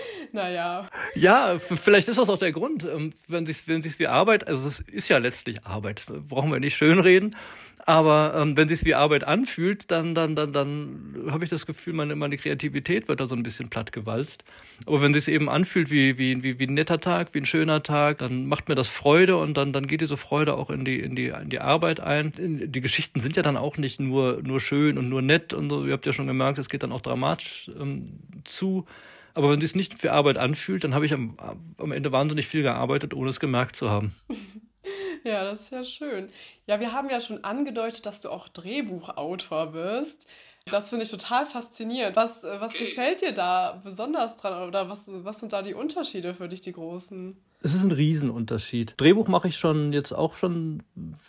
naja. 0.32 0.88
Ja, 1.14 1.58
vielleicht 1.58 2.08
ist 2.08 2.18
das 2.18 2.28
auch 2.28 2.38
der 2.38 2.52
Grund, 2.52 2.84
ähm, 2.84 3.12
wenn 3.28 3.46
sich 3.46 3.66
wenn 3.68 3.82
sich's 3.82 3.98
wie 3.98 4.06
Arbeit, 4.06 4.46
also 4.46 4.68
es 4.68 4.80
ist 4.80 5.08
ja 5.08 5.18
letztlich 5.18 5.64
Arbeit, 5.64 6.04
brauchen 6.28 6.50
wir 6.50 6.60
nicht 6.60 6.76
schönreden, 6.76 7.36
aber 7.84 8.34
ähm, 8.36 8.56
wenn 8.56 8.68
sich's 8.68 8.84
wie 8.84 8.94
Arbeit 8.94 9.24
anfühlt, 9.24 9.90
dann 9.90 10.14
dann 10.14 10.36
dann 10.36 10.52
dann 10.52 11.26
habe 11.30 11.44
ich 11.44 11.50
das 11.50 11.66
Gefühl, 11.66 11.94
meine 11.94 12.14
meine 12.16 12.36
Kreativität 12.36 13.08
wird 13.08 13.20
da 13.20 13.26
so 13.26 13.34
ein 13.34 13.42
bisschen 13.42 13.68
plattgewalzt. 13.68 14.44
Aber 14.86 15.02
wenn 15.02 15.12
sich's 15.14 15.28
eben 15.28 15.48
anfühlt 15.48 15.90
wie 15.90 16.16
wie 16.16 16.42
wie 16.42 16.58
wie 16.58 16.66
ein 16.66 16.74
netter 16.74 17.00
Tag, 17.00 17.34
wie 17.34 17.40
ein 17.40 17.44
schöner 17.44 17.82
Tag, 17.82 18.18
dann 18.18 18.46
macht 18.46 18.68
mir 18.68 18.74
das 18.74 18.88
Freude 18.88 19.36
und 19.36 19.56
dann 19.56 19.72
dann 19.72 19.86
geht 19.86 20.00
diese 20.00 20.16
Freude 20.16 20.54
auch 20.54 20.70
in 20.70 20.84
die 20.84 21.00
in 21.00 21.16
die 21.16 21.28
in 21.28 21.50
die 21.50 21.60
Arbeit 21.60 22.00
ein. 22.00 22.32
Die 22.38 22.80
Geschichten 22.80 23.20
sind 23.20 23.36
ja 23.36 23.42
dann 23.42 23.56
auch 23.56 23.76
nicht 23.76 24.00
nur 24.00 24.40
nur 24.42 24.60
schön 24.60 24.96
und 24.96 25.08
nur 25.08 25.22
nett 25.22 25.52
und 25.52 25.68
so. 25.68 25.84
Ihr 25.84 25.92
habt 25.92 26.06
ja 26.06 26.12
schon 26.12 26.26
gemerkt, 26.26 26.58
es 26.58 26.68
geht 26.68 26.82
dann 26.84 26.92
auch 26.92 27.02
dramatisch 27.02 27.70
ähm, 27.78 28.20
zu. 28.44 28.86
Aber 29.34 29.50
wenn 29.50 29.58
es 29.58 29.62
sich 29.62 29.74
nicht 29.74 29.98
für 29.98 30.12
Arbeit 30.12 30.38
anfühlt, 30.38 30.84
dann 30.84 30.94
habe 30.94 31.06
ich 31.06 31.12
am, 31.12 31.36
am 31.78 31.92
Ende 31.92 32.12
wahnsinnig 32.12 32.46
viel 32.46 32.62
gearbeitet, 32.62 33.14
ohne 33.14 33.30
es 33.30 33.40
gemerkt 33.40 33.76
zu 33.76 33.90
haben. 33.90 34.14
Ja, 35.24 35.44
das 35.44 35.60
ist 35.60 35.70
ja 35.70 35.84
schön. 35.84 36.30
Ja, 36.66 36.80
wir 36.80 36.92
haben 36.92 37.08
ja 37.08 37.20
schon 37.20 37.44
angedeutet, 37.44 38.06
dass 38.06 38.22
du 38.22 38.30
auch 38.30 38.48
Drehbuchautor 38.48 39.70
bist. 39.72 40.28
Das 40.66 40.90
finde 40.90 41.04
ich 41.04 41.10
total 41.10 41.46
faszinierend. 41.46 42.16
Was, 42.16 42.44
äh, 42.44 42.60
was 42.60 42.72
gefällt 42.72 43.22
dir 43.22 43.32
da 43.32 43.80
besonders 43.84 44.36
dran 44.36 44.68
oder 44.68 44.88
was, 44.88 45.04
was 45.06 45.40
sind 45.40 45.52
da 45.52 45.62
die 45.62 45.74
Unterschiede 45.74 46.34
für 46.34 46.48
dich, 46.48 46.60
die 46.60 46.72
großen? 46.72 47.36
Es 47.62 47.74
ist 47.74 47.84
ein 47.84 47.92
Riesenunterschied. 47.92 48.94
Drehbuch 48.96 49.28
mache 49.28 49.48
ich 49.48 49.56
schon 49.56 49.92
jetzt 49.92 50.12
auch 50.12 50.34
schon 50.34 50.82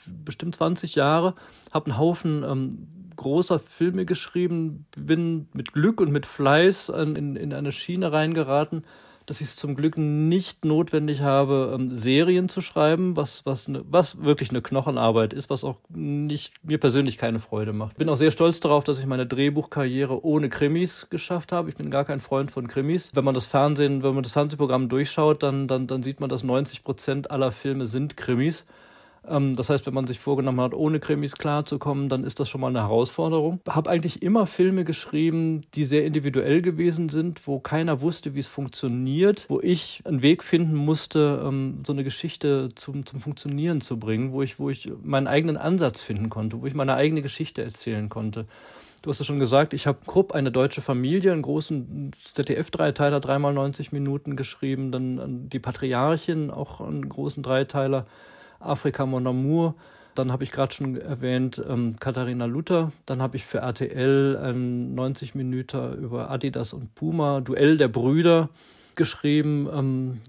bestimmt 0.05 0.55
20 0.55 0.95
Jahre, 0.95 1.35
habe 1.71 1.87
einen 1.91 1.97
Haufen 1.97 2.43
ähm, 2.43 2.87
großer 3.15 3.59
Filme 3.59 4.05
geschrieben, 4.05 4.85
bin 4.95 5.47
mit 5.53 5.73
Glück 5.73 6.01
und 6.01 6.11
mit 6.11 6.25
Fleiß 6.25 6.89
in, 6.89 7.35
in 7.35 7.53
eine 7.53 7.71
Schiene 7.71 8.11
reingeraten, 8.11 8.83
dass 9.25 9.41
ich 9.41 9.47
es 9.47 9.55
zum 9.55 9.75
Glück 9.75 9.97
nicht 9.97 10.65
notwendig 10.65 11.21
habe, 11.21 11.71
ähm, 11.73 11.95
Serien 11.95 12.49
zu 12.49 12.61
schreiben, 12.61 13.15
was, 13.15 13.45
was, 13.45 13.67
ne, 13.67 13.83
was 13.89 14.21
wirklich 14.21 14.49
eine 14.49 14.61
Knochenarbeit 14.61 15.33
ist, 15.33 15.49
was 15.49 15.63
auch 15.63 15.77
nicht, 15.89 16.53
mir 16.63 16.77
persönlich 16.77 17.17
keine 17.17 17.39
Freude 17.39 17.73
macht. 17.73 17.97
Bin 17.97 18.09
auch 18.09 18.15
sehr 18.15 18.31
stolz 18.31 18.59
darauf, 18.59 18.83
dass 18.83 18.99
ich 18.99 19.05
meine 19.05 19.25
Drehbuchkarriere 19.25 20.25
ohne 20.25 20.49
Krimis 20.49 21.07
geschafft 21.09 21.51
habe. 21.51 21.69
Ich 21.69 21.75
bin 21.75 21.89
gar 21.89 22.05
kein 22.05 22.19
Freund 22.19 22.51
von 22.51 22.67
Krimis. 22.67 23.11
Wenn 23.13 23.23
man 23.23 23.35
das 23.35 23.45
Fernsehen, 23.45 24.03
wenn 24.03 24.13
man 24.13 24.23
das 24.23 24.33
Fernsehprogramm 24.33 24.89
durchschaut, 24.89 25.43
dann, 25.43 25.67
dann, 25.67 25.87
dann 25.87 26.03
sieht 26.03 26.19
man, 26.19 26.29
dass 26.29 26.43
90 26.43 26.83
Prozent 26.83 27.31
aller 27.31 27.51
Filme 27.51 27.85
sind 27.85 28.17
Krimis. 28.17 28.65
Ähm, 29.27 29.55
das 29.55 29.69
heißt, 29.69 29.85
wenn 29.85 29.93
man 29.93 30.07
sich 30.07 30.19
vorgenommen 30.19 30.61
hat, 30.61 30.73
ohne 30.73 30.99
Krimis 30.99 31.35
klarzukommen, 31.35 32.09
dann 32.09 32.23
ist 32.23 32.39
das 32.39 32.49
schon 32.49 32.61
mal 32.61 32.67
eine 32.67 32.81
Herausforderung. 32.81 33.59
Habe 33.67 33.89
eigentlich 33.89 34.21
immer 34.21 34.45
Filme 34.45 34.83
geschrieben, 34.83 35.61
die 35.75 35.85
sehr 35.85 36.05
individuell 36.05 36.61
gewesen 36.61 37.09
sind, 37.09 37.47
wo 37.47 37.59
keiner 37.59 38.01
wusste, 38.01 38.35
wie 38.35 38.39
es 38.39 38.47
funktioniert, 38.47 39.45
wo 39.49 39.59
ich 39.59 40.01
einen 40.05 40.21
Weg 40.21 40.43
finden 40.43 40.75
musste, 40.75 41.41
ähm, 41.45 41.83
so 41.85 41.93
eine 41.93 42.03
Geschichte 42.03 42.69
zum, 42.75 43.05
zum 43.05 43.19
Funktionieren 43.19 43.81
zu 43.81 43.97
bringen, 43.97 44.31
wo 44.31 44.41
ich, 44.41 44.59
wo 44.59 44.69
ich 44.69 44.91
meinen 45.03 45.27
eigenen 45.27 45.57
Ansatz 45.57 46.01
finden 46.01 46.29
konnte, 46.29 46.61
wo 46.61 46.65
ich 46.65 46.73
meine 46.73 46.95
eigene 46.95 47.21
Geschichte 47.21 47.63
erzählen 47.63 48.09
konnte. 48.09 48.45
Du 49.01 49.09
hast 49.09 49.19
es 49.19 49.27
schon 49.27 49.39
gesagt, 49.39 49.73
ich 49.73 49.85
habe 49.85 49.99
Krupp, 50.07 50.31
eine 50.31 50.49
deutsche 50.49 50.79
Familie, 50.79 51.33
einen 51.33 51.41
großen 51.41 52.11
ZDF-Dreiteiler, 52.35 53.19
dreimal 53.19 53.53
90 53.53 53.91
Minuten 53.91 54.37
geschrieben, 54.37 54.93
dann 54.93 55.49
die 55.49 55.59
Patriarchin, 55.59 56.49
auch 56.49 56.79
einen 56.79 57.09
großen 57.09 57.43
Dreiteiler 57.43 58.05
Afrika 58.65 59.05
Mon 59.05 59.27
Amour. 59.27 59.75
Dann 60.15 60.31
habe 60.31 60.43
ich 60.43 60.51
gerade 60.51 60.73
schon 60.73 60.95
erwähnt 60.95 61.61
ähm, 61.67 61.95
Katharina 61.99 62.45
Luther. 62.45 62.91
Dann 63.05 63.21
habe 63.21 63.35
ich 63.35 63.45
für 63.45 63.59
RTL 63.59 64.37
ein 64.37 64.93
90 64.93 65.33
Minuten 65.33 66.03
über 66.03 66.29
Adidas 66.29 66.73
und 66.73 66.93
Puma, 66.93 67.41
Duell 67.41 67.77
der 67.77 67.87
Brüder 67.87 68.49
geschrieben. 68.95 69.67
Ähm, 69.73 70.21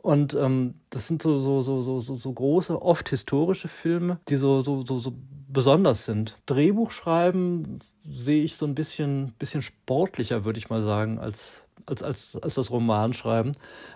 und 0.00 0.34
ähm, 0.34 0.74
das 0.90 1.06
sind 1.06 1.22
so, 1.22 1.38
so, 1.38 1.60
so, 1.60 1.82
so, 1.82 2.00
so 2.00 2.32
große, 2.32 2.80
oft 2.80 3.08
historische 3.10 3.68
Filme, 3.68 4.18
die 4.28 4.36
so, 4.36 4.62
so, 4.62 4.84
so, 4.86 4.98
so 4.98 5.12
besonders 5.48 6.04
sind. 6.04 6.36
Drehbuch 6.46 6.92
schreiben 6.92 7.80
sehe 8.10 8.42
ich 8.42 8.56
so 8.56 8.64
ein 8.64 8.74
bisschen, 8.74 9.34
bisschen 9.38 9.60
sportlicher, 9.60 10.44
würde 10.44 10.58
ich 10.58 10.70
mal 10.70 10.82
sagen, 10.82 11.18
als, 11.18 11.60
als, 11.86 12.02
als, 12.02 12.36
als 12.36 12.54
das 12.54 12.70
Romanschreiben. 12.70 13.52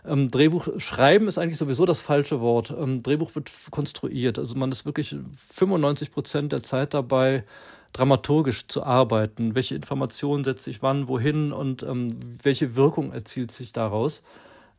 Ähm, 0.07 0.31
Drehbuch 0.31 0.69
schreiben 0.79 1.29
ist 1.29 1.39
eigentlich 1.39 1.59
sowieso 1.59 1.87
das 1.87 2.01
falsche 2.01 2.41
Wort. 2.41 2.75
Ähm, 2.77 3.03
Drehbuch 3.03 3.35
wird 3.35 3.51
konstruiert. 3.71 4.39
Also 4.39 4.55
man 4.55 4.73
ist 4.73 4.85
wirklich 4.87 5.15
95 5.55 6.13
Prozent 6.13 6.53
der 6.53 6.63
Zeit 6.63 6.95
dabei, 6.95 7.45
dramaturgisch 7.93 8.69
zu 8.69 8.83
arbeiten. 8.83 9.55
Welche 9.55 9.75
Informationen 9.75 10.45
setze 10.45 10.71
ich 10.71 10.83
wann, 10.83 11.09
wohin 11.09 11.53
und 11.53 11.83
ähm, 11.83 12.39
welche 12.43 12.77
Wirkung 12.77 13.13
erzielt 13.13 13.53
sich 13.53 13.73
daraus? 13.73 14.23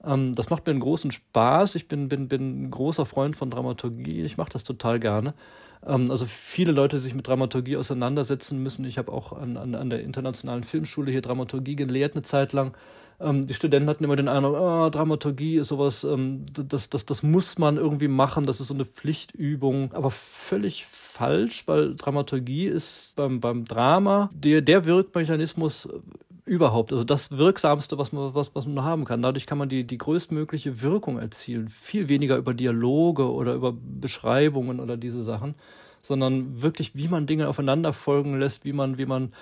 Ähm, 0.04 0.36
das 0.36 0.50
macht 0.50 0.66
mir 0.66 0.72
einen 0.72 0.80
großen 0.80 1.12
Spaß. 1.12 1.76
Ich 1.76 1.88
bin, 1.88 2.10
bin, 2.10 2.28
bin 2.28 2.66
ein 2.66 2.72
großer 2.72 3.06
Freund 3.06 3.36
von 3.36 3.50
Dramaturgie. 3.50 4.22
Ich 4.22 4.38
mache 4.38 4.52
das 4.52 4.64
total 4.64 5.00
gerne. 5.00 5.34
Ähm, 5.88 6.10
also 6.10 6.26
viele 6.26 6.72
Leute 6.72 7.00
sich 7.00 7.14
mit 7.14 7.28
Dramaturgie 7.28 7.78
auseinandersetzen 7.78 8.62
müssen. 8.62 8.86
Ich 8.86 8.98
habe 8.98 9.12
auch 9.12 9.34
an, 9.34 9.58
an, 9.58 9.76
an 9.76 9.90
der 9.90 10.02
Internationalen 10.02 10.64
Filmschule 10.64 11.12
hier 11.12 11.22
Dramaturgie 11.22 11.76
gelehrt 11.76 12.16
eine 12.16 12.24
Zeit 12.24 12.54
lang. 12.54 12.76
Ähm, 13.20 13.48
die 13.48 13.54
Studenten 13.54 13.90
hatten 13.90 14.04
immer 14.04 14.16
den 14.16 14.28
Eindruck, 14.28 14.56
oh, 14.60 14.90
Dramaturgie 14.90 15.58
ist 15.58 15.70
sowas, 15.70 16.04
ähm, 16.04 16.46
das, 16.52 16.90
das, 16.90 17.06
das 17.06 17.24
muss 17.24 17.58
man 17.58 17.78
irgendwie 17.78 18.08
machen, 18.08 18.46
das 18.46 18.60
ist 18.60 18.68
so 18.68 18.74
eine 18.74 18.86
Pflichtübung. 18.86 19.94
Aber 19.94 20.12
völlig 20.12 20.86
falsch, 20.86 21.68
weil 21.68 21.96
Dramaturgie 21.96 22.66
ist 22.66 23.14
beim, 23.16 23.40
beim 23.40 23.66
Drama 23.66 24.30
der, 24.34 24.62
der 24.62 24.86
Wirkmechanismus 24.86 25.88
überhaupt, 26.46 26.92
also 26.92 27.04
das 27.04 27.32
Wirksamste, 27.32 27.98
was 27.98 28.12
man, 28.12 28.34
was, 28.34 28.54
was 28.56 28.66
man 28.66 28.84
haben 28.84 29.06
kann. 29.06 29.22
Dadurch 29.22 29.46
kann 29.46 29.58
man 29.58 29.70
die, 29.70 29.86
die 29.86 29.98
größtmögliche 29.98 30.82
Wirkung 30.82 31.18
erzielen. 31.18 31.70
Viel 31.70 32.10
weniger 32.10 32.38
über 32.38 32.54
Dialoge 32.54 33.32
oder 33.32 33.54
über 33.54 33.74
Beschreibungen 33.74 34.80
oder 34.80 34.98
diese 34.98 35.24
Sachen, 35.24 35.56
sondern 36.02 36.62
wirklich, 36.62 36.96
wie 36.96 37.08
man 37.08 37.28
Dinge 37.28 37.48
aufeinander 37.48 37.94
folgen 37.94 38.40
lässt, 38.40 38.66
wie 38.66 38.74
man, 38.74 38.98
wie 38.98 39.06
man 39.06 39.34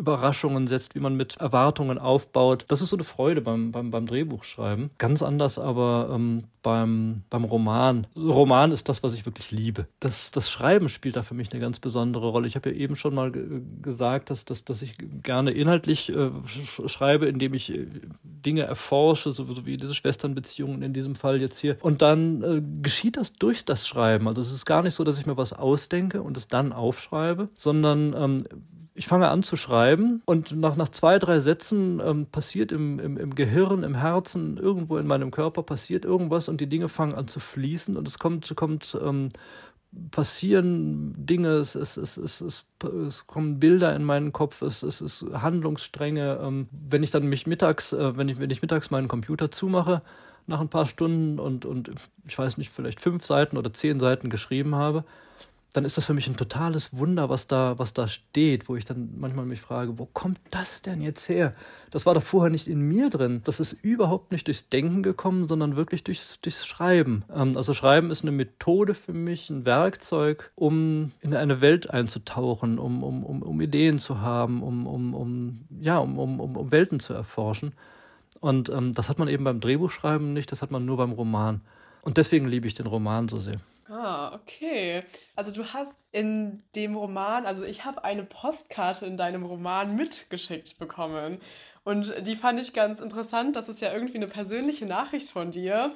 Überraschungen 0.00 0.66
setzt, 0.66 0.94
wie 0.94 1.00
man 1.00 1.14
mit 1.14 1.36
Erwartungen 1.36 1.98
aufbaut. 1.98 2.64
Das 2.68 2.80
ist 2.80 2.88
so 2.90 2.96
eine 2.96 3.04
Freude 3.04 3.42
beim, 3.42 3.70
beim, 3.70 3.90
beim 3.90 4.06
Drehbuchschreiben. 4.06 4.90
Ganz 4.98 5.22
anders 5.22 5.58
aber 5.58 6.10
ähm, 6.12 6.44
beim, 6.62 7.22
beim 7.30 7.44
Roman. 7.44 8.06
Roman 8.16 8.72
ist 8.72 8.88
das, 8.88 9.02
was 9.02 9.14
ich 9.14 9.26
wirklich 9.26 9.50
liebe. 9.50 9.86
Das, 10.00 10.30
das 10.30 10.50
Schreiben 10.50 10.88
spielt 10.88 11.16
da 11.16 11.22
für 11.22 11.34
mich 11.34 11.52
eine 11.52 11.60
ganz 11.60 11.80
besondere 11.80 12.28
Rolle. 12.28 12.46
Ich 12.46 12.56
habe 12.56 12.70
ja 12.70 12.76
eben 12.76 12.96
schon 12.96 13.14
mal 13.14 13.30
gesagt, 13.82 14.30
dass, 14.30 14.44
dass, 14.44 14.64
dass 14.64 14.82
ich 14.82 14.96
gerne 15.22 15.50
inhaltlich 15.52 16.10
äh, 16.10 16.30
schreibe, 16.86 17.26
indem 17.26 17.54
ich 17.54 17.72
äh, 17.72 17.86
Dinge 18.22 18.62
erforsche, 18.62 19.32
so, 19.32 19.44
so, 19.44 19.66
wie 19.66 19.76
diese 19.76 19.94
Schwesternbeziehungen 19.94 20.82
in 20.82 20.92
diesem 20.92 21.14
Fall 21.14 21.40
jetzt 21.40 21.58
hier. 21.58 21.76
Und 21.80 22.02
dann 22.02 22.42
äh, 22.42 22.62
geschieht 22.82 23.16
das 23.16 23.32
durch 23.34 23.64
das 23.64 23.86
Schreiben. 23.86 24.28
Also 24.28 24.40
es 24.40 24.50
ist 24.50 24.64
gar 24.64 24.82
nicht 24.82 24.94
so, 24.94 25.04
dass 25.04 25.18
ich 25.18 25.26
mir 25.26 25.36
was 25.36 25.52
ausdenke 25.52 26.22
und 26.22 26.36
es 26.36 26.48
dann 26.48 26.72
aufschreibe, 26.72 27.48
sondern 27.54 28.14
ähm, 28.16 28.44
ich 28.94 29.06
fange 29.06 29.28
an 29.28 29.42
zu 29.42 29.56
schreiben 29.56 30.22
und 30.24 30.52
nach, 30.52 30.76
nach 30.76 30.88
zwei, 30.88 31.18
drei 31.18 31.40
Sätzen 31.40 32.00
ähm, 32.04 32.26
passiert 32.26 32.72
im, 32.72 32.98
im, 32.98 33.16
im 33.16 33.34
Gehirn, 33.34 33.82
im 33.82 33.94
Herzen, 33.94 34.56
irgendwo 34.56 34.98
in 34.98 35.06
meinem 35.06 35.30
Körper 35.30 35.62
passiert 35.62 36.04
irgendwas 36.04 36.48
und 36.48 36.60
die 36.60 36.68
Dinge 36.68 36.88
fangen 36.88 37.14
an 37.14 37.28
zu 37.28 37.40
fließen 37.40 37.96
und 37.96 38.08
es 38.08 38.18
kommt, 38.18 38.54
kommt 38.56 38.98
ähm, 39.02 39.30
passieren 40.10 41.14
Dinge, 41.16 41.54
es, 41.54 41.74
es, 41.74 41.96
es, 41.96 42.16
es, 42.16 42.40
es, 42.40 42.66
es 43.06 43.26
kommen 43.26 43.58
Bilder 43.58 43.94
in 43.94 44.04
meinen 44.04 44.32
Kopf, 44.32 44.62
es, 44.62 44.82
es 44.82 45.00
ist 45.00 45.24
Handlungsstränge. 45.32 46.38
Ähm, 46.42 46.68
wenn 46.70 47.02
ich 47.02 47.10
dann 47.10 47.26
mich 47.26 47.46
mittags, 47.46 47.92
äh, 47.92 48.16
wenn 48.16 48.28
ich, 48.28 48.38
wenn 48.38 48.50
ich 48.50 48.62
mittags 48.62 48.90
meinen 48.90 49.08
Computer 49.08 49.50
zumache, 49.50 50.02
nach 50.46 50.60
ein 50.60 50.68
paar 50.68 50.86
Stunden 50.86 51.38
und, 51.38 51.64
und 51.64 51.90
ich 52.26 52.38
weiß 52.38 52.56
nicht, 52.58 52.72
vielleicht 52.72 53.00
fünf 53.00 53.24
Seiten 53.26 53.56
oder 53.56 53.72
zehn 53.72 54.00
Seiten 54.00 54.30
geschrieben 54.30 54.74
habe, 54.74 55.04
dann 55.72 55.84
ist 55.84 55.96
das 55.96 56.06
für 56.06 56.14
mich 56.14 56.26
ein 56.26 56.36
totales 56.36 56.96
Wunder, 56.96 57.28
was 57.28 57.46
da, 57.46 57.78
was 57.78 57.92
da 57.92 58.08
steht, 58.08 58.68
wo 58.68 58.74
ich 58.74 58.84
dann 58.84 59.10
manchmal 59.16 59.46
mich 59.46 59.60
frage, 59.60 59.98
wo 59.98 60.06
kommt 60.06 60.40
das 60.50 60.82
denn 60.82 61.00
jetzt 61.00 61.28
her? 61.28 61.54
Das 61.90 62.06
war 62.06 62.14
doch 62.14 62.22
vorher 62.22 62.50
nicht 62.50 62.66
in 62.66 62.80
mir 62.80 63.08
drin. 63.08 63.42
Das 63.44 63.60
ist 63.60 63.72
überhaupt 63.72 64.32
nicht 64.32 64.48
durchs 64.48 64.68
Denken 64.68 65.02
gekommen, 65.02 65.46
sondern 65.46 65.76
wirklich 65.76 66.02
durchs, 66.02 66.40
durchs 66.40 66.66
Schreiben. 66.66 67.24
Ähm, 67.32 67.56
also 67.56 67.72
Schreiben 67.72 68.10
ist 68.10 68.22
eine 68.22 68.32
Methode 68.32 68.94
für 68.94 69.12
mich, 69.12 69.48
ein 69.48 69.64
Werkzeug, 69.64 70.50
um 70.56 71.12
in 71.20 71.34
eine 71.34 71.60
Welt 71.60 71.88
einzutauchen, 71.88 72.78
um, 72.78 73.04
um, 73.04 73.22
um, 73.22 73.42
um 73.42 73.60
Ideen 73.60 73.98
zu 73.98 74.20
haben, 74.20 74.62
um, 74.62 74.86
um, 74.88 75.14
um, 75.14 75.60
ja, 75.80 75.98
um, 75.98 76.18
um, 76.18 76.40
um 76.40 76.72
Welten 76.72 76.98
zu 76.98 77.14
erforschen. 77.14 77.72
Und 78.40 78.70
ähm, 78.70 78.92
das 78.92 79.08
hat 79.08 79.18
man 79.18 79.28
eben 79.28 79.44
beim 79.44 79.60
Drehbuchschreiben 79.60 80.32
nicht, 80.32 80.50
das 80.50 80.62
hat 80.62 80.70
man 80.70 80.84
nur 80.84 80.96
beim 80.96 81.12
Roman. 81.12 81.60
Und 82.02 82.16
deswegen 82.16 82.48
liebe 82.48 82.66
ich 82.66 82.74
den 82.74 82.86
Roman 82.86 83.28
so 83.28 83.38
sehr. 83.38 83.60
Ah, 83.90 84.32
okay. 84.34 85.02
Also 85.34 85.50
du 85.50 85.64
hast 85.72 85.92
in 86.12 86.62
dem 86.76 86.94
Roman, 86.94 87.44
also 87.44 87.64
ich 87.64 87.84
habe 87.84 88.04
eine 88.04 88.22
Postkarte 88.22 89.04
in 89.04 89.16
deinem 89.16 89.44
Roman 89.44 89.96
mitgeschickt 89.96 90.78
bekommen. 90.78 91.40
Und 91.82 92.14
die 92.24 92.36
fand 92.36 92.60
ich 92.60 92.72
ganz 92.72 93.00
interessant. 93.00 93.56
Das 93.56 93.68
ist 93.68 93.80
ja 93.80 93.92
irgendwie 93.92 94.16
eine 94.16 94.28
persönliche 94.28 94.86
Nachricht 94.86 95.30
von 95.30 95.50
dir, 95.50 95.92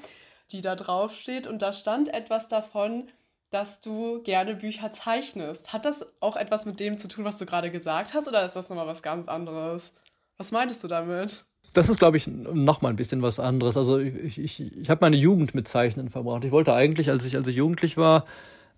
die 0.50 0.60
da 0.60 0.74
drauf 0.74 1.14
steht. 1.14 1.46
Und 1.46 1.62
da 1.62 1.72
stand 1.72 2.08
etwas 2.12 2.48
davon, 2.48 3.08
dass 3.50 3.78
du 3.78 4.20
gerne 4.22 4.56
Bücher 4.56 4.90
zeichnest. 4.90 5.72
Hat 5.72 5.84
das 5.84 6.04
auch 6.20 6.34
etwas 6.36 6.66
mit 6.66 6.80
dem 6.80 6.98
zu 6.98 7.06
tun, 7.06 7.24
was 7.24 7.38
du 7.38 7.46
gerade 7.46 7.70
gesagt 7.70 8.12
hast, 8.12 8.26
oder 8.26 8.44
ist 8.44 8.56
das 8.56 8.70
nochmal 8.70 8.88
was 8.88 9.02
ganz 9.02 9.28
anderes? 9.28 9.92
Was 10.36 10.50
meintest 10.50 10.82
du 10.82 10.88
damit? 10.88 11.44
Das 11.74 11.88
ist, 11.88 11.98
glaube 11.98 12.16
ich, 12.16 12.26
noch 12.28 12.82
mal 12.82 12.88
ein 12.88 12.96
bisschen 12.96 13.20
was 13.20 13.40
anderes. 13.40 13.76
Also 13.76 13.98
ich, 13.98 14.38
ich, 14.38 14.60
ich 14.80 14.88
habe 14.88 15.04
meine 15.04 15.16
Jugend 15.16 15.54
mit 15.54 15.66
Zeichnen 15.68 16.08
verbracht. 16.08 16.44
Ich 16.44 16.52
wollte 16.52 16.72
eigentlich, 16.72 17.10
als 17.10 17.26
ich, 17.26 17.36
als 17.36 17.48
ich 17.48 17.56
jugendlich 17.56 17.96
war, 17.96 18.24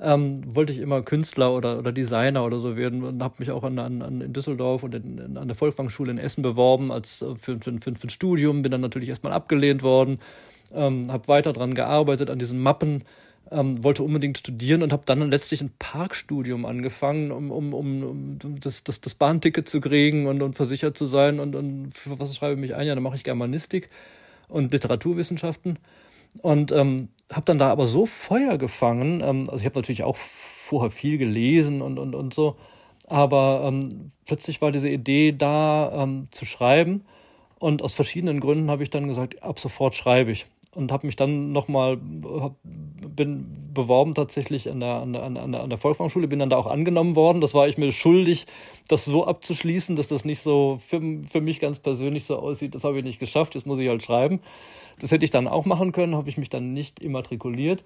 ähm, 0.01 0.43
wollte 0.47 0.73
ich 0.73 0.79
immer 0.79 1.03
Künstler 1.03 1.55
oder, 1.55 1.79
oder 1.79 1.93
Designer 1.93 2.45
oder 2.45 2.59
so 2.59 2.77
werden 2.77 3.03
und 3.05 3.23
habe 3.23 3.35
mich 3.39 3.51
auch 3.51 3.65
an, 3.65 3.79
an, 3.79 4.03
an 4.03 4.21
in 4.21 4.33
Düsseldorf 4.33 4.83
und 4.83 4.95
in, 4.95 5.37
an 5.37 5.47
der 5.47 5.57
Volkswagenschule 5.57 6.11
in 6.11 6.19
Essen 6.19 6.43
beworben 6.43 6.91
als 6.91 7.23
äh, 7.23 7.35
für, 7.37 7.59
für, 7.61 7.73
für, 7.81 7.95
für 7.95 8.07
ein 8.07 8.11
Studium, 8.11 8.63
bin 8.63 8.73
dann 8.73 8.81
natürlich 8.81 9.09
erstmal 9.09 9.33
abgelehnt 9.33 9.83
worden, 9.83 10.19
ähm, 10.75 11.13
habe 11.13 11.29
weiter 11.29 11.53
dran 11.53 11.75
gearbeitet 11.75 12.31
an 12.31 12.39
diesen 12.39 12.61
Mappen, 12.61 13.05
ähm, 13.51 13.83
wollte 13.83 14.03
unbedingt 14.03 14.39
studieren 14.39 14.83
und 14.83 14.93
habe 14.93 15.03
dann 15.07 15.31
letztlich 15.31 15.61
ein 15.61 15.73
Parkstudium 15.79 16.67
angefangen, 16.67 17.31
um, 17.31 17.51
um, 17.51 17.75
um, 17.75 18.39
um 18.43 18.61
das, 18.61 18.85
das, 18.85 19.01
das 19.01 19.15
Bahnticket 19.15 19.69
zu 19.69 19.81
kriegen 19.81 20.27
und, 20.27 20.43
und 20.43 20.55
versichert 20.55 20.99
zu 20.99 21.07
sein 21.07 21.39
und, 21.41 21.55
und 21.55 21.93
für 21.93 22.19
was 22.19 22.35
schreibe 22.35 22.55
ich 22.55 22.61
mich 22.61 22.75
ein? 22.75 22.87
Ja, 22.87 22.95
dann 22.95 23.05
mache 23.05 23.17
ich 23.17 23.25
Germanistik 23.25 23.89
und 24.49 24.73
Literaturwissenschaften 24.73 25.79
und 26.43 26.73
ähm, 26.73 27.09
habe 27.33 27.45
dann 27.47 27.59
da 27.59 27.71
aber 27.71 27.87
so 27.87 28.07
Feuer 28.07 28.59
gefangen. 28.59 29.21
Ähm, 29.21 29.49
also 29.49 29.61
ich 29.61 29.67
habe 29.67 29.79
natürlich 29.79 30.03
auch 30.03 30.17
vorher 30.17 30.91
viel 30.91 31.19
gelesen 31.19 31.83
und, 31.83 31.99
und, 31.99 32.15
und 32.15 32.35
so. 32.35 32.57
Aber 33.07 33.63
ähm, 33.67 34.11
plötzlich 34.25 34.61
war 34.61 34.73
diese 34.73 34.89
Idee 34.89 35.33
da 35.33 36.03
ähm, 36.03 36.29
zu 36.33 36.45
schreiben. 36.45 37.05
Und 37.59 37.83
aus 37.83 37.95
verschiedenen 37.95 38.41
Gründen 38.41 38.71
habe 38.71 38.83
ich 38.83 38.91
dann 38.91 39.09
gesagt, 39.09 39.43
ab 39.43 39.59
sofort 39.59 39.95
schreibe 39.95 40.33
ich. 40.33 40.47
Und 40.77 40.93
habe 40.93 41.07
mich 41.07 41.17
dann 41.17 41.53
nochmal, 41.53 41.97
bin 41.97 43.47
beworben 43.73 44.15
tatsächlich 44.15 44.71
an 44.71 44.81
der, 44.81 44.97
an, 44.97 45.13
der, 45.15 45.23
an, 45.23 45.35
der, 45.35 45.63
an 45.63 45.71
der 45.71 45.79
bin 46.29 46.39
dann 46.39 46.51
da 46.51 46.57
auch 46.59 46.67
angenommen 46.67 47.17
worden. 47.17 47.41
Das 47.41 47.55
war 47.55 47.67
ich 47.67 47.79
mir 47.79 47.93
schuldig, 47.93 48.45
das 48.87 49.07
so 49.07 49.27
abzuschließen, 49.27 49.97
dass 49.97 50.09
das 50.09 50.27
nicht 50.27 50.41
so 50.41 50.79
für, 50.87 51.01
für 51.31 51.41
mich 51.41 51.61
ganz 51.61 51.79
persönlich 51.79 52.27
so 52.27 52.37
aussieht. 52.37 52.75
Das 52.75 52.85
habe 52.85 52.99
ich 52.99 53.05
nicht 53.05 53.19
geschafft, 53.19 53.55
jetzt 53.55 53.67
muss 53.67 53.79
ich 53.79 53.89
halt 53.89 54.03
schreiben. 54.03 54.41
Das 54.99 55.13
hätte 55.13 55.25
ich 55.25 55.31
dann 55.31 55.49
auch 55.49 55.65
machen 55.65 55.93
können, 55.93 56.15
habe 56.15 56.29
ich 56.29 56.37
mich 56.37 56.51
dann 56.51 56.75
nicht 56.75 57.01
immatrikuliert 57.01 57.83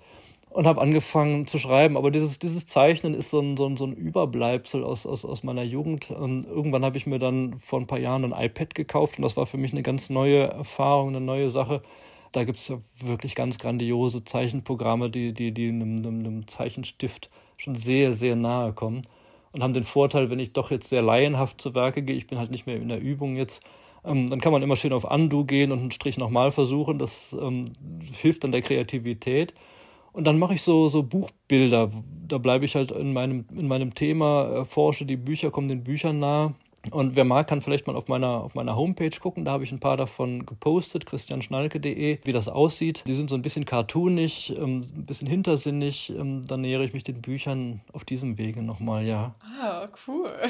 und 0.51 0.67
habe 0.67 0.81
angefangen 0.81 1.47
zu 1.47 1.59
schreiben. 1.59 1.97
Aber 1.97 2.11
dieses, 2.11 2.39
dieses 2.39 2.67
Zeichnen 2.67 3.15
ist 3.15 3.31
so 3.31 3.41
ein, 3.41 3.57
so 3.57 3.67
ein, 3.67 3.77
so 3.77 3.85
ein 3.85 3.93
Überbleibsel 3.93 4.85
aus, 4.85 5.07
aus, 5.07 5.25
aus 5.25 5.43
meiner 5.43 5.63
Jugend. 5.63 6.11
Und 6.11 6.45
irgendwann 6.45 6.85
habe 6.85 6.97
ich 6.97 7.07
mir 7.07 7.19
dann 7.19 7.59
vor 7.61 7.81
ein 7.81 7.87
paar 7.87 8.01
Jahren 8.01 8.25
ein 8.33 8.45
iPad 8.45 8.75
gekauft 8.75 9.19
und 9.19 9.23
das 9.23 9.37
war 9.37 9.47
für 9.47 9.59
mich 9.59 9.73
eine 9.73 9.83
ganz 9.83 10.11
neue 10.11 10.43
Erfahrung, 10.43 11.11
eine 11.11 11.21
neue 11.21 11.51
Sache. 11.51 11.83
Da 12.33 12.45
gibt 12.45 12.59
es 12.59 12.69
ja 12.69 12.81
wirklich 13.05 13.35
ganz 13.35 13.59
grandiose 13.59 14.25
Zeichenprogramme, 14.25 15.11
die, 15.11 15.33
die, 15.33 15.53
die 15.53 15.69
einem, 15.69 15.99
einem, 15.99 16.19
einem 16.21 16.49
Zeichenstift 16.49 17.31
schon 17.57 17.77
sehr, 17.77 18.13
sehr 18.13 18.37
nahe 18.37 18.73
kommen 18.73 19.03
und 19.53 19.63
haben 19.63 19.75
den 19.75 19.85
Vorteil, 19.85 20.31
wenn 20.31 20.39
ich 20.39 20.53
doch 20.53 20.71
jetzt 20.71 20.89
sehr 20.89 21.03
laienhaft 21.03 21.61
zu 21.61 21.75
Werke 21.75 22.03
gehe, 22.03 22.17
ich 22.17 22.27
bin 22.27 22.39
halt 22.39 22.51
nicht 22.51 22.67
mehr 22.67 22.77
in 22.77 22.89
der 22.89 23.01
Übung 23.01 23.37
jetzt, 23.37 23.63
ähm, 24.05 24.31
dann 24.31 24.41
kann 24.41 24.53
man 24.53 24.63
immer 24.63 24.77
schön 24.77 24.93
auf 24.93 25.05
Undo 25.05 25.45
gehen 25.45 25.73
und 25.73 25.81
einen 25.81 25.91
Strich 25.91 26.19
nochmal 26.19 26.53
versuchen. 26.53 26.99
Das 26.99 27.37
ähm, 27.39 27.73
hilft 28.13 28.45
dann 28.45 28.53
der 28.53 28.63
Kreativität. 28.63 29.55
Und 30.13 30.25
dann 30.25 30.39
mache 30.39 30.55
ich 30.55 30.63
so, 30.63 30.89
so 30.89 31.03
Buchbilder. 31.03 31.91
Da 32.27 32.39
bleibe 32.39 32.65
ich 32.65 32.75
halt 32.77 32.93
in 32.93 33.13
meinem, 33.13 33.45
in 33.55 33.69
meinem 33.69 33.95
Thema, 33.95 34.45
erforsche 34.45 35.05
die 35.05 35.17
Bücher, 35.17 35.51
komme 35.51 35.69
den 35.69 35.85
Büchern 35.85 36.19
nah 36.19 36.55
und 36.91 37.15
wer 37.15 37.25
mag, 37.25 37.47
kann 37.47 37.61
vielleicht 37.61 37.87
mal 37.87 37.95
auf 37.95 38.09
meiner, 38.09 38.43
auf 38.43 38.55
meiner 38.55 38.75
Homepage 38.75 39.11
gucken. 39.21 39.45
Da 39.45 39.53
habe 39.53 39.65
ich 39.65 39.73
ein 39.73 39.81
paar 39.81 39.99
davon 39.99 40.47
gepostet, 40.47 41.05
christianschnalke.de, 41.05 42.19
wie 42.25 42.33
das 42.33 42.49
aussieht. 42.49 43.05
Die 43.07 43.15
sind 43.15 43.29
so 43.29 43.37
ein 43.37 43.43
bisschen 43.43 43.67
cartoonig, 43.67 44.57
ähm, 44.57 44.89
ein 44.97 45.07
bisschen 45.07 45.29
hintersinnig. 45.29 46.11
Ähm, 46.11 46.47
dann 46.47 46.63
nähere 46.63 46.85
ich 46.85 46.95
mich 46.95 47.05
den 47.05 47.21
Büchern 47.21 47.83
auf 47.93 48.05
diesem 48.05 48.39
Wege 48.39 48.63
nochmal, 48.63 49.05
ja. 49.05 49.35
Ah, 49.61 49.85
cool. 50.07 50.31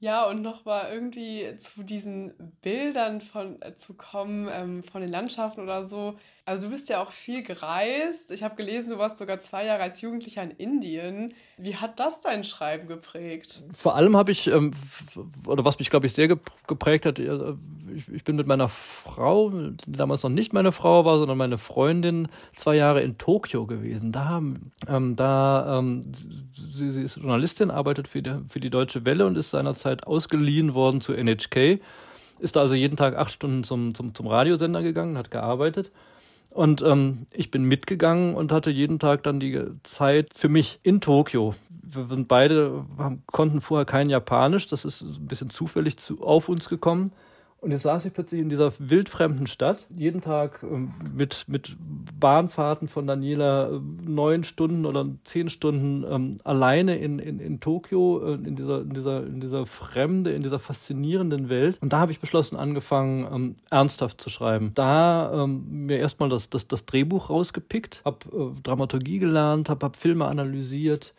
Ja, 0.00 0.26
und 0.26 0.42
nochmal 0.42 0.92
irgendwie 0.92 1.44
zu 1.58 1.82
diesen 1.82 2.32
Bildern 2.62 3.20
von, 3.20 3.60
äh, 3.62 3.74
zu 3.74 3.94
kommen, 3.94 4.48
ähm, 4.52 4.84
von 4.84 5.00
den 5.00 5.10
Landschaften 5.10 5.60
oder 5.60 5.84
so. 5.84 6.14
Also 6.48 6.68
du 6.68 6.72
bist 6.72 6.88
ja 6.88 7.02
auch 7.02 7.12
viel 7.12 7.42
gereist. 7.42 8.30
Ich 8.30 8.42
habe 8.42 8.56
gelesen, 8.56 8.88
du 8.88 8.96
warst 8.96 9.18
sogar 9.18 9.38
zwei 9.38 9.66
Jahre 9.66 9.82
als 9.82 10.00
Jugendlicher 10.00 10.42
in 10.42 10.50
Indien. 10.52 11.34
Wie 11.58 11.76
hat 11.76 12.00
das 12.00 12.22
dein 12.22 12.42
Schreiben 12.42 12.88
geprägt? 12.88 13.62
Vor 13.74 13.94
allem 13.94 14.16
habe 14.16 14.32
ich, 14.32 14.46
ähm, 14.46 14.72
oder 15.46 15.66
was 15.66 15.78
mich, 15.78 15.90
glaube 15.90 16.06
ich, 16.06 16.14
sehr 16.14 16.26
geprägt 16.26 17.04
hat, 17.04 17.18
ich, 17.18 18.08
ich, 18.10 18.24
bin 18.24 18.36
mit 18.36 18.46
meiner 18.46 18.68
Frau, 18.68 19.50
die 19.50 19.92
damals 19.92 20.22
noch 20.22 20.30
nicht 20.30 20.54
meine 20.54 20.72
Frau 20.72 21.04
war, 21.04 21.18
sondern 21.18 21.36
meine 21.36 21.58
Freundin, 21.58 22.28
zwei 22.56 22.76
Jahre 22.76 23.02
in 23.02 23.18
Tokio 23.18 23.66
gewesen. 23.66 24.10
Da, 24.10 24.38
ähm, 24.88 25.16
da 25.16 25.78
ähm, 25.78 26.12
sie, 26.54 26.92
sie, 26.92 27.02
ist 27.02 27.16
Journalistin, 27.16 27.70
arbeitet 27.70 28.08
für 28.08 28.22
die, 28.22 28.36
für 28.48 28.60
die 28.60 28.70
Deutsche 28.70 29.04
Welle 29.04 29.26
und 29.26 29.36
ist 29.36 29.50
seinerzeit 29.50 30.06
ausgeliehen 30.06 30.72
worden 30.72 31.02
zu 31.02 31.12
NHK. 31.12 31.78
Ist 32.38 32.56
also 32.56 32.74
jeden 32.74 32.96
Tag 32.96 33.18
acht 33.18 33.32
Stunden 33.32 33.64
zum, 33.64 33.94
zum, 33.94 34.14
zum 34.14 34.26
Radiosender 34.26 34.82
gegangen, 34.82 35.18
hat 35.18 35.30
gearbeitet. 35.30 35.90
Und 36.50 36.82
ähm, 36.82 37.26
ich 37.32 37.50
bin 37.50 37.64
mitgegangen 37.64 38.34
und 38.34 38.52
hatte 38.52 38.70
jeden 38.70 38.98
Tag 38.98 39.22
dann 39.22 39.38
die 39.38 39.62
Zeit 39.82 40.30
für 40.34 40.48
mich 40.48 40.80
in 40.82 41.00
Tokio. 41.00 41.54
Wir 41.70 42.08
beide 42.26 42.84
haben, 42.96 43.22
konnten 43.26 43.60
vorher 43.60 43.84
kein 43.84 44.10
Japanisch, 44.10 44.66
das 44.66 44.84
ist 44.84 45.02
ein 45.02 45.26
bisschen 45.26 45.50
zufällig 45.50 45.98
zu, 45.98 46.22
auf 46.22 46.48
uns 46.48 46.68
gekommen. 46.68 47.12
Und 47.60 47.72
jetzt 47.72 47.82
saß 47.82 48.04
ich 48.04 48.12
plötzlich 48.12 48.40
in 48.40 48.48
dieser 48.48 48.72
wildfremden 48.78 49.48
Stadt, 49.48 49.84
jeden 49.88 50.20
Tag 50.20 50.62
ähm, 50.62 50.92
mit, 51.12 51.46
mit 51.48 51.76
Bahnfahrten 52.18 52.86
von 52.86 53.06
Daniela 53.06 53.70
äh, 53.70 53.80
neun 54.06 54.44
Stunden 54.44 54.86
oder 54.86 55.06
zehn 55.24 55.48
Stunden 55.48 56.04
ähm, 56.08 56.36
alleine 56.44 56.96
in, 56.98 57.18
in, 57.18 57.40
in 57.40 57.58
Tokio, 57.58 58.22
äh, 58.24 58.34
in, 58.34 58.54
dieser, 58.54 58.82
in, 58.82 58.90
dieser, 58.90 59.26
in 59.26 59.40
dieser 59.40 59.66
Fremde, 59.66 60.30
in 60.30 60.44
dieser 60.44 60.60
faszinierenden 60.60 61.48
Welt. 61.48 61.78
Und 61.80 61.92
da 61.92 61.98
habe 61.98 62.12
ich 62.12 62.20
beschlossen, 62.20 62.56
angefangen, 62.56 63.26
ähm, 63.32 63.56
ernsthaft 63.70 64.20
zu 64.20 64.30
schreiben. 64.30 64.70
Da 64.76 65.44
ähm, 65.44 65.86
mir 65.86 65.98
erstmal 65.98 66.28
das, 66.28 66.50
das, 66.50 66.68
das 66.68 66.86
Drehbuch 66.86 67.28
rausgepickt, 67.28 68.02
habe 68.04 68.18
äh, 68.32 68.60
Dramaturgie 68.62 69.18
gelernt, 69.18 69.68
habe 69.68 69.84
hab 69.84 69.96
Filme 69.96 70.26
analysiert, 70.26 71.12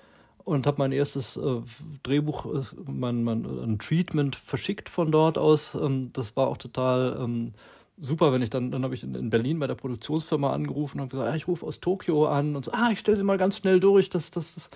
und 0.49 0.65
habe 0.65 0.79
mein 0.79 0.91
erstes 0.91 1.37
äh, 1.37 1.61
Drehbuch, 2.01 2.47
äh, 2.47 2.61
mein, 2.91 3.23
mein, 3.23 3.45
ein 3.45 3.77
Treatment 3.77 4.35
verschickt 4.35 4.89
von 4.89 5.11
dort 5.11 5.37
aus. 5.37 5.75
Ähm, 5.75 6.09
das 6.13 6.35
war 6.35 6.47
auch 6.47 6.57
total 6.57 7.19
ähm, 7.21 7.53
super, 8.01 8.33
wenn 8.33 8.41
ich 8.41 8.49
dann, 8.49 8.71
dann 8.71 8.83
habe 8.83 8.95
ich 8.95 9.03
in, 9.03 9.13
in, 9.13 9.29
Berlin 9.29 9.59
bei 9.59 9.67
der 9.67 9.75
Produktionsfirma 9.75 10.51
angerufen 10.51 11.01
und 11.01 11.11
gesagt, 11.11 11.29
ah, 11.29 11.35
ich 11.35 11.47
rufe 11.47 11.67
aus 11.67 11.79
Tokio 11.79 12.25
an 12.25 12.55
und 12.55 12.65
so, 12.65 12.71
ah, 12.71 12.89
ich 12.91 12.97
stelle 12.97 13.17
sie 13.17 13.23
mal 13.23 13.37
ganz 13.37 13.57
schnell 13.57 13.79
durch. 13.79 14.09
Das, 14.09 14.31
das, 14.31 14.55
das 14.55 14.69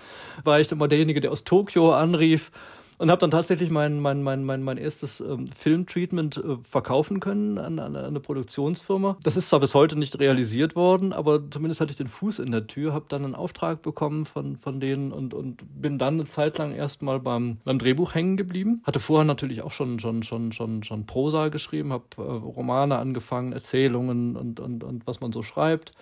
war 0.44 0.60
ich 0.60 0.70
immer 0.70 0.86
derjenige, 0.86 1.20
der 1.20 1.32
aus 1.32 1.42
Tokio 1.42 1.92
anrief 1.92 2.52
und 2.98 3.10
habe 3.10 3.20
dann 3.20 3.30
tatsächlich 3.30 3.70
mein, 3.70 4.00
mein, 4.00 4.22
mein, 4.22 4.44
mein, 4.44 4.62
mein 4.62 4.76
erstes 4.76 5.20
ähm, 5.20 5.48
Filmtreatment 5.56 6.36
äh, 6.36 6.56
verkaufen 6.62 7.20
können 7.20 7.58
an, 7.58 7.78
an, 7.78 7.96
eine 7.96 8.20
Produktionsfirma. 8.20 9.16
Das 9.22 9.36
ist 9.36 9.48
zwar 9.48 9.60
bis 9.60 9.74
heute 9.74 9.96
nicht 9.96 10.18
realisiert 10.18 10.76
worden, 10.76 11.12
aber 11.12 11.40
zumindest 11.50 11.80
hatte 11.80 11.90
ich 11.90 11.96
den 11.96 12.08
Fuß 12.08 12.38
in 12.38 12.52
der 12.52 12.66
Tür, 12.66 12.92
habe 12.92 13.06
dann 13.08 13.24
einen 13.24 13.34
Auftrag 13.34 13.82
bekommen 13.82 14.24
von, 14.26 14.56
von 14.56 14.80
denen 14.80 15.12
und, 15.12 15.34
und 15.34 15.62
bin 15.80 15.98
dann 15.98 16.14
eine 16.14 16.26
Zeit 16.26 16.58
lang 16.58 16.72
erstmal 16.72 17.20
beim, 17.20 17.58
beim 17.64 17.78
Drehbuch 17.78 18.14
hängen 18.14 18.36
geblieben. 18.36 18.82
Hatte 18.84 19.00
vorher 19.00 19.24
natürlich 19.24 19.62
auch 19.62 19.72
schon, 19.72 19.98
schon, 19.98 20.22
schon, 20.22 20.52
schon, 20.52 20.82
schon 20.82 21.06
Prosa 21.06 21.48
geschrieben, 21.48 21.92
habe 21.92 22.04
äh, 22.18 22.22
Romane 22.22 22.96
angefangen, 22.98 23.52
Erzählungen 23.52 24.36
und, 24.36 24.60
und, 24.60 24.84
und 24.84 25.06
was 25.06 25.20
man 25.20 25.32
so 25.32 25.42
schreibt. 25.42 25.92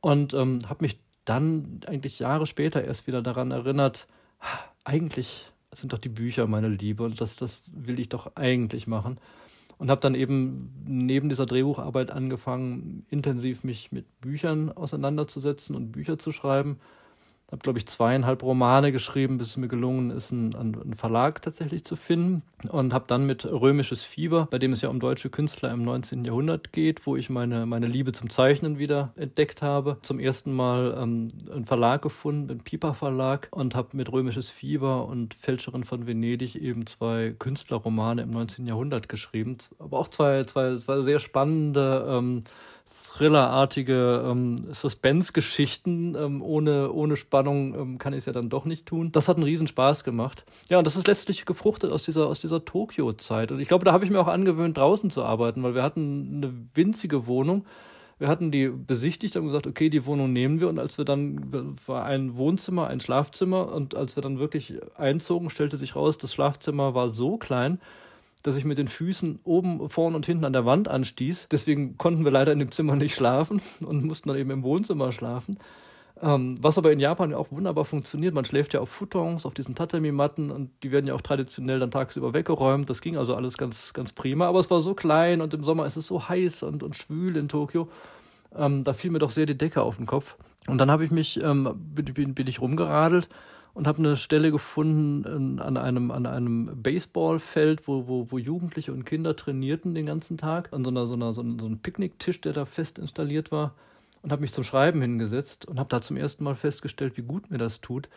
Und 0.00 0.34
ähm, 0.34 0.60
habe 0.68 0.84
mich 0.84 0.98
dann 1.24 1.80
eigentlich 1.86 2.18
Jahre 2.18 2.46
später 2.46 2.82
erst 2.82 3.06
wieder 3.06 3.22
daran 3.22 3.50
erinnert, 3.50 4.06
eigentlich 4.84 5.50
sind 5.76 5.92
doch 5.92 5.98
die 5.98 6.08
Bücher 6.08 6.46
meine 6.46 6.68
Liebe 6.68 7.02
und 7.02 7.20
das, 7.20 7.36
das 7.36 7.62
will 7.72 8.00
ich 8.00 8.08
doch 8.08 8.36
eigentlich 8.36 8.86
machen. 8.86 9.18
Und 9.78 9.90
habe 9.90 10.00
dann 10.00 10.14
eben 10.14 10.72
neben 10.86 11.28
dieser 11.28 11.44
Drehbucharbeit 11.44 12.10
angefangen, 12.10 13.04
intensiv 13.10 13.62
mich 13.62 13.92
mit 13.92 14.20
Büchern 14.20 14.72
auseinanderzusetzen 14.72 15.76
und 15.76 15.92
Bücher 15.92 16.18
zu 16.18 16.32
schreiben 16.32 16.78
habe, 17.50 17.62
glaube 17.62 17.78
ich, 17.78 17.86
zweieinhalb 17.86 18.42
Romane 18.42 18.90
geschrieben, 18.90 19.38
bis 19.38 19.48
es 19.48 19.56
mir 19.56 19.68
gelungen 19.68 20.10
ist, 20.10 20.32
einen, 20.32 20.54
einen 20.56 20.94
Verlag 20.94 21.42
tatsächlich 21.42 21.84
zu 21.84 21.94
finden. 21.94 22.42
Und 22.70 22.92
habe 22.92 23.04
dann 23.06 23.26
mit 23.26 23.44
Römisches 23.44 24.02
Fieber, 24.02 24.48
bei 24.50 24.58
dem 24.58 24.72
es 24.72 24.80
ja 24.80 24.88
um 24.88 24.98
deutsche 24.98 25.30
Künstler 25.30 25.70
im 25.70 25.84
19. 25.84 26.24
Jahrhundert 26.24 26.72
geht, 26.72 27.06
wo 27.06 27.14
ich 27.14 27.30
meine, 27.30 27.66
meine 27.66 27.86
Liebe 27.86 28.12
zum 28.12 28.30
Zeichnen 28.30 28.78
wieder 28.78 29.12
entdeckt 29.14 29.62
habe, 29.62 29.98
zum 30.02 30.18
ersten 30.18 30.52
Mal 30.52 30.96
ähm, 31.00 31.28
einen 31.52 31.66
Verlag 31.66 32.02
gefunden, 32.02 32.48
den 32.48 32.60
Piper 32.60 32.94
Verlag, 32.94 33.48
und 33.52 33.76
habe 33.76 33.96
mit 33.96 34.10
Römisches 34.10 34.50
Fieber 34.50 35.06
und 35.06 35.34
Fälscherin 35.34 35.84
von 35.84 36.06
Venedig 36.06 36.56
eben 36.56 36.86
zwei 36.86 37.34
Künstlerromane 37.38 38.22
im 38.22 38.30
19. 38.32 38.66
Jahrhundert 38.66 39.08
geschrieben. 39.08 39.58
Aber 39.78 40.00
auch 40.00 40.08
zwei, 40.08 40.44
zwei, 40.44 40.76
zwei 40.78 41.02
sehr 41.02 41.20
spannende 41.20 42.06
ähm, 42.08 42.44
Thriller-artige 43.08 44.24
ähm, 44.26 44.68
Suspense-Geschichten. 44.72 46.14
Ähm, 46.14 46.42
ohne, 46.42 46.92
ohne 46.92 47.16
Spannung 47.16 47.74
ähm, 47.74 47.98
kann 47.98 48.12
ich 48.12 48.18
es 48.18 48.26
ja 48.26 48.32
dann 48.32 48.48
doch 48.48 48.64
nicht 48.64 48.86
tun. 48.86 49.12
Das 49.12 49.28
hat 49.28 49.36
einen 49.36 49.44
riesen 49.44 49.66
Spaß 49.66 50.04
gemacht. 50.04 50.44
Ja, 50.68 50.78
und 50.78 50.86
das 50.86 50.96
ist 50.96 51.06
letztlich 51.06 51.46
gefruchtet 51.46 51.92
aus 51.92 52.02
dieser, 52.02 52.26
aus 52.26 52.40
dieser 52.40 52.64
Tokio-Zeit. 52.64 53.52
Und 53.52 53.60
ich 53.60 53.68
glaube, 53.68 53.84
da 53.84 53.92
habe 53.92 54.04
ich 54.04 54.10
mir 54.10 54.20
auch 54.20 54.28
angewöhnt, 54.28 54.76
draußen 54.76 55.10
zu 55.10 55.24
arbeiten, 55.24 55.62
weil 55.62 55.74
wir 55.74 55.82
hatten 55.82 56.36
eine 56.36 56.52
winzige 56.74 57.26
Wohnung. 57.26 57.64
Wir 58.18 58.28
hatten 58.28 58.50
die 58.50 58.68
besichtigt 58.68 59.36
und 59.36 59.46
gesagt, 59.46 59.66
okay, 59.66 59.90
die 59.90 60.06
Wohnung 60.06 60.32
nehmen 60.32 60.60
wir. 60.60 60.68
Und 60.68 60.78
als 60.78 60.96
wir 60.96 61.04
dann, 61.04 61.76
war 61.86 62.04
ein 62.04 62.36
Wohnzimmer, 62.36 62.86
ein 62.86 63.00
Schlafzimmer. 63.00 63.72
Und 63.72 63.94
als 63.94 64.16
wir 64.16 64.22
dann 64.22 64.38
wirklich 64.38 64.74
einzogen, 64.96 65.50
stellte 65.50 65.76
sich 65.76 65.96
raus, 65.96 66.16
das 66.16 66.32
Schlafzimmer 66.32 66.94
war 66.94 67.10
so 67.10 67.36
klein, 67.36 67.78
dass 68.46 68.56
ich 68.56 68.64
mit 68.64 68.78
den 68.78 68.88
Füßen 68.88 69.40
oben, 69.44 69.88
vorn 69.88 70.14
und 70.14 70.24
hinten 70.24 70.44
an 70.44 70.52
der 70.52 70.64
Wand 70.64 70.88
anstieß. 70.88 71.48
Deswegen 71.50 71.98
konnten 71.98 72.24
wir 72.24 72.30
leider 72.30 72.52
in 72.52 72.60
dem 72.60 72.70
Zimmer 72.70 72.94
nicht 72.94 73.14
schlafen 73.14 73.60
und 73.80 74.04
mussten 74.04 74.28
dann 74.28 74.38
eben 74.38 74.50
im 74.50 74.62
Wohnzimmer 74.62 75.12
schlafen. 75.12 75.58
Ähm, 76.22 76.56
was 76.62 76.78
aber 76.78 76.92
in 76.92 77.00
Japan 77.00 77.34
auch 77.34 77.50
wunderbar 77.50 77.84
funktioniert. 77.84 78.32
Man 78.32 78.44
schläft 78.44 78.72
ja 78.72 78.80
auf 78.80 78.88
Futons, 78.88 79.44
auf 79.44 79.52
diesen 79.52 79.74
Tatami-Matten 79.74 80.50
und 80.50 80.70
die 80.82 80.90
werden 80.90 81.06
ja 81.06 81.14
auch 81.14 81.20
traditionell 81.20 81.78
dann 81.78 81.90
tagsüber 81.90 82.32
weggeräumt. 82.32 82.88
Das 82.88 83.02
ging 83.02 83.16
also 83.16 83.34
alles 83.34 83.58
ganz, 83.58 83.92
ganz 83.92 84.12
prima. 84.12 84.46
Aber 84.46 84.60
es 84.60 84.70
war 84.70 84.80
so 84.80 84.94
klein 84.94 85.40
und 85.40 85.52
im 85.52 85.64
Sommer 85.64 85.84
ist 85.84 85.96
es 85.96 86.06
so 86.06 86.28
heiß 86.28 86.62
und, 86.62 86.82
und 86.82 86.96
schwül 86.96 87.36
in 87.36 87.48
Tokio. 87.48 87.88
Ähm, 88.56 88.84
da 88.84 88.94
fiel 88.94 89.10
mir 89.10 89.18
doch 89.18 89.30
sehr 89.30 89.46
die 89.46 89.58
Decke 89.58 89.82
auf 89.82 89.96
den 89.96 90.06
Kopf. 90.06 90.36
Und 90.68 90.78
dann 90.78 90.90
habe 90.90 91.04
ich 91.04 91.10
mich, 91.10 91.42
ähm, 91.42 91.74
bin, 91.76 92.34
bin 92.34 92.46
ich 92.46 92.60
rumgeradelt 92.60 93.28
und 93.76 93.86
habe 93.86 93.98
eine 93.98 94.16
Stelle 94.16 94.50
gefunden 94.50 95.60
an 95.60 95.76
einem, 95.76 96.10
an 96.10 96.24
einem 96.24 96.82
Baseballfeld, 96.82 97.86
wo, 97.86 98.08
wo, 98.08 98.26
wo 98.30 98.38
Jugendliche 98.38 98.90
und 98.90 99.04
Kinder 99.04 99.36
trainierten 99.36 99.94
den 99.94 100.06
ganzen 100.06 100.38
Tag, 100.38 100.72
an 100.72 100.82
so 100.82 100.88
einer, 100.88 101.04
so 101.04 101.12
einer, 101.12 101.34
so 101.34 101.42
einem 101.42 101.78
Picknicktisch, 101.78 102.40
der 102.40 102.54
da 102.54 102.64
fest 102.64 102.98
installiert 102.98 103.52
war 103.52 103.74
und 104.22 104.32
habe 104.32 104.40
mich 104.40 104.54
zum 104.54 104.64
Schreiben 104.64 105.02
hingesetzt 105.02 105.66
und 105.66 105.78
habe 105.78 105.90
da 105.90 106.00
zum 106.00 106.16
ersten 106.16 106.42
Mal 106.42 106.54
festgestellt, 106.54 107.18
wie 107.18 107.22
gut 107.22 107.50
mir 107.50 107.58
das 107.58 107.82
tut. 107.82 108.08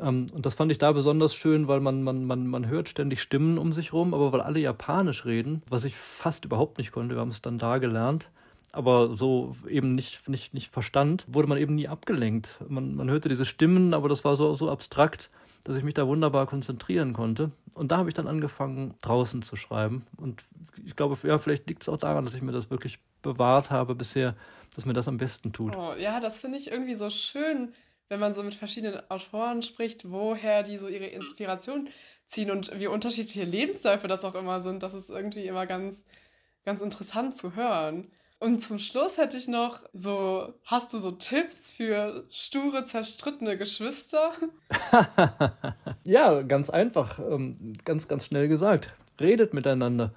Ähm, 0.00 0.26
und 0.34 0.46
das 0.46 0.54
fand 0.54 0.72
ich 0.72 0.78
da 0.78 0.90
besonders 0.90 1.32
schön, 1.32 1.68
weil 1.68 1.78
man, 1.78 2.02
man, 2.02 2.24
man, 2.24 2.48
man 2.48 2.66
hört 2.66 2.88
ständig 2.88 3.22
Stimmen 3.22 3.56
um 3.56 3.72
sich 3.72 3.92
rum, 3.92 4.14
aber 4.14 4.32
weil 4.32 4.40
alle 4.40 4.58
Japanisch 4.58 5.24
reden, 5.26 5.62
was 5.70 5.84
ich 5.84 5.94
fast 5.94 6.44
überhaupt 6.44 6.78
nicht 6.78 6.90
konnte, 6.90 7.14
wir 7.14 7.20
haben 7.20 7.30
es 7.30 7.40
dann 7.40 7.58
da 7.58 7.78
gelernt, 7.78 8.30
aber 8.74 9.16
so 9.16 9.56
eben 9.68 9.94
nicht, 9.94 10.28
nicht, 10.28 10.54
nicht 10.54 10.72
verstand, 10.72 11.24
wurde 11.28 11.48
man 11.48 11.58
eben 11.58 11.74
nie 11.74 11.88
abgelenkt. 11.88 12.56
Man, 12.68 12.94
man 12.94 13.10
hörte 13.10 13.28
diese 13.28 13.44
Stimmen, 13.44 13.94
aber 13.94 14.08
das 14.08 14.24
war 14.24 14.36
so, 14.36 14.54
so 14.56 14.70
abstrakt, 14.70 15.30
dass 15.64 15.76
ich 15.76 15.84
mich 15.84 15.94
da 15.94 16.06
wunderbar 16.06 16.46
konzentrieren 16.46 17.12
konnte. 17.12 17.50
Und 17.74 17.90
da 17.90 17.96
habe 17.98 18.08
ich 18.08 18.14
dann 18.14 18.26
angefangen, 18.26 18.94
draußen 19.02 19.42
zu 19.42 19.56
schreiben. 19.56 20.06
Und 20.16 20.44
ich 20.84 20.96
glaube, 20.96 21.16
ja, 21.26 21.38
vielleicht 21.38 21.68
liegt 21.68 21.82
es 21.82 21.88
auch 21.88 21.96
daran, 21.96 22.24
dass 22.24 22.34
ich 22.34 22.42
mir 22.42 22.52
das 22.52 22.70
wirklich 22.70 22.98
bewahrt 23.22 23.70
habe 23.70 23.94
bisher, 23.94 24.36
dass 24.74 24.84
mir 24.84 24.92
das 24.92 25.08
am 25.08 25.18
besten 25.18 25.52
tut. 25.52 25.74
Oh, 25.74 25.94
ja, 25.98 26.20
das 26.20 26.40
finde 26.40 26.58
ich 26.58 26.70
irgendwie 26.70 26.94
so 26.94 27.10
schön, 27.10 27.72
wenn 28.08 28.20
man 28.20 28.34
so 28.34 28.42
mit 28.42 28.54
verschiedenen 28.54 29.00
Autoren 29.10 29.62
spricht, 29.62 30.10
woher 30.10 30.62
die 30.62 30.76
so 30.76 30.88
ihre 30.88 31.06
Inspiration 31.06 31.88
ziehen 32.26 32.50
und 32.50 32.78
wie 32.78 32.86
unterschiedliche 32.86 33.44
Lebensläufe 33.44 34.08
das 34.08 34.24
auch 34.24 34.34
immer 34.34 34.60
sind. 34.60 34.82
Das 34.82 34.94
ist 34.94 35.10
irgendwie 35.10 35.46
immer 35.46 35.66
ganz, 35.66 36.04
ganz 36.64 36.80
interessant 36.80 37.34
zu 37.34 37.56
hören. 37.56 38.10
Und 38.44 38.60
zum 38.60 38.78
Schluss 38.78 39.16
hätte 39.16 39.38
ich 39.38 39.48
noch 39.48 39.78
so, 39.94 40.52
hast 40.66 40.92
du 40.92 40.98
so 40.98 41.12
Tipps 41.12 41.72
für 41.72 42.24
sture, 42.30 42.84
zerstrittene 42.84 43.56
Geschwister? 43.56 44.32
ja, 46.04 46.42
ganz 46.42 46.68
einfach, 46.68 47.18
ähm, 47.20 47.56
ganz, 47.86 48.06
ganz 48.06 48.26
schnell 48.26 48.48
gesagt. 48.48 48.92
Redet 49.18 49.54
miteinander. 49.54 50.12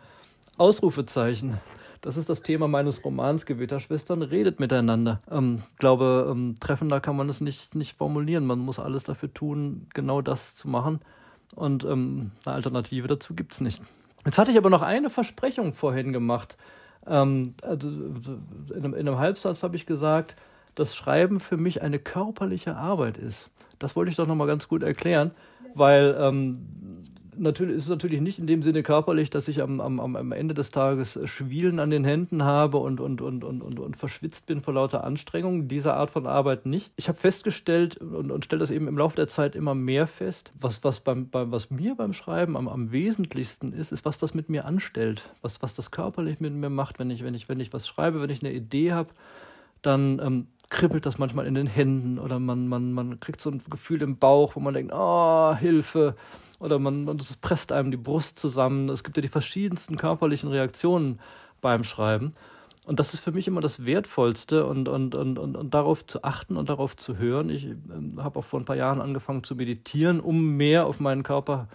Ausrufezeichen. 0.57 1.57
Das 2.01 2.17
ist 2.17 2.29
das 2.29 2.41
Thema 2.41 2.67
meines 2.67 3.05
Romans 3.05 3.45
Gewitterschwestern. 3.45 4.21
Redet 4.21 4.59
miteinander. 4.59 5.21
Ähm, 5.31 5.63
glaube, 5.77 6.27
ähm, 6.29 6.55
treffender 6.59 6.99
kann 6.99 7.15
man 7.15 7.29
es 7.29 7.39
nicht, 7.39 7.75
nicht 7.75 7.97
formulieren. 7.97 8.45
Man 8.45 8.59
muss 8.59 8.77
alles 8.77 9.05
dafür 9.05 9.33
tun, 9.33 9.87
genau 9.93 10.21
das 10.21 10.53
zu 10.53 10.67
machen. 10.67 10.99
Und 11.55 11.85
ähm, 11.85 12.31
eine 12.43 12.55
Alternative 12.55 13.07
dazu 13.07 13.35
gibt 13.35 13.53
es 13.53 13.61
nicht. 13.61 13.81
Jetzt 14.25 14.37
hatte 14.37 14.51
ich 14.51 14.57
aber 14.57 14.69
noch 14.69 14.81
eine 14.81 15.09
Versprechung 15.09 15.73
vorhin 15.73 16.11
gemacht. 16.11 16.57
Ähm, 17.07 17.53
also 17.61 17.89
in, 17.89 18.75
einem, 18.75 18.93
in 18.93 19.07
einem 19.07 19.17
Halbsatz 19.17 19.63
habe 19.63 19.75
ich 19.75 19.85
gesagt, 19.85 20.35
dass 20.75 20.95
Schreiben 20.95 21.39
für 21.39 21.57
mich 21.57 21.81
eine 21.81 21.99
körperliche 21.99 22.75
Arbeit 22.75 23.17
ist. 23.17 23.49
Das 23.79 23.95
wollte 23.95 24.11
ich 24.11 24.17
doch 24.17 24.27
nochmal 24.27 24.47
ganz 24.47 24.67
gut 24.67 24.83
erklären, 24.83 25.31
weil 25.73 26.15
ähm, 26.19 26.67
natürlich, 27.39 27.77
ist 27.77 27.83
es 27.83 27.89
natürlich 27.89 28.21
nicht 28.21 28.39
in 28.39 28.47
dem 28.47 28.63
Sinne 28.63 28.83
körperlich, 28.83 29.29
dass 29.29 29.47
ich 29.47 29.61
am, 29.61 29.79
am, 29.81 29.99
am 29.99 30.31
Ende 30.31 30.53
des 30.53 30.71
Tages 30.71 31.19
Schwielen 31.25 31.79
an 31.79 31.89
den 31.89 32.03
Händen 32.03 32.43
habe 32.43 32.77
und, 32.77 32.99
und, 32.99 33.21
und, 33.21 33.43
und, 33.43 33.61
und, 33.61 33.79
und 33.79 33.97
verschwitzt 33.97 34.45
bin 34.45 34.61
vor 34.61 34.73
lauter 34.73 35.03
Anstrengung. 35.03 35.67
Diese 35.67 35.93
Art 35.93 36.11
von 36.11 36.27
Arbeit 36.27 36.65
nicht. 36.65 36.91
Ich 36.95 37.07
habe 37.07 37.17
festgestellt 37.17 37.97
und, 37.97 38.31
und 38.31 38.45
stelle 38.45 38.59
das 38.59 38.71
eben 38.71 38.87
im 38.87 38.97
Laufe 38.97 39.15
der 39.15 39.27
Zeit 39.27 39.55
immer 39.55 39.75
mehr 39.75 40.07
fest, 40.07 40.53
was, 40.59 40.83
was, 40.83 40.99
beim, 40.99 41.29
beim, 41.29 41.51
was 41.51 41.69
mir 41.69 41.95
beim 41.95 42.13
Schreiben 42.13 42.57
am, 42.57 42.67
am 42.67 42.91
wesentlichsten 42.91 43.73
ist, 43.73 43.91
ist, 43.91 44.05
was 44.05 44.17
das 44.17 44.33
mit 44.33 44.49
mir 44.49 44.65
anstellt, 44.65 45.29
was, 45.41 45.61
was 45.61 45.73
das 45.73 45.91
körperlich 45.91 46.39
mit 46.39 46.53
mir 46.53 46.69
macht, 46.69 46.99
wenn 46.99 47.09
ich, 47.11 47.23
wenn 47.23 47.33
ich, 47.33 47.49
wenn 47.49 47.59
ich 47.59 47.73
was 47.73 47.87
schreibe, 47.87 48.21
wenn 48.21 48.29
ich 48.29 48.43
eine 48.43 48.53
Idee 48.53 48.93
habe, 48.93 49.09
dann 49.81 50.19
ähm, 50.23 50.47
kribbelt 50.69 51.05
das 51.05 51.17
manchmal 51.17 51.45
in 51.45 51.55
den 51.55 51.67
Händen 51.67 52.19
oder 52.19 52.39
man, 52.39 52.67
man, 52.67 52.91
man 52.91 53.19
kriegt 53.19 53.41
so 53.41 53.49
ein 53.49 53.61
Gefühl 53.69 54.01
im 54.01 54.17
Bauch, 54.17 54.55
wo 54.55 54.59
man 54.59 54.73
denkt, 54.73 54.91
oh, 54.93 55.55
Hilfe 55.55 56.15
oder 56.59 56.79
man, 56.79 57.05
das 57.17 57.35
presst 57.37 57.71
einem 57.71 57.91
die 57.91 57.97
Brust 57.97 58.39
zusammen. 58.39 58.89
Es 58.89 59.03
gibt 59.03 59.17
ja 59.17 59.21
die 59.21 59.27
verschiedensten 59.27 59.97
körperlichen 59.97 60.49
Reaktionen 60.49 61.19
beim 61.61 61.83
Schreiben. 61.83 62.33
Und 62.85 63.01
das 63.01 63.13
ist 63.13 63.19
für 63.19 63.33
mich 63.33 63.47
immer 63.47 63.59
das 63.59 63.85
Wertvollste 63.85 64.65
und, 64.65 64.87
und, 64.87 65.13
und, 65.13 65.37
und, 65.37 65.57
und 65.57 65.73
darauf 65.73 66.07
zu 66.07 66.23
achten 66.23 66.55
und 66.55 66.69
darauf 66.69 66.95
zu 66.95 67.17
hören. 67.17 67.49
Ich 67.49 67.65
ähm, 67.65 68.15
habe 68.17 68.39
auch 68.39 68.45
vor 68.45 68.61
ein 68.61 68.65
paar 68.65 68.77
Jahren 68.77 69.01
angefangen 69.01 69.43
zu 69.43 69.55
meditieren, 69.55 70.21
um 70.21 70.55
mehr 70.55 70.85
auf 70.85 71.01
meinen 71.01 71.23
Körper 71.23 71.67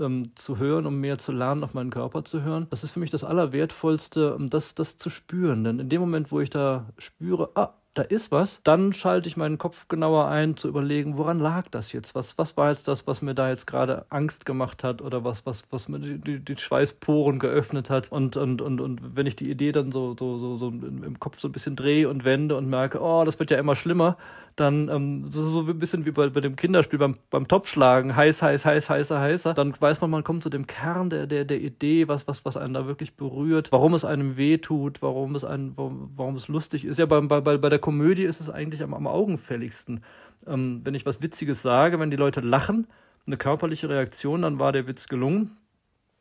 ähm, 0.00 0.30
zu 0.36 0.58
hören, 0.58 0.86
um 0.86 1.00
mehr 1.00 1.18
zu 1.18 1.32
lernen, 1.32 1.64
auf 1.64 1.74
meinen 1.74 1.90
Körper 1.90 2.24
zu 2.24 2.42
hören. 2.42 2.68
Das 2.70 2.84
ist 2.84 2.92
für 2.92 3.00
mich 3.00 3.10
das 3.10 3.24
Allerwertvollste, 3.24 4.36
um 4.36 4.50
das, 4.50 4.76
das 4.76 4.98
zu 4.98 5.10
spüren. 5.10 5.64
Denn 5.64 5.80
in 5.80 5.88
dem 5.88 6.00
Moment, 6.00 6.30
wo 6.30 6.38
ich 6.38 6.50
da 6.50 6.86
spüre, 6.96 7.50
ah, 7.56 7.74
da 7.94 8.02
ist 8.02 8.32
was, 8.32 8.60
dann 8.62 8.94
schalte 8.94 9.28
ich 9.28 9.36
meinen 9.36 9.58
Kopf 9.58 9.86
genauer 9.88 10.28
ein, 10.28 10.56
zu 10.56 10.66
überlegen, 10.66 11.18
woran 11.18 11.38
lag 11.38 11.68
das 11.68 11.92
jetzt? 11.92 12.14
Was, 12.14 12.38
was 12.38 12.56
war 12.56 12.70
jetzt 12.70 12.88
das, 12.88 13.06
was 13.06 13.20
mir 13.20 13.34
da 13.34 13.50
jetzt 13.50 13.66
gerade 13.66 14.06
Angst 14.08 14.46
gemacht 14.46 14.82
hat 14.82 15.02
oder 15.02 15.24
was, 15.24 15.44
was, 15.44 15.64
was 15.70 15.88
mir 15.88 15.98
die, 15.98 16.18
die, 16.18 16.40
die 16.40 16.56
Schweißporen 16.56 17.38
geöffnet 17.38 17.90
hat? 17.90 18.10
Und, 18.10 18.38
und, 18.38 18.62
und, 18.62 18.80
und 18.80 19.16
wenn 19.16 19.26
ich 19.26 19.36
die 19.36 19.50
Idee 19.50 19.72
dann 19.72 19.92
so, 19.92 20.16
so, 20.18 20.38
so, 20.38 20.56
so 20.56 20.68
im 20.68 21.20
Kopf 21.20 21.38
so 21.38 21.48
ein 21.48 21.52
bisschen 21.52 21.76
drehe 21.76 22.08
und 22.08 22.24
wende 22.24 22.56
und 22.56 22.66
merke, 22.66 22.98
oh, 23.02 23.24
das 23.24 23.38
wird 23.38 23.50
ja 23.50 23.58
immer 23.58 23.76
schlimmer, 23.76 24.16
dann 24.56 24.88
ähm, 24.88 25.30
das 25.32 25.42
ist 25.42 25.52
so 25.52 25.60
ein 25.60 25.78
bisschen 25.78 26.04
wie 26.04 26.10
bei, 26.10 26.28
bei 26.28 26.40
dem 26.40 26.56
Kinderspiel 26.56 26.98
beim, 26.98 27.16
beim 27.30 27.48
Topfschlagen, 27.48 28.14
heiß, 28.14 28.42
heiß, 28.42 28.64
heiß, 28.64 28.90
heißer, 28.90 29.20
heißer, 29.20 29.54
dann 29.54 29.74
weiß 29.78 30.00
man, 30.00 30.10
man 30.10 30.24
kommt 30.24 30.42
zu 30.42 30.50
dem 30.50 30.66
Kern 30.66 31.10
der, 31.10 31.26
der, 31.26 31.44
der 31.44 31.60
Idee, 31.60 32.08
was, 32.08 32.28
was, 32.28 32.44
was 32.44 32.56
einen 32.56 32.74
da 32.74 32.86
wirklich 32.86 33.16
berührt, 33.16 33.72
warum 33.72 33.94
es 33.94 34.04
einem 34.04 34.36
wehtut, 34.36 35.00
warum 35.02 35.34
es 35.34 35.44
einen, 35.44 35.76
warum, 35.76 36.10
warum 36.16 36.36
es 36.36 36.48
lustig 36.48 36.84
ist. 36.84 36.98
Ja, 36.98 37.06
bei, 37.06 37.20
bei, 37.20 37.40
bei 37.40 37.68
der 37.68 37.78
Komödie 37.78 38.24
ist 38.24 38.40
es 38.40 38.50
eigentlich 38.50 38.82
am, 38.82 38.94
am 38.94 39.06
augenfälligsten. 39.06 40.02
Ähm, 40.46 40.80
wenn 40.84 40.94
ich 40.94 41.06
was 41.06 41.22
Witziges 41.22 41.62
sage, 41.62 41.98
wenn 41.98 42.10
die 42.10 42.16
Leute 42.16 42.40
lachen, 42.40 42.86
eine 43.26 43.36
körperliche 43.36 43.88
Reaktion, 43.88 44.42
dann 44.42 44.58
war 44.58 44.72
der 44.72 44.86
Witz 44.86 45.06
gelungen. 45.06 45.56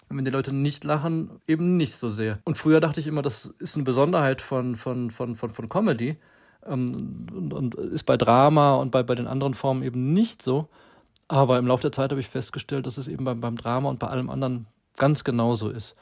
Und 0.10 0.18
wenn 0.18 0.26
die 0.26 0.32
Leute 0.32 0.54
nicht 0.54 0.84
lachen, 0.84 1.40
eben 1.48 1.78
nicht 1.78 1.96
so 1.96 2.10
sehr. 2.10 2.40
Und 2.44 2.58
früher 2.58 2.82
dachte 2.82 3.00
ich 3.00 3.08
immer, 3.08 3.22
das 3.22 3.46
ist 3.60 3.76
eine 3.76 3.86
Besonderheit 3.86 4.42
von, 4.42 4.76
von, 4.76 5.10
von, 5.10 5.36
von, 5.36 5.52
von 5.52 5.70
Comedy 5.70 6.18
ähm, 6.66 7.28
und, 7.34 7.54
und, 7.54 7.76
ist 7.76 8.04
bei 8.04 8.18
Drama 8.18 8.76
und 8.76 8.92
bei, 8.92 9.04
bei 9.04 9.16
den 9.16 9.28
anderen 9.28 9.54
Formen 9.54 9.84
eben 9.84 10.14
nicht 10.14 10.42
so. 10.42 10.68
Aber 11.28 11.58
im 11.58 11.68
Laufe 11.68 11.84
der 11.84 11.92
Zeit 11.92 12.12
habe 12.12 12.20
ich 12.20 12.28
festgestellt, 12.28 12.86
dass 12.86 12.98
es 12.98 13.08
eben 13.08 13.24
beim, 13.24 13.40
beim 13.40 13.58
Drama 13.58 13.90
und 13.90 14.00
bei 14.00 14.08
allem 14.08 14.30
anderen 14.30 14.68
ganz 14.98 15.24
genauso 15.24 15.70
ist. 15.70 15.96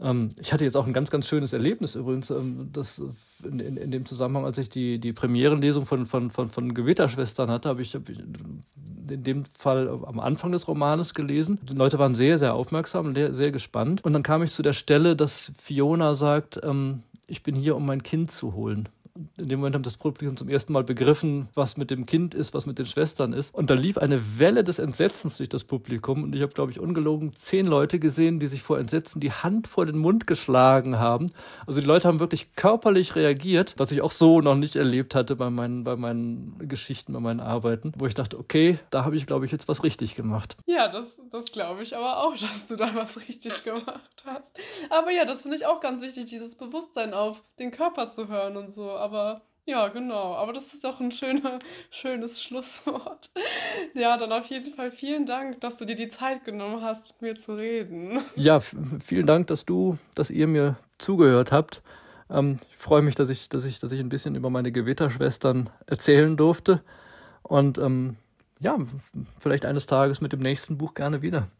Ähm, 0.00 0.30
ich 0.40 0.52
hatte 0.52 0.64
jetzt 0.64 0.76
auch 0.76 0.86
ein 0.86 0.92
ganz, 0.92 1.10
ganz 1.10 1.28
schönes 1.28 1.52
Erlebnis 1.52 1.94
übrigens, 1.94 2.30
ähm, 2.30 2.70
das 2.72 3.00
in, 3.44 3.60
in, 3.60 3.76
in, 3.76 3.90
dem 3.90 4.06
Zusammenhang, 4.06 4.44
als 4.44 4.58
ich 4.58 4.68
die, 4.68 4.98
die 4.98 5.12
Premierenlesung 5.12 5.86
von, 5.86 6.06
von, 6.06 6.30
von, 6.30 6.50
von 6.50 6.74
Gewitterschwestern 6.74 7.50
hatte, 7.50 7.68
habe 7.68 7.82
ich, 7.82 7.94
hab 7.94 8.08
ich 8.08 8.18
in 8.18 9.22
dem 9.22 9.44
Fall 9.58 9.88
am 9.88 10.20
Anfang 10.20 10.52
des 10.52 10.68
Romanes 10.68 11.14
gelesen. 11.14 11.60
Die 11.68 11.74
Leute 11.74 11.98
waren 11.98 12.14
sehr, 12.14 12.38
sehr 12.38 12.54
aufmerksam, 12.54 13.14
sehr, 13.14 13.34
sehr 13.34 13.50
gespannt. 13.50 14.04
Und 14.04 14.12
dann 14.12 14.22
kam 14.22 14.42
ich 14.42 14.52
zu 14.52 14.62
der 14.62 14.72
Stelle, 14.72 15.16
dass 15.16 15.52
Fiona 15.58 16.14
sagt, 16.14 16.60
ähm, 16.62 17.02
ich 17.26 17.42
bin 17.42 17.54
hier, 17.54 17.76
um 17.76 17.84
mein 17.86 18.02
Kind 18.02 18.30
zu 18.30 18.54
holen 18.54 18.88
in 19.36 19.48
dem 19.48 19.60
Moment 19.60 19.74
haben 19.74 19.82
das 19.82 19.96
Publikum 19.96 20.36
zum 20.36 20.48
ersten 20.48 20.72
Mal 20.72 20.84
begriffen, 20.84 21.48
was 21.54 21.76
mit 21.76 21.90
dem 21.90 22.06
Kind 22.06 22.34
ist, 22.34 22.54
was 22.54 22.66
mit 22.66 22.78
den 22.78 22.86
Schwestern 22.86 23.32
ist. 23.32 23.54
Und 23.54 23.70
da 23.70 23.74
lief 23.74 23.98
eine 23.98 24.38
Welle 24.38 24.64
des 24.64 24.78
Entsetzens 24.78 25.36
durch 25.38 25.48
das 25.48 25.64
Publikum. 25.64 26.22
Und 26.22 26.34
ich 26.34 26.42
habe, 26.42 26.52
glaube 26.52 26.72
ich, 26.72 26.80
ungelogen 26.80 27.34
zehn 27.36 27.66
Leute 27.66 27.98
gesehen, 27.98 28.38
die 28.38 28.46
sich 28.46 28.62
vor 28.62 28.78
Entsetzen 28.78 29.20
die 29.20 29.32
Hand 29.32 29.66
vor 29.66 29.86
den 29.86 29.98
Mund 29.98 30.26
geschlagen 30.26 30.98
haben. 30.98 31.32
Also 31.66 31.80
die 31.80 31.86
Leute 31.86 32.08
haben 32.08 32.20
wirklich 32.20 32.54
körperlich 32.54 33.16
reagiert, 33.16 33.74
was 33.78 33.92
ich 33.92 34.02
auch 34.02 34.12
so 34.12 34.40
noch 34.40 34.54
nicht 34.54 34.76
erlebt 34.76 35.14
hatte 35.14 35.36
bei 35.36 35.50
meinen, 35.50 35.84
bei 35.84 35.96
meinen 35.96 36.68
Geschichten, 36.68 37.12
bei 37.12 37.20
meinen 37.20 37.40
Arbeiten, 37.40 37.92
wo 37.96 38.06
ich 38.06 38.14
dachte, 38.14 38.38
okay, 38.38 38.78
da 38.90 39.04
habe 39.04 39.16
ich, 39.16 39.26
glaube 39.26 39.46
ich, 39.46 39.52
jetzt 39.52 39.68
was 39.68 39.82
richtig 39.82 40.14
gemacht. 40.14 40.56
Ja, 40.66 40.88
das, 40.88 41.18
das 41.30 41.46
glaube 41.46 41.82
ich 41.82 41.96
aber 41.96 42.24
auch, 42.24 42.36
dass 42.40 42.66
du 42.66 42.76
da 42.76 42.94
was 42.94 43.20
richtig 43.28 43.64
gemacht 43.64 44.24
hast. 44.24 44.58
Aber 44.90 45.10
ja, 45.10 45.24
das 45.24 45.42
finde 45.42 45.56
ich 45.56 45.66
auch 45.66 45.80
ganz 45.80 46.02
wichtig, 46.02 46.26
dieses 46.26 46.56
Bewusstsein 46.56 47.14
auf 47.14 47.42
den 47.58 47.70
Körper 47.70 48.08
zu 48.08 48.28
hören 48.28 48.56
und 48.56 48.70
so. 48.70 48.99
Aber 49.00 49.42
ja, 49.66 49.88
genau. 49.88 50.34
Aber 50.34 50.52
das 50.52 50.74
ist 50.74 50.84
auch 50.84 51.00
ein 51.00 51.12
schöner, 51.12 51.58
schönes 51.90 52.42
Schlusswort. 52.42 53.30
Ja, 53.94 54.16
dann 54.16 54.32
auf 54.32 54.46
jeden 54.46 54.74
Fall 54.74 54.90
vielen 54.90 55.26
Dank, 55.26 55.60
dass 55.60 55.76
du 55.76 55.84
dir 55.84 55.96
die 55.96 56.08
Zeit 56.08 56.44
genommen 56.44 56.82
hast, 56.82 57.14
mit 57.20 57.22
mir 57.22 57.40
zu 57.40 57.54
reden. 57.54 58.20
Ja, 58.36 58.60
vielen 58.60 59.26
Dank, 59.26 59.46
dass 59.48 59.64
du, 59.64 59.98
dass 60.14 60.30
ihr 60.30 60.46
mir 60.46 60.76
zugehört 60.98 61.52
habt. 61.52 61.82
Ähm, 62.30 62.58
ich 62.70 62.76
freue 62.78 63.02
mich, 63.02 63.14
dass 63.14 63.30
ich, 63.30 63.48
dass 63.48 63.64
ich, 63.64 63.78
dass 63.78 63.92
ich 63.92 64.00
ein 64.00 64.08
bisschen 64.08 64.34
über 64.34 64.50
meine 64.50 64.72
Gewitterschwestern 64.72 65.70
erzählen 65.86 66.36
durfte. 66.36 66.82
Und 67.42 67.78
ähm, 67.78 68.16
ja, 68.60 68.76
vielleicht 69.38 69.64
eines 69.64 69.86
Tages 69.86 70.20
mit 70.20 70.32
dem 70.32 70.40
nächsten 70.40 70.78
Buch 70.78 70.94
gerne 70.94 71.22
wieder. 71.22 71.48